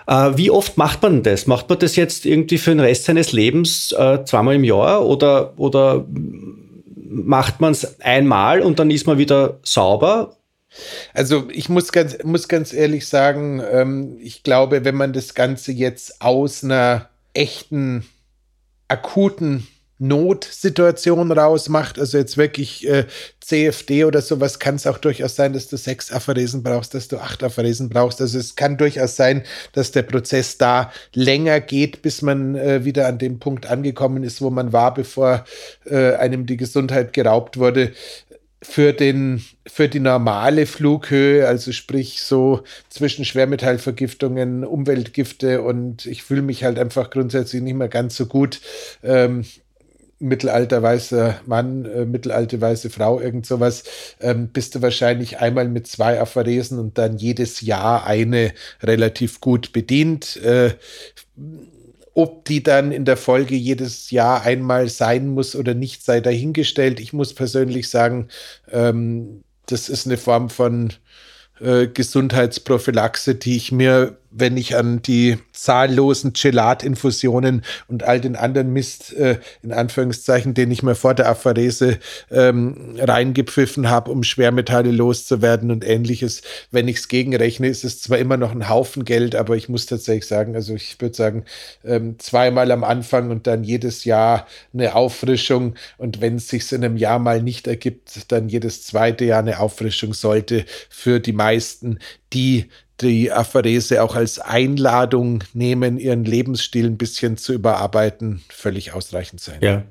Äh, 0.08 0.32
wie 0.34 0.50
oft 0.50 0.76
macht 0.76 1.02
man 1.02 1.22
das? 1.22 1.46
Macht 1.46 1.68
man 1.68 1.78
das 1.78 1.94
jetzt 1.94 2.26
irgendwie 2.26 2.58
für 2.58 2.70
den 2.70 2.80
Rest 2.80 3.04
seines 3.04 3.32
Lebens 3.32 3.92
äh, 3.92 4.24
zweimal 4.24 4.56
im 4.56 4.64
Jahr 4.64 5.06
oder, 5.06 5.52
oder 5.58 6.04
macht 7.10 7.60
man 7.60 7.72
es 7.72 8.00
einmal 8.00 8.60
und 8.60 8.78
dann 8.78 8.90
ist 8.90 9.06
man 9.06 9.18
wieder 9.18 9.60
sauber 9.62 10.36
also 11.14 11.48
ich 11.50 11.68
muss 11.68 11.92
ganz, 11.92 12.16
muss 12.24 12.48
ganz 12.48 12.72
ehrlich 12.72 13.06
sagen, 13.06 13.62
ähm, 13.70 14.18
ich 14.20 14.42
glaube, 14.42 14.84
wenn 14.84 14.94
man 14.94 15.12
das 15.12 15.34
Ganze 15.34 15.72
jetzt 15.72 16.20
aus 16.20 16.62
einer 16.62 17.08
echten, 17.34 18.06
akuten 18.88 19.66
Notsituation 20.00 21.32
rausmacht, 21.32 21.98
also 21.98 22.18
jetzt 22.18 22.36
wirklich 22.36 22.88
äh, 22.88 23.06
CFD 23.40 24.04
oder 24.04 24.22
sowas, 24.22 24.60
kann 24.60 24.76
es 24.76 24.86
auch 24.86 24.98
durchaus 24.98 25.34
sein, 25.34 25.52
dass 25.52 25.66
du 25.66 25.76
sechs 25.76 26.12
Apharesen 26.12 26.62
brauchst, 26.62 26.94
dass 26.94 27.08
du 27.08 27.18
acht 27.18 27.42
Apharesen 27.42 27.88
brauchst. 27.88 28.20
Also 28.20 28.38
es 28.38 28.54
kann 28.54 28.76
durchaus 28.76 29.16
sein, 29.16 29.42
dass 29.72 29.90
der 29.90 30.02
Prozess 30.02 30.56
da 30.56 30.92
länger 31.14 31.60
geht, 31.60 32.02
bis 32.02 32.22
man 32.22 32.54
äh, 32.54 32.84
wieder 32.84 33.08
an 33.08 33.18
dem 33.18 33.40
Punkt 33.40 33.66
angekommen 33.66 34.22
ist, 34.22 34.40
wo 34.40 34.50
man 34.50 34.72
war, 34.72 34.94
bevor 34.94 35.44
äh, 35.86 36.14
einem 36.14 36.46
die 36.46 36.56
Gesundheit 36.56 37.12
geraubt 37.12 37.56
wurde 37.56 37.92
für, 38.62 38.92
den, 38.92 39.42
für 39.66 39.88
die 39.88 40.00
normale 40.00 40.66
Flughöhe, 40.66 41.46
also 41.46 41.72
sprich 41.72 42.22
so 42.22 42.62
zwischen 42.88 43.24
Schwermetallvergiftungen, 43.24 44.64
Umweltgifte 44.64 45.62
und 45.62 46.06
ich 46.06 46.22
fühle 46.22 46.42
mich 46.42 46.64
halt 46.64 46.78
einfach 46.78 47.10
grundsätzlich 47.10 47.62
nicht 47.62 47.76
mehr 47.76 47.88
ganz 47.88 48.16
so 48.16 48.26
gut. 48.26 48.60
Ähm, 49.02 49.44
mittelalter 50.20 50.82
weißer 50.82 51.40
Mann, 51.46 51.84
äh, 51.84 52.04
mittelalte 52.04 52.60
weiße 52.60 52.90
Frau, 52.90 53.20
irgend 53.20 53.46
sowas, 53.46 53.84
ähm, 54.20 54.48
bist 54.48 54.74
du 54.74 54.82
wahrscheinlich 54.82 55.38
einmal 55.38 55.68
mit 55.68 55.86
zwei 55.86 56.20
Apharesen 56.20 56.78
und 56.78 56.98
dann 56.98 57.18
jedes 57.18 57.60
Jahr 57.60 58.04
eine 58.04 58.52
relativ 58.82 59.40
gut 59.40 59.72
bedient. 59.72 60.36
Äh, 60.38 60.74
ob 62.18 62.46
die 62.46 62.64
dann 62.64 62.90
in 62.90 63.04
der 63.04 63.16
Folge 63.16 63.54
jedes 63.54 64.10
Jahr 64.10 64.42
einmal 64.42 64.88
sein 64.88 65.28
muss 65.28 65.54
oder 65.54 65.74
nicht, 65.74 66.04
sei 66.04 66.20
dahingestellt. 66.20 66.98
Ich 66.98 67.12
muss 67.12 67.32
persönlich 67.32 67.90
sagen, 67.90 68.26
ähm, 68.72 69.44
das 69.66 69.88
ist 69.88 70.04
eine 70.04 70.16
Form 70.16 70.50
von 70.50 70.92
äh, 71.60 71.86
Gesundheitsprophylaxe, 71.86 73.36
die 73.36 73.54
ich 73.54 73.70
mir 73.70 74.18
wenn 74.38 74.56
ich 74.56 74.76
an 74.76 75.02
die 75.02 75.38
zahllosen 75.52 76.32
Gelatinfusionen 76.32 77.62
und 77.88 78.02
all 78.02 78.20
den 78.20 78.36
anderen 78.36 78.72
Mist, 78.72 79.12
äh, 79.14 79.38
in 79.62 79.72
Anführungszeichen, 79.72 80.54
den 80.54 80.70
ich 80.70 80.82
mir 80.82 80.94
vor 80.94 81.14
der 81.14 81.28
Apharese 81.28 81.98
ähm, 82.30 82.96
reingepfiffen 82.98 83.88
habe, 83.90 84.10
um 84.10 84.22
Schwermetalle 84.22 84.90
loszuwerden 84.90 85.70
und 85.70 85.86
ähnliches. 85.86 86.42
Wenn 86.70 86.88
ich 86.88 86.98
es 86.98 87.08
gegenrechne, 87.08 87.68
ist 87.68 87.84
es 87.84 88.00
zwar 88.00 88.18
immer 88.18 88.36
noch 88.36 88.52
ein 88.52 88.68
Haufen 88.68 89.04
Geld, 89.04 89.34
aber 89.34 89.56
ich 89.56 89.68
muss 89.68 89.86
tatsächlich 89.86 90.26
sagen, 90.26 90.54
also 90.54 90.74
ich 90.74 91.00
würde 91.00 91.14
sagen, 91.14 91.44
ähm, 91.84 92.18
zweimal 92.18 92.70
am 92.70 92.84
Anfang 92.84 93.30
und 93.30 93.46
dann 93.46 93.64
jedes 93.64 94.04
Jahr 94.04 94.46
eine 94.72 94.94
Auffrischung. 94.94 95.74
Und 95.96 96.20
wenn 96.20 96.36
es 96.36 96.48
sich 96.48 96.70
in 96.72 96.84
einem 96.84 96.96
Jahr 96.96 97.18
mal 97.18 97.42
nicht 97.42 97.66
ergibt, 97.66 98.30
dann 98.32 98.48
jedes 98.48 98.84
zweite 98.84 99.24
Jahr 99.24 99.40
eine 99.40 99.60
Auffrischung 99.60 100.14
sollte 100.14 100.64
für 100.88 101.20
die 101.20 101.32
meisten, 101.32 101.98
die 102.32 102.66
die 103.00 103.30
Apharese 103.30 104.02
auch 104.02 104.16
als 104.16 104.38
Einladung 104.38 105.44
nehmen, 105.52 105.98
ihren 105.98 106.24
Lebensstil 106.24 106.86
ein 106.86 106.98
bisschen 106.98 107.36
zu 107.36 107.52
überarbeiten, 107.52 108.42
völlig 108.48 108.92
ausreichend 108.92 109.40
sein. 109.40 109.58
Ja. 109.60 109.84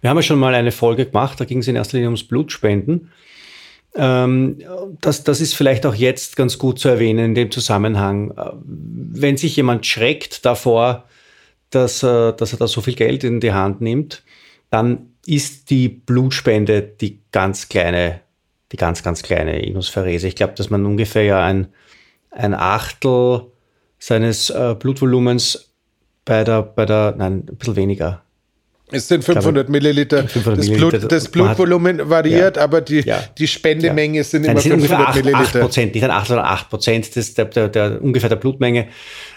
Wir 0.00 0.10
haben 0.10 0.18
ja 0.18 0.22
schon 0.22 0.38
mal 0.38 0.54
eine 0.54 0.72
Folge 0.72 1.06
gemacht, 1.06 1.40
da 1.40 1.44
ging 1.44 1.58
es 1.58 1.68
in 1.68 1.76
erster 1.76 1.96
Linie 1.96 2.08
ums 2.08 2.24
Blutspenden. 2.24 3.10
Ähm, 3.94 4.58
das, 5.00 5.24
das 5.24 5.40
ist 5.40 5.54
vielleicht 5.54 5.86
auch 5.86 5.94
jetzt 5.94 6.36
ganz 6.36 6.58
gut 6.58 6.78
zu 6.78 6.88
erwähnen 6.88 7.26
in 7.26 7.34
dem 7.34 7.50
Zusammenhang. 7.50 8.30
Äh, 8.32 8.50
wenn 8.64 9.36
sich 9.36 9.56
jemand 9.56 9.86
schreckt 9.86 10.44
davor, 10.44 11.08
dass, 11.70 12.02
äh, 12.02 12.32
dass 12.32 12.52
er 12.52 12.58
da 12.58 12.68
so 12.68 12.80
viel 12.80 12.94
Geld 12.94 13.24
in 13.24 13.40
die 13.40 13.52
Hand 13.52 13.80
nimmt, 13.80 14.22
dann 14.70 15.12
ist 15.26 15.70
die 15.70 15.88
Blutspende 15.88 16.82
die 16.82 17.20
ganz 17.32 17.68
kleine, 17.68 18.20
die 18.72 18.76
ganz, 18.76 19.02
ganz 19.02 19.22
kleine 19.22 19.60
Inuspharese. 19.60 20.28
Ich 20.28 20.36
glaube, 20.36 20.54
dass 20.54 20.70
man 20.70 20.84
ungefähr 20.86 21.24
ja 21.24 21.44
ein 21.44 21.68
ein 22.32 22.54
Achtel 22.54 23.46
seines 23.98 24.50
äh, 24.50 24.74
Blutvolumens 24.78 25.72
bei 26.24 26.44
der, 26.44 26.62
bei 26.62 26.86
der, 26.86 27.14
nein, 27.16 27.44
ein 27.48 27.56
bisschen 27.56 27.76
weniger. 27.76 28.22
Es 28.92 29.08
sind 29.08 29.24
500 29.24 29.54
glaube, 29.54 29.70
Milliliter. 29.72 30.28
500 30.28 30.58
das, 30.58 30.68
Milliliter. 30.68 30.98
Blut, 30.98 31.12
das 31.12 31.28
Blutvolumen 31.28 32.00
hat, 32.00 32.10
variiert, 32.10 32.56
ja, 32.56 32.62
aber 32.62 32.82
die, 32.82 33.00
ja, 33.00 33.24
die 33.38 33.46
Spendemenge 33.46 34.18
ja. 34.18 34.24
sind 34.24 34.42
Nein, 34.42 34.52
immer 34.52 34.60
sind 34.60 34.72
500 34.72 35.00
ungefähr 35.00 35.08
8, 35.08 35.24
Milliliter. 35.24 35.58
8 35.58 35.60
Prozent, 35.60 35.94
nicht 35.94 36.04
ein 36.04 36.10
8 36.10 36.30
oder 36.30 36.44
8 36.44 36.70
Prozent 36.70 37.16
des, 37.16 37.34
der, 37.34 37.46
der, 37.46 37.68
der, 37.68 38.02
ungefähr 38.02 38.28
der 38.28 38.36
Blutmenge 38.36 38.88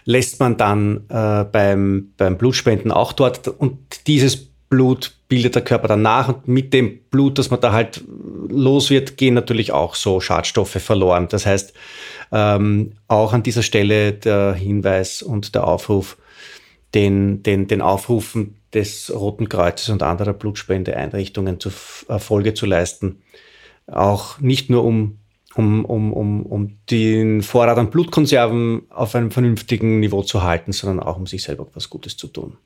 lässt 0.04 0.40
man 0.40 0.58
dann 0.58 1.06
äh, 1.10 1.46
beim, 1.46 2.12
beim 2.18 2.38
Blutspenden 2.38 2.92
auch 2.92 3.14
dort 3.14 3.48
und 3.48 3.78
dieses 4.08 4.36
Blut 4.70 5.16
bildet 5.28 5.56
der 5.56 5.64
Körper 5.64 5.88
dann 5.88 6.02
nach 6.02 6.28
und 6.28 6.48
mit 6.48 6.74
dem 6.74 7.00
Blut, 7.10 7.40
das 7.40 7.50
man 7.50 7.62
da 7.62 7.72
halt 7.72 8.04
los 8.50 8.90
wird, 8.90 9.18
gehen 9.18 9.34
natürlich 9.34 9.72
auch 9.72 9.96
so 9.96 10.20
Schadstoffe 10.20 10.82
verloren. 10.82 11.28
Das 11.30 11.46
heißt, 11.46 11.74
ähm, 12.32 12.94
auch 13.08 13.34
an 13.34 13.44
dieser 13.44 13.64
Stelle 13.64 14.14
der 14.14 14.54
Hinweis 14.54 15.22
und 15.22 15.56
der 15.56 15.68
Aufruf, 15.68 16.18
den, 16.94 17.44
den, 17.44 17.68
den 17.68 17.82
Aufrufen 17.82 18.56
des 18.74 19.12
Roten 19.14 19.50
Kreuzes 19.50 19.90
und 19.90 20.04
anderer 20.04 20.34
Blutspendeeinrichtungen 20.34 21.60
zur 21.60 21.72
Folge 21.72 22.54
zu 22.54 22.66
leisten. 22.66 23.22
Auch 23.88 24.40
nicht 24.40 24.70
nur 24.70 24.84
um, 24.84 25.20
um, 25.56 25.86
um, 25.86 26.14
um, 26.14 26.46
um 26.46 26.78
den 26.90 27.42
Vorrat 27.42 27.78
an 27.78 27.90
Blutkonserven 27.90 28.84
auf 28.90 29.16
einem 29.16 29.32
vernünftigen 29.32 30.00
Niveau 30.00 30.24
zu 30.24 30.44
halten, 30.44 30.72
sondern 30.72 31.06
auch 31.06 31.18
um 31.18 31.28
sich 31.28 31.44
selber 31.44 31.68
was 31.74 31.90
Gutes 31.90 32.18
zu 32.18 32.28
tun. 32.28 32.58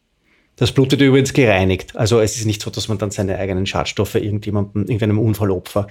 Das 0.55 0.73
Blut 0.73 0.91
wird 0.91 1.01
übrigens 1.01 1.31
gereinigt. 1.31 1.95
Also 1.95 2.19
es 2.19 2.35
ist 2.35 2.45
nicht 2.45 2.61
so, 2.61 2.69
dass 2.69 2.89
man 2.89 2.97
dann 2.97 3.11
seine 3.11 3.37
eigenen 3.37 3.65
Schadstoffe 3.65 4.15
irgendjemandem, 4.15 4.83
irgendeinem 4.83 5.19
Unfallopfer 5.19 5.87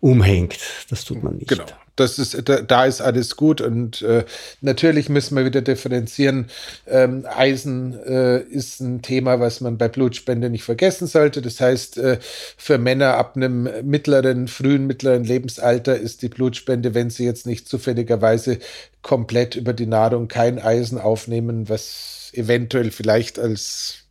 umhängt. 0.00 0.58
Das 0.90 1.04
tut 1.04 1.22
man 1.22 1.36
nicht. 1.36 1.48
Genau 1.48 1.66
das 1.98 2.18
ist, 2.18 2.48
da, 2.48 2.60
da 2.60 2.84
ist 2.84 3.00
alles 3.00 3.36
gut 3.36 3.60
und 3.60 4.02
äh, 4.02 4.24
natürlich 4.60 5.08
müssen 5.08 5.36
wir 5.36 5.44
wieder 5.44 5.62
differenzieren. 5.62 6.46
Ähm, 6.86 7.26
Eisen 7.26 7.98
äh, 8.04 8.40
ist 8.40 8.80
ein 8.80 9.02
Thema, 9.02 9.40
was 9.40 9.60
man 9.60 9.78
bei 9.78 9.88
Blutspende 9.88 10.48
nicht 10.48 10.64
vergessen 10.64 11.06
sollte. 11.06 11.42
Das 11.42 11.60
heißt, 11.60 11.98
äh, 11.98 12.18
für 12.56 12.78
Männer 12.78 13.16
ab 13.16 13.36
einem 13.36 13.68
mittleren, 13.82 14.48
frühen, 14.48 14.86
mittleren 14.86 15.24
Lebensalter 15.24 15.96
ist 15.96 16.22
die 16.22 16.28
Blutspende, 16.28 16.94
wenn 16.94 17.10
sie 17.10 17.24
jetzt 17.24 17.46
nicht 17.46 17.68
zufälligerweise 17.68 18.58
komplett 19.02 19.56
über 19.56 19.72
die 19.72 19.86
Nahrung 19.86 20.28
kein 20.28 20.58
Eisen 20.58 20.98
aufnehmen, 20.98 21.68
was 21.68 22.30
eventuell 22.32 22.90
vielleicht 22.90 23.38
als 23.38 24.04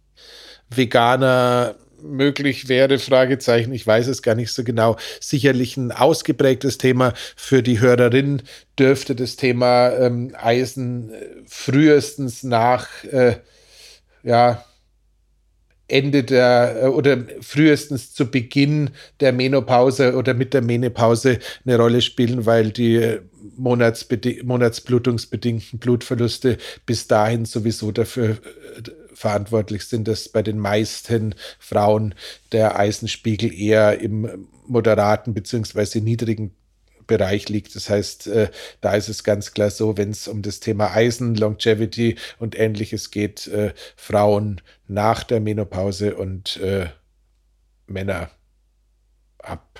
Veganer 0.69 1.75
möglich 2.09 2.69
wäre, 2.69 2.99
Fragezeichen, 2.99 3.73
ich 3.73 3.85
weiß 3.85 4.07
es 4.07 4.21
gar 4.21 4.35
nicht 4.35 4.51
so 4.51 4.63
genau. 4.63 4.97
Sicherlich 5.19 5.77
ein 5.77 5.91
ausgeprägtes 5.91 6.77
Thema 6.77 7.13
für 7.35 7.63
die 7.63 7.79
Hörerin. 7.79 8.43
Dürfte 8.79 9.15
das 9.15 9.35
Thema 9.35 9.91
ähm, 9.91 10.33
Eisen 10.39 11.11
äh, 11.11 11.25
frühestens 11.45 12.43
nach 12.43 13.03
äh, 13.05 13.37
ja, 14.23 14.63
Ende 15.87 16.23
der 16.23 16.83
äh, 16.83 16.87
oder 16.87 17.25
frühestens 17.41 18.13
zu 18.13 18.29
Beginn 18.29 18.89
der 19.19 19.31
Menopause 19.31 20.15
oder 20.15 20.33
mit 20.33 20.53
der 20.53 20.61
Menopause 20.61 21.39
eine 21.65 21.77
Rolle 21.77 22.01
spielen, 22.01 22.45
weil 22.45 22.71
die 22.71 22.95
äh, 22.95 23.21
monatsblutungsbedingten 23.57 25.79
Blutverluste 25.79 26.57
bis 26.85 27.07
dahin 27.07 27.45
sowieso 27.45 27.91
dafür 27.91 28.37
verantwortlich 29.17 29.83
sind, 29.85 30.07
dass 30.07 30.29
bei 30.29 30.43
den 30.43 30.59
meisten 30.59 31.33
Frauen 31.59 32.13
der 32.51 32.77
Eisenspiegel 32.77 33.51
eher 33.51 33.99
im 33.99 34.47
moderaten 34.67 35.33
bzw. 35.33 36.01
niedrigen 36.01 36.53
Bereich 37.07 37.49
liegt. 37.49 37.75
Das 37.75 37.89
heißt, 37.89 38.27
äh, 38.27 38.49
da 38.81 38.93
ist 38.93 39.09
es 39.09 39.23
ganz 39.23 39.53
klar 39.53 39.71
so, 39.71 39.97
wenn 39.97 40.11
es 40.11 40.27
um 40.27 40.41
das 40.41 40.59
Thema 40.59 40.93
Eisen, 40.93 41.35
Longevity 41.35 42.17
und 42.37 42.59
ähnliches 42.59 43.09
geht, 43.09 43.47
äh, 43.47 43.73
Frauen 43.95 44.61
nach 44.87 45.23
der 45.23 45.39
Menopause 45.39 46.15
und 46.15 46.57
äh, 46.57 46.87
Männer 47.87 48.29
ab 49.39 49.79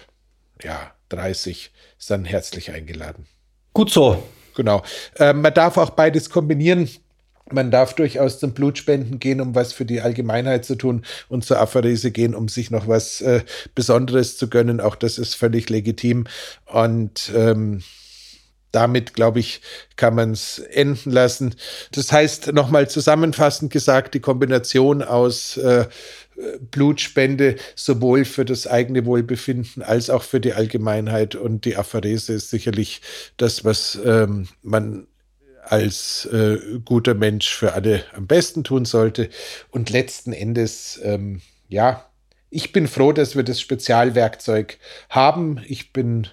ja, 0.64 0.92
30 1.10 1.72
sind 2.00 2.26
herzlich 2.26 2.72
eingeladen. 2.72 3.28
Gut 3.74 3.92
so. 3.92 4.24
Genau. 4.56 4.82
Man 5.20 5.54
darf 5.54 5.78
auch 5.78 5.92
beides 5.92 6.32
kombinieren. 6.32 6.90
Man 7.52 7.72
darf 7.72 7.94
durchaus 7.94 8.40
zum 8.40 8.54
Blutspenden 8.54 9.20
gehen, 9.20 9.42
um 9.42 9.56
was 9.56 9.74
für 9.74 9.86
die 9.86 10.02
Allgemeinheit 10.02 10.66
zu 10.66 10.76
tun 10.76 11.04
und 11.30 11.46
zur 11.46 11.60
Aphorese 11.60 12.12
gehen, 12.12 12.36
um 12.36 12.48
sich 12.50 12.72
noch 12.72 12.88
was 12.88 13.22
äh, 13.22 13.42
Besonderes 13.76 14.38
zu 14.38 14.50
gönnen. 14.50 14.82
Auch 14.82 14.96
das 14.96 15.18
ist 15.18 15.36
völlig 15.36 15.70
legitim. 15.70 16.26
Und 16.66 17.32
ähm, 17.36 17.84
damit, 18.72 19.14
glaube 19.14 19.40
ich, 19.40 19.62
kann 19.96 20.14
man 20.14 20.32
es 20.32 20.60
enden 20.60 21.12
lassen. 21.12 21.56
Das 21.92 22.12
heißt, 22.12 22.54
nochmal 22.54 22.90
zusammenfassend 22.90 23.72
gesagt, 23.72 24.14
die 24.14 24.20
Kombination 24.20 25.02
aus 25.02 25.58
äh, 25.58 25.86
Blutspende 26.70 27.56
sowohl 27.76 28.26
für 28.26 28.46
das 28.46 28.68
eigene 28.68 29.06
Wohlbefinden 29.06 29.82
als 29.82 30.10
auch 30.10 30.24
für 30.24 30.40
die 30.40 30.54
Allgemeinheit 30.54 31.36
und 31.36 31.66
die 31.66 31.76
Aphorese 31.76 32.34
ist 32.34 32.52
sicherlich 32.52 33.02
das, 33.38 33.66
was 33.66 33.98
ähm, 34.06 34.48
man 34.62 35.08
als 35.72 36.26
äh, 36.32 36.58
guter 36.84 37.14
Mensch 37.14 37.50
für 37.50 37.74
alle 37.74 38.04
am 38.16 38.28
besten 38.28 38.64
tun 38.64 38.86
sollte. 38.86 39.30
Und 39.70 39.90
letzten 39.90 40.34
Endes, 40.34 41.00
ähm, 41.04 41.42
ja, 41.70 42.06
ich 42.50 42.72
bin 42.72 42.88
froh, 42.88 43.12
dass 43.12 43.36
wir 43.36 43.44
das 43.44 43.60
Spezialwerkzeug 43.60 44.78
haben. 45.10 45.60
Ich 45.68 45.92
bin 45.92 46.28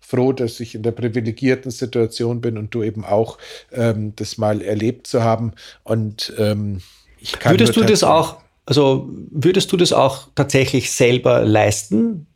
froh, 0.00 0.32
dass 0.32 0.60
ich 0.60 0.74
in 0.74 0.82
der 0.82 0.90
privilegierten 0.90 1.70
Situation 1.70 2.40
bin 2.40 2.58
und 2.58 2.74
du 2.74 2.82
eben 2.82 3.04
auch 3.04 3.38
ähm, 3.72 4.14
das 4.16 4.38
mal 4.38 4.60
erlebt 4.60 5.06
zu 5.06 5.22
haben. 5.22 5.52
Und 5.84 6.32
ähm, 6.38 6.80
ich 7.18 7.38
kann. 7.38 7.52
Würdest 7.52 7.76
du 7.76 7.82
das 7.82 8.02
auch, 8.02 8.38
also 8.66 9.08
würdest 9.30 9.72
du 9.72 9.76
das 9.76 9.92
auch 9.92 10.28
tatsächlich 10.34 10.90
selber 10.90 11.44
leisten 11.44 12.26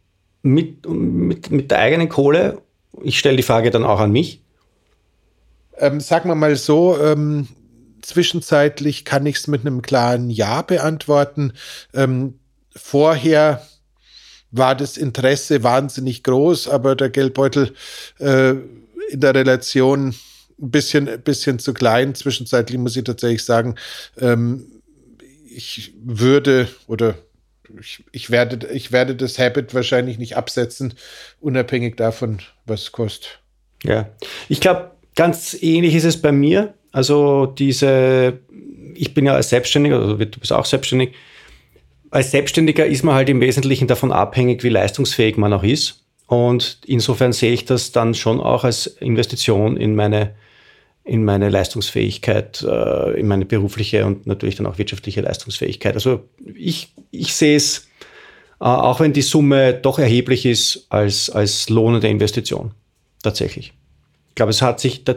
mit, 0.42 0.88
mit, 0.88 1.50
mit 1.50 1.70
der 1.70 1.80
eigenen 1.80 2.08
Kohle? 2.08 2.62
Ich 3.02 3.18
stelle 3.18 3.36
die 3.36 3.42
Frage 3.42 3.70
dann 3.70 3.84
auch 3.84 4.00
an 4.00 4.12
mich. 4.12 4.40
Ähm, 5.78 6.00
sagen 6.00 6.28
wir 6.28 6.34
mal 6.34 6.56
so, 6.56 6.98
ähm, 7.00 7.48
zwischenzeitlich 8.02 9.04
kann 9.04 9.26
ich 9.26 9.36
es 9.36 9.46
mit 9.46 9.62
einem 9.62 9.82
klaren 9.82 10.30
Ja 10.30 10.62
beantworten. 10.62 11.52
Ähm, 11.92 12.38
vorher 12.74 13.66
war 14.50 14.74
das 14.74 14.96
Interesse 14.96 15.62
wahnsinnig 15.62 16.22
groß, 16.22 16.68
aber 16.68 16.94
der 16.94 17.10
Geldbeutel 17.10 17.74
äh, 18.18 18.50
in 19.10 19.20
der 19.20 19.34
Relation 19.34 20.14
ein 20.58 20.70
bisschen, 20.70 21.08
ein 21.08 21.22
bisschen 21.22 21.58
zu 21.58 21.74
klein. 21.74 22.14
Zwischenzeitlich 22.14 22.78
muss 22.78 22.96
ich 22.96 23.04
tatsächlich 23.04 23.44
sagen, 23.44 23.74
ähm, 24.18 24.82
ich 25.48 25.94
würde 26.02 26.68
oder 26.86 27.16
ich, 27.80 28.04
ich, 28.12 28.30
werde, 28.30 28.68
ich 28.68 28.92
werde 28.92 29.16
das 29.16 29.38
Habit 29.38 29.74
wahrscheinlich 29.74 30.18
nicht 30.18 30.36
absetzen, 30.36 30.94
unabhängig 31.40 31.96
davon, 31.96 32.38
was 32.64 32.82
es 32.82 32.92
kostet. 32.92 33.40
Ja, 33.82 34.08
ich 34.48 34.60
glaube, 34.60 34.92
Ganz 35.16 35.56
ähnlich 35.60 35.94
ist 35.94 36.04
es 36.04 36.20
bei 36.20 36.30
mir. 36.30 36.74
Also 36.92 37.46
diese, 37.46 38.38
ich 38.94 39.14
bin 39.14 39.26
ja 39.26 39.34
als 39.34 39.48
Selbstständiger, 39.48 39.98
also 39.98 40.16
du 40.16 40.38
bist 40.38 40.52
auch 40.52 40.66
selbstständig. 40.66 41.12
Als 42.10 42.30
Selbstständiger 42.30 42.86
ist 42.86 43.02
man 43.02 43.14
halt 43.14 43.28
im 43.28 43.40
Wesentlichen 43.40 43.88
davon 43.88 44.12
abhängig, 44.12 44.62
wie 44.62 44.68
leistungsfähig 44.68 45.38
man 45.38 45.52
auch 45.52 45.64
ist. 45.64 46.04
Und 46.26 46.78
insofern 46.86 47.32
sehe 47.32 47.52
ich 47.52 47.64
das 47.64 47.92
dann 47.92 48.14
schon 48.14 48.40
auch 48.40 48.64
als 48.64 48.86
Investition 48.86 49.76
in 49.76 49.94
meine, 49.94 50.34
in 51.02 51.24
meine 51.24 51.48
Leistungsfähigkeit, 51.48 52.62
äh, 52.62 53.18
in 53.18 53.26
meine 53.26 53.46
berufliche 53.46 54.04
und 54.04 54.26
natürlich 54.26 54.56
dann 54.56 54.66
auch 54.66 54.78
wirtschaftliche 54.78 55.22
Leistungsfähigkeit. 55.22 55.94
Also 55.94 56.28
ich, 56.54 56.92
ich 57.10 57.34
sehe 57.34 57.56
es, 57.56 57.88
äh, 58.60 58.64
auch 58.64 59.00
wenn 59.00 59.12
die 59.12 59.22
Summe 59.22 59.74
doch 59.74 59.98
erheblich 59.98 60.44
ist, 60.44 60.86
als, 60.90 61.30
als 61.30 61.70
lohnende 61.70 62.08
Investition. 62.08 62.72
Tatsächlich 63.22 63.72
glaube, 64.36 64.50
es 64.50 64.62
hat 64.62 64.78
sich, 64.78 65.02
da, 65.02 65.16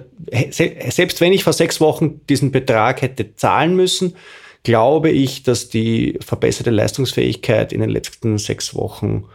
selbst 0.49 1.21
wenn 1.21 1.33
ich 1.33 1.43
vor 1.43 1.53
sechs 1.53 1.79
Wochen 1.79 2.21
diesen 2.27 2.51
Betrag 2.51 3.03
hätte 3.03 3.35
zahlen 3.35 3.75
müssen, 3.75 4.15
glaube 4.63 5.11
ich, 5.11 5.43
dass 5.43 5.69
die 5.69 6.17
verbesserte 6.25 6.71
Leistungsfähigkeit 6.71 7.71
in 7.71 7.81
den 7.81 7.89
letzten 7.89 8.37
sechs 8.39 8.73
Wochen 8.75 9.25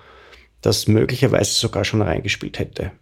das 0.61 0.89
möglicherweise 0.89 1.53
sogar 1.53 1.85
schon 1.85 2.03
reingespielt 2.03 2.59
hätte. 2.59 2.93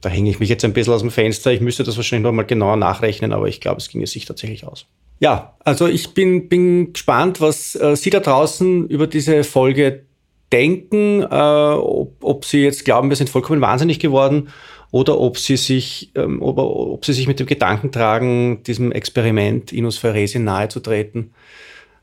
Da 0.00 0.08
hänge 0.08 0.30
ich 0.30 0.38
mich 0.38 0.48
jetzt 0.48 0.64
ein 0.64 0.72
bisschen 0.72 0.94
aus 0.94 1.00
dem 1.00 1.10
Fenster. 1.10 1.52
Ich 1.52 1.60
müsste 1.60 1.82
das 1.82 1.96
wahrscheinlich 1.96 2.24
noch 2.24 2.32
mal 2.32 2.44
genauer 2.44 2.76
nachrechnen, 2.76 3.32
aber 3.32 3.48
ich 3.48 3.60
glaube, 3.60 3.78
es 3.78 3.88
ginge 3.88 4.06
sich 4.06 4.24
tatsächlich 4.24 4.64
aus. 4.64 4.86
Ja, 5.18 5.56
also 5.64 5.88
ich 5.88 6.14
bin, 6.14 6.48
bin 6.48 6.92
gespannt, 6.92 7.40
was 7.40 7.74
äh, 7.74 7.96
Sie 7.96 8.10
da 8.10 8.20
draußen 8.20 8.86
über 8.88 9.08
diese 9.08 9.42
Folge 9.42 10.04
denken, 10.52 11.22
äh, 11.22 11.24
ob, 11.24 12.22
ob 12.22 12.44
Sie 12.44 12.62
jetzt 12.62 12.84
glauben, 12.84 13.08
wir 13.08 13.16
sind 13.16 13.28
vollkommen 13.28 13.60
wahnsinnig 13.60 13.98
geworden 13.98 14.50
oder 14.90 15.20
ob 15.20 15.38
sie 15.38 15.56
sich, 15.56 16.10
ähm, 16.14 16.40
ob, 16.42 16.58
ob, 16.58 17.04
sie 17.04 17.12
sich 17.12 17.26
mit 17.26 17.40
dem 17.40 17.46
Gedanken 17.46 17.92
tragen, 17.92 18.62
diesem 18.62 18.92
Experiment 18.92 19.72
Inus 19.72 19.98
Ferresi 19.98 20.38
nahezutreten, 20.38 21.32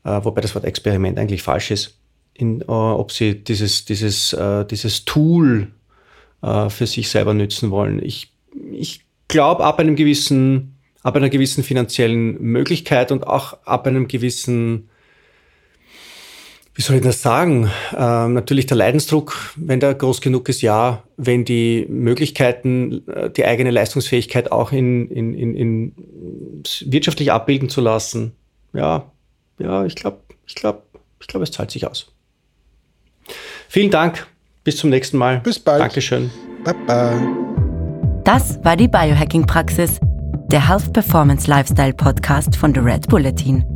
äh, 0.04 0.20
wobei 0.22 0.40
das 0.40 0.54
Wort 0.54 0.64
Experiment 0.64 1.18
eigentlich 1.18 1.42
falsch 1.42 1.70
ist, 1.70 1.98
in, 2.34 2.60
äh, 2.60 2.64
ob 2.64 3.10
sie 3.12 3.42
dieses, 3.42 3.84
dieses, 3.84 4.32
äh, 4.32 4.64
dieses 4.64 5.04
Tool 5.04 5.72
äh, 6.42 6.70
für 6.70 6.86
sich 6.86 7.08
selber 7.08 7.34
nützen 7.34 7.70
wollen. 7.70 8.00
Ich, 8.02 8.32
ich 8.72 9.00
glaube, 9.28 9.64
ab 9.64 9.80
einem 9.80 9.96
gewissen, 9.96 10.76
ab 11.02 11.16
einer 11.16 11.28
gewissen 11.28 11.64
finanziellen 11.64 12.40
Möglichkeit 12.40 13.10
und 13.10 13.26
auch 13.26 13.58
ab 13.64 13.86
einem 13.86 14.06
gewissen 14.06 14.88
wie 16.76 16.82
soll 16.82 16.96
ich 16.96 17.02
das 17.02 17.22
sagen? 17.22 17.70
Ähm, 17.96 18.34
natürlich 18.34 18.66
der 18.66 18.76
Leidensdruck, 18.76 19.54
wenn 19.56 19.80
der 19.80 19.94
groß 19.94 20.20
genug 20.20 20.48
ist, 20.50 20.60
ja. 20.60 21.02
Wenn 21.16 21.46
die 21.46 21.86
Möglichkeiten, 21.88 23.02
äh, 23.08 23.30
die 23.30 23.46
eigene 23.46 23.70
Leistungsfähigkeit 23.70 24.52
auch 24.52 24.72
in, 24.72 25.10
in, 25.10 25.34
in, 25.34 25.54
in 25.54 26.62
wirtschaftlich 26.84 27.32
abbilden 27.32 27.70
zu 27.70 27.80
lassen, 27.80 28.32
ja, 28.74 29.10
ja, 29.58 29.86
ich 29.86 29.94
glaube, 29.96 30.18
ich 30.46 30.54
glaube, 30.54 30.82
ich 31.18 31.26
glaube, 31.26 31.44
es 31.44 31.50
zahlt 31.50 31.70
sich 31.70 31.86
aus. 31.86 32.12
Vielen 33.68 33.90
Dank. 33.90 34.26
Bis 34.62 34.76
zum 34.76 34.90
nächsten 34.90 35.16
Mal. 35.16 35.40
Bis 35.40 35.58
bald. 35.58 35.80
Dankeschön. 35.80 36.30
Baba. 36.62 37.22
Das 38.24 38.62
war 38.64 38.76
die 38.76 38.88
Biohacking-Praxis, 38.88 39.98
der 40.50 40.68
Health 40.68 40.92
Performance 40.92 41.48
Lifestyle 41.48 41.94
Podcast 41.94 42.54
von 42.56 42.74
The 42.74 42.80
Red 42.80 43.08
Bulletin. 43.08 43.75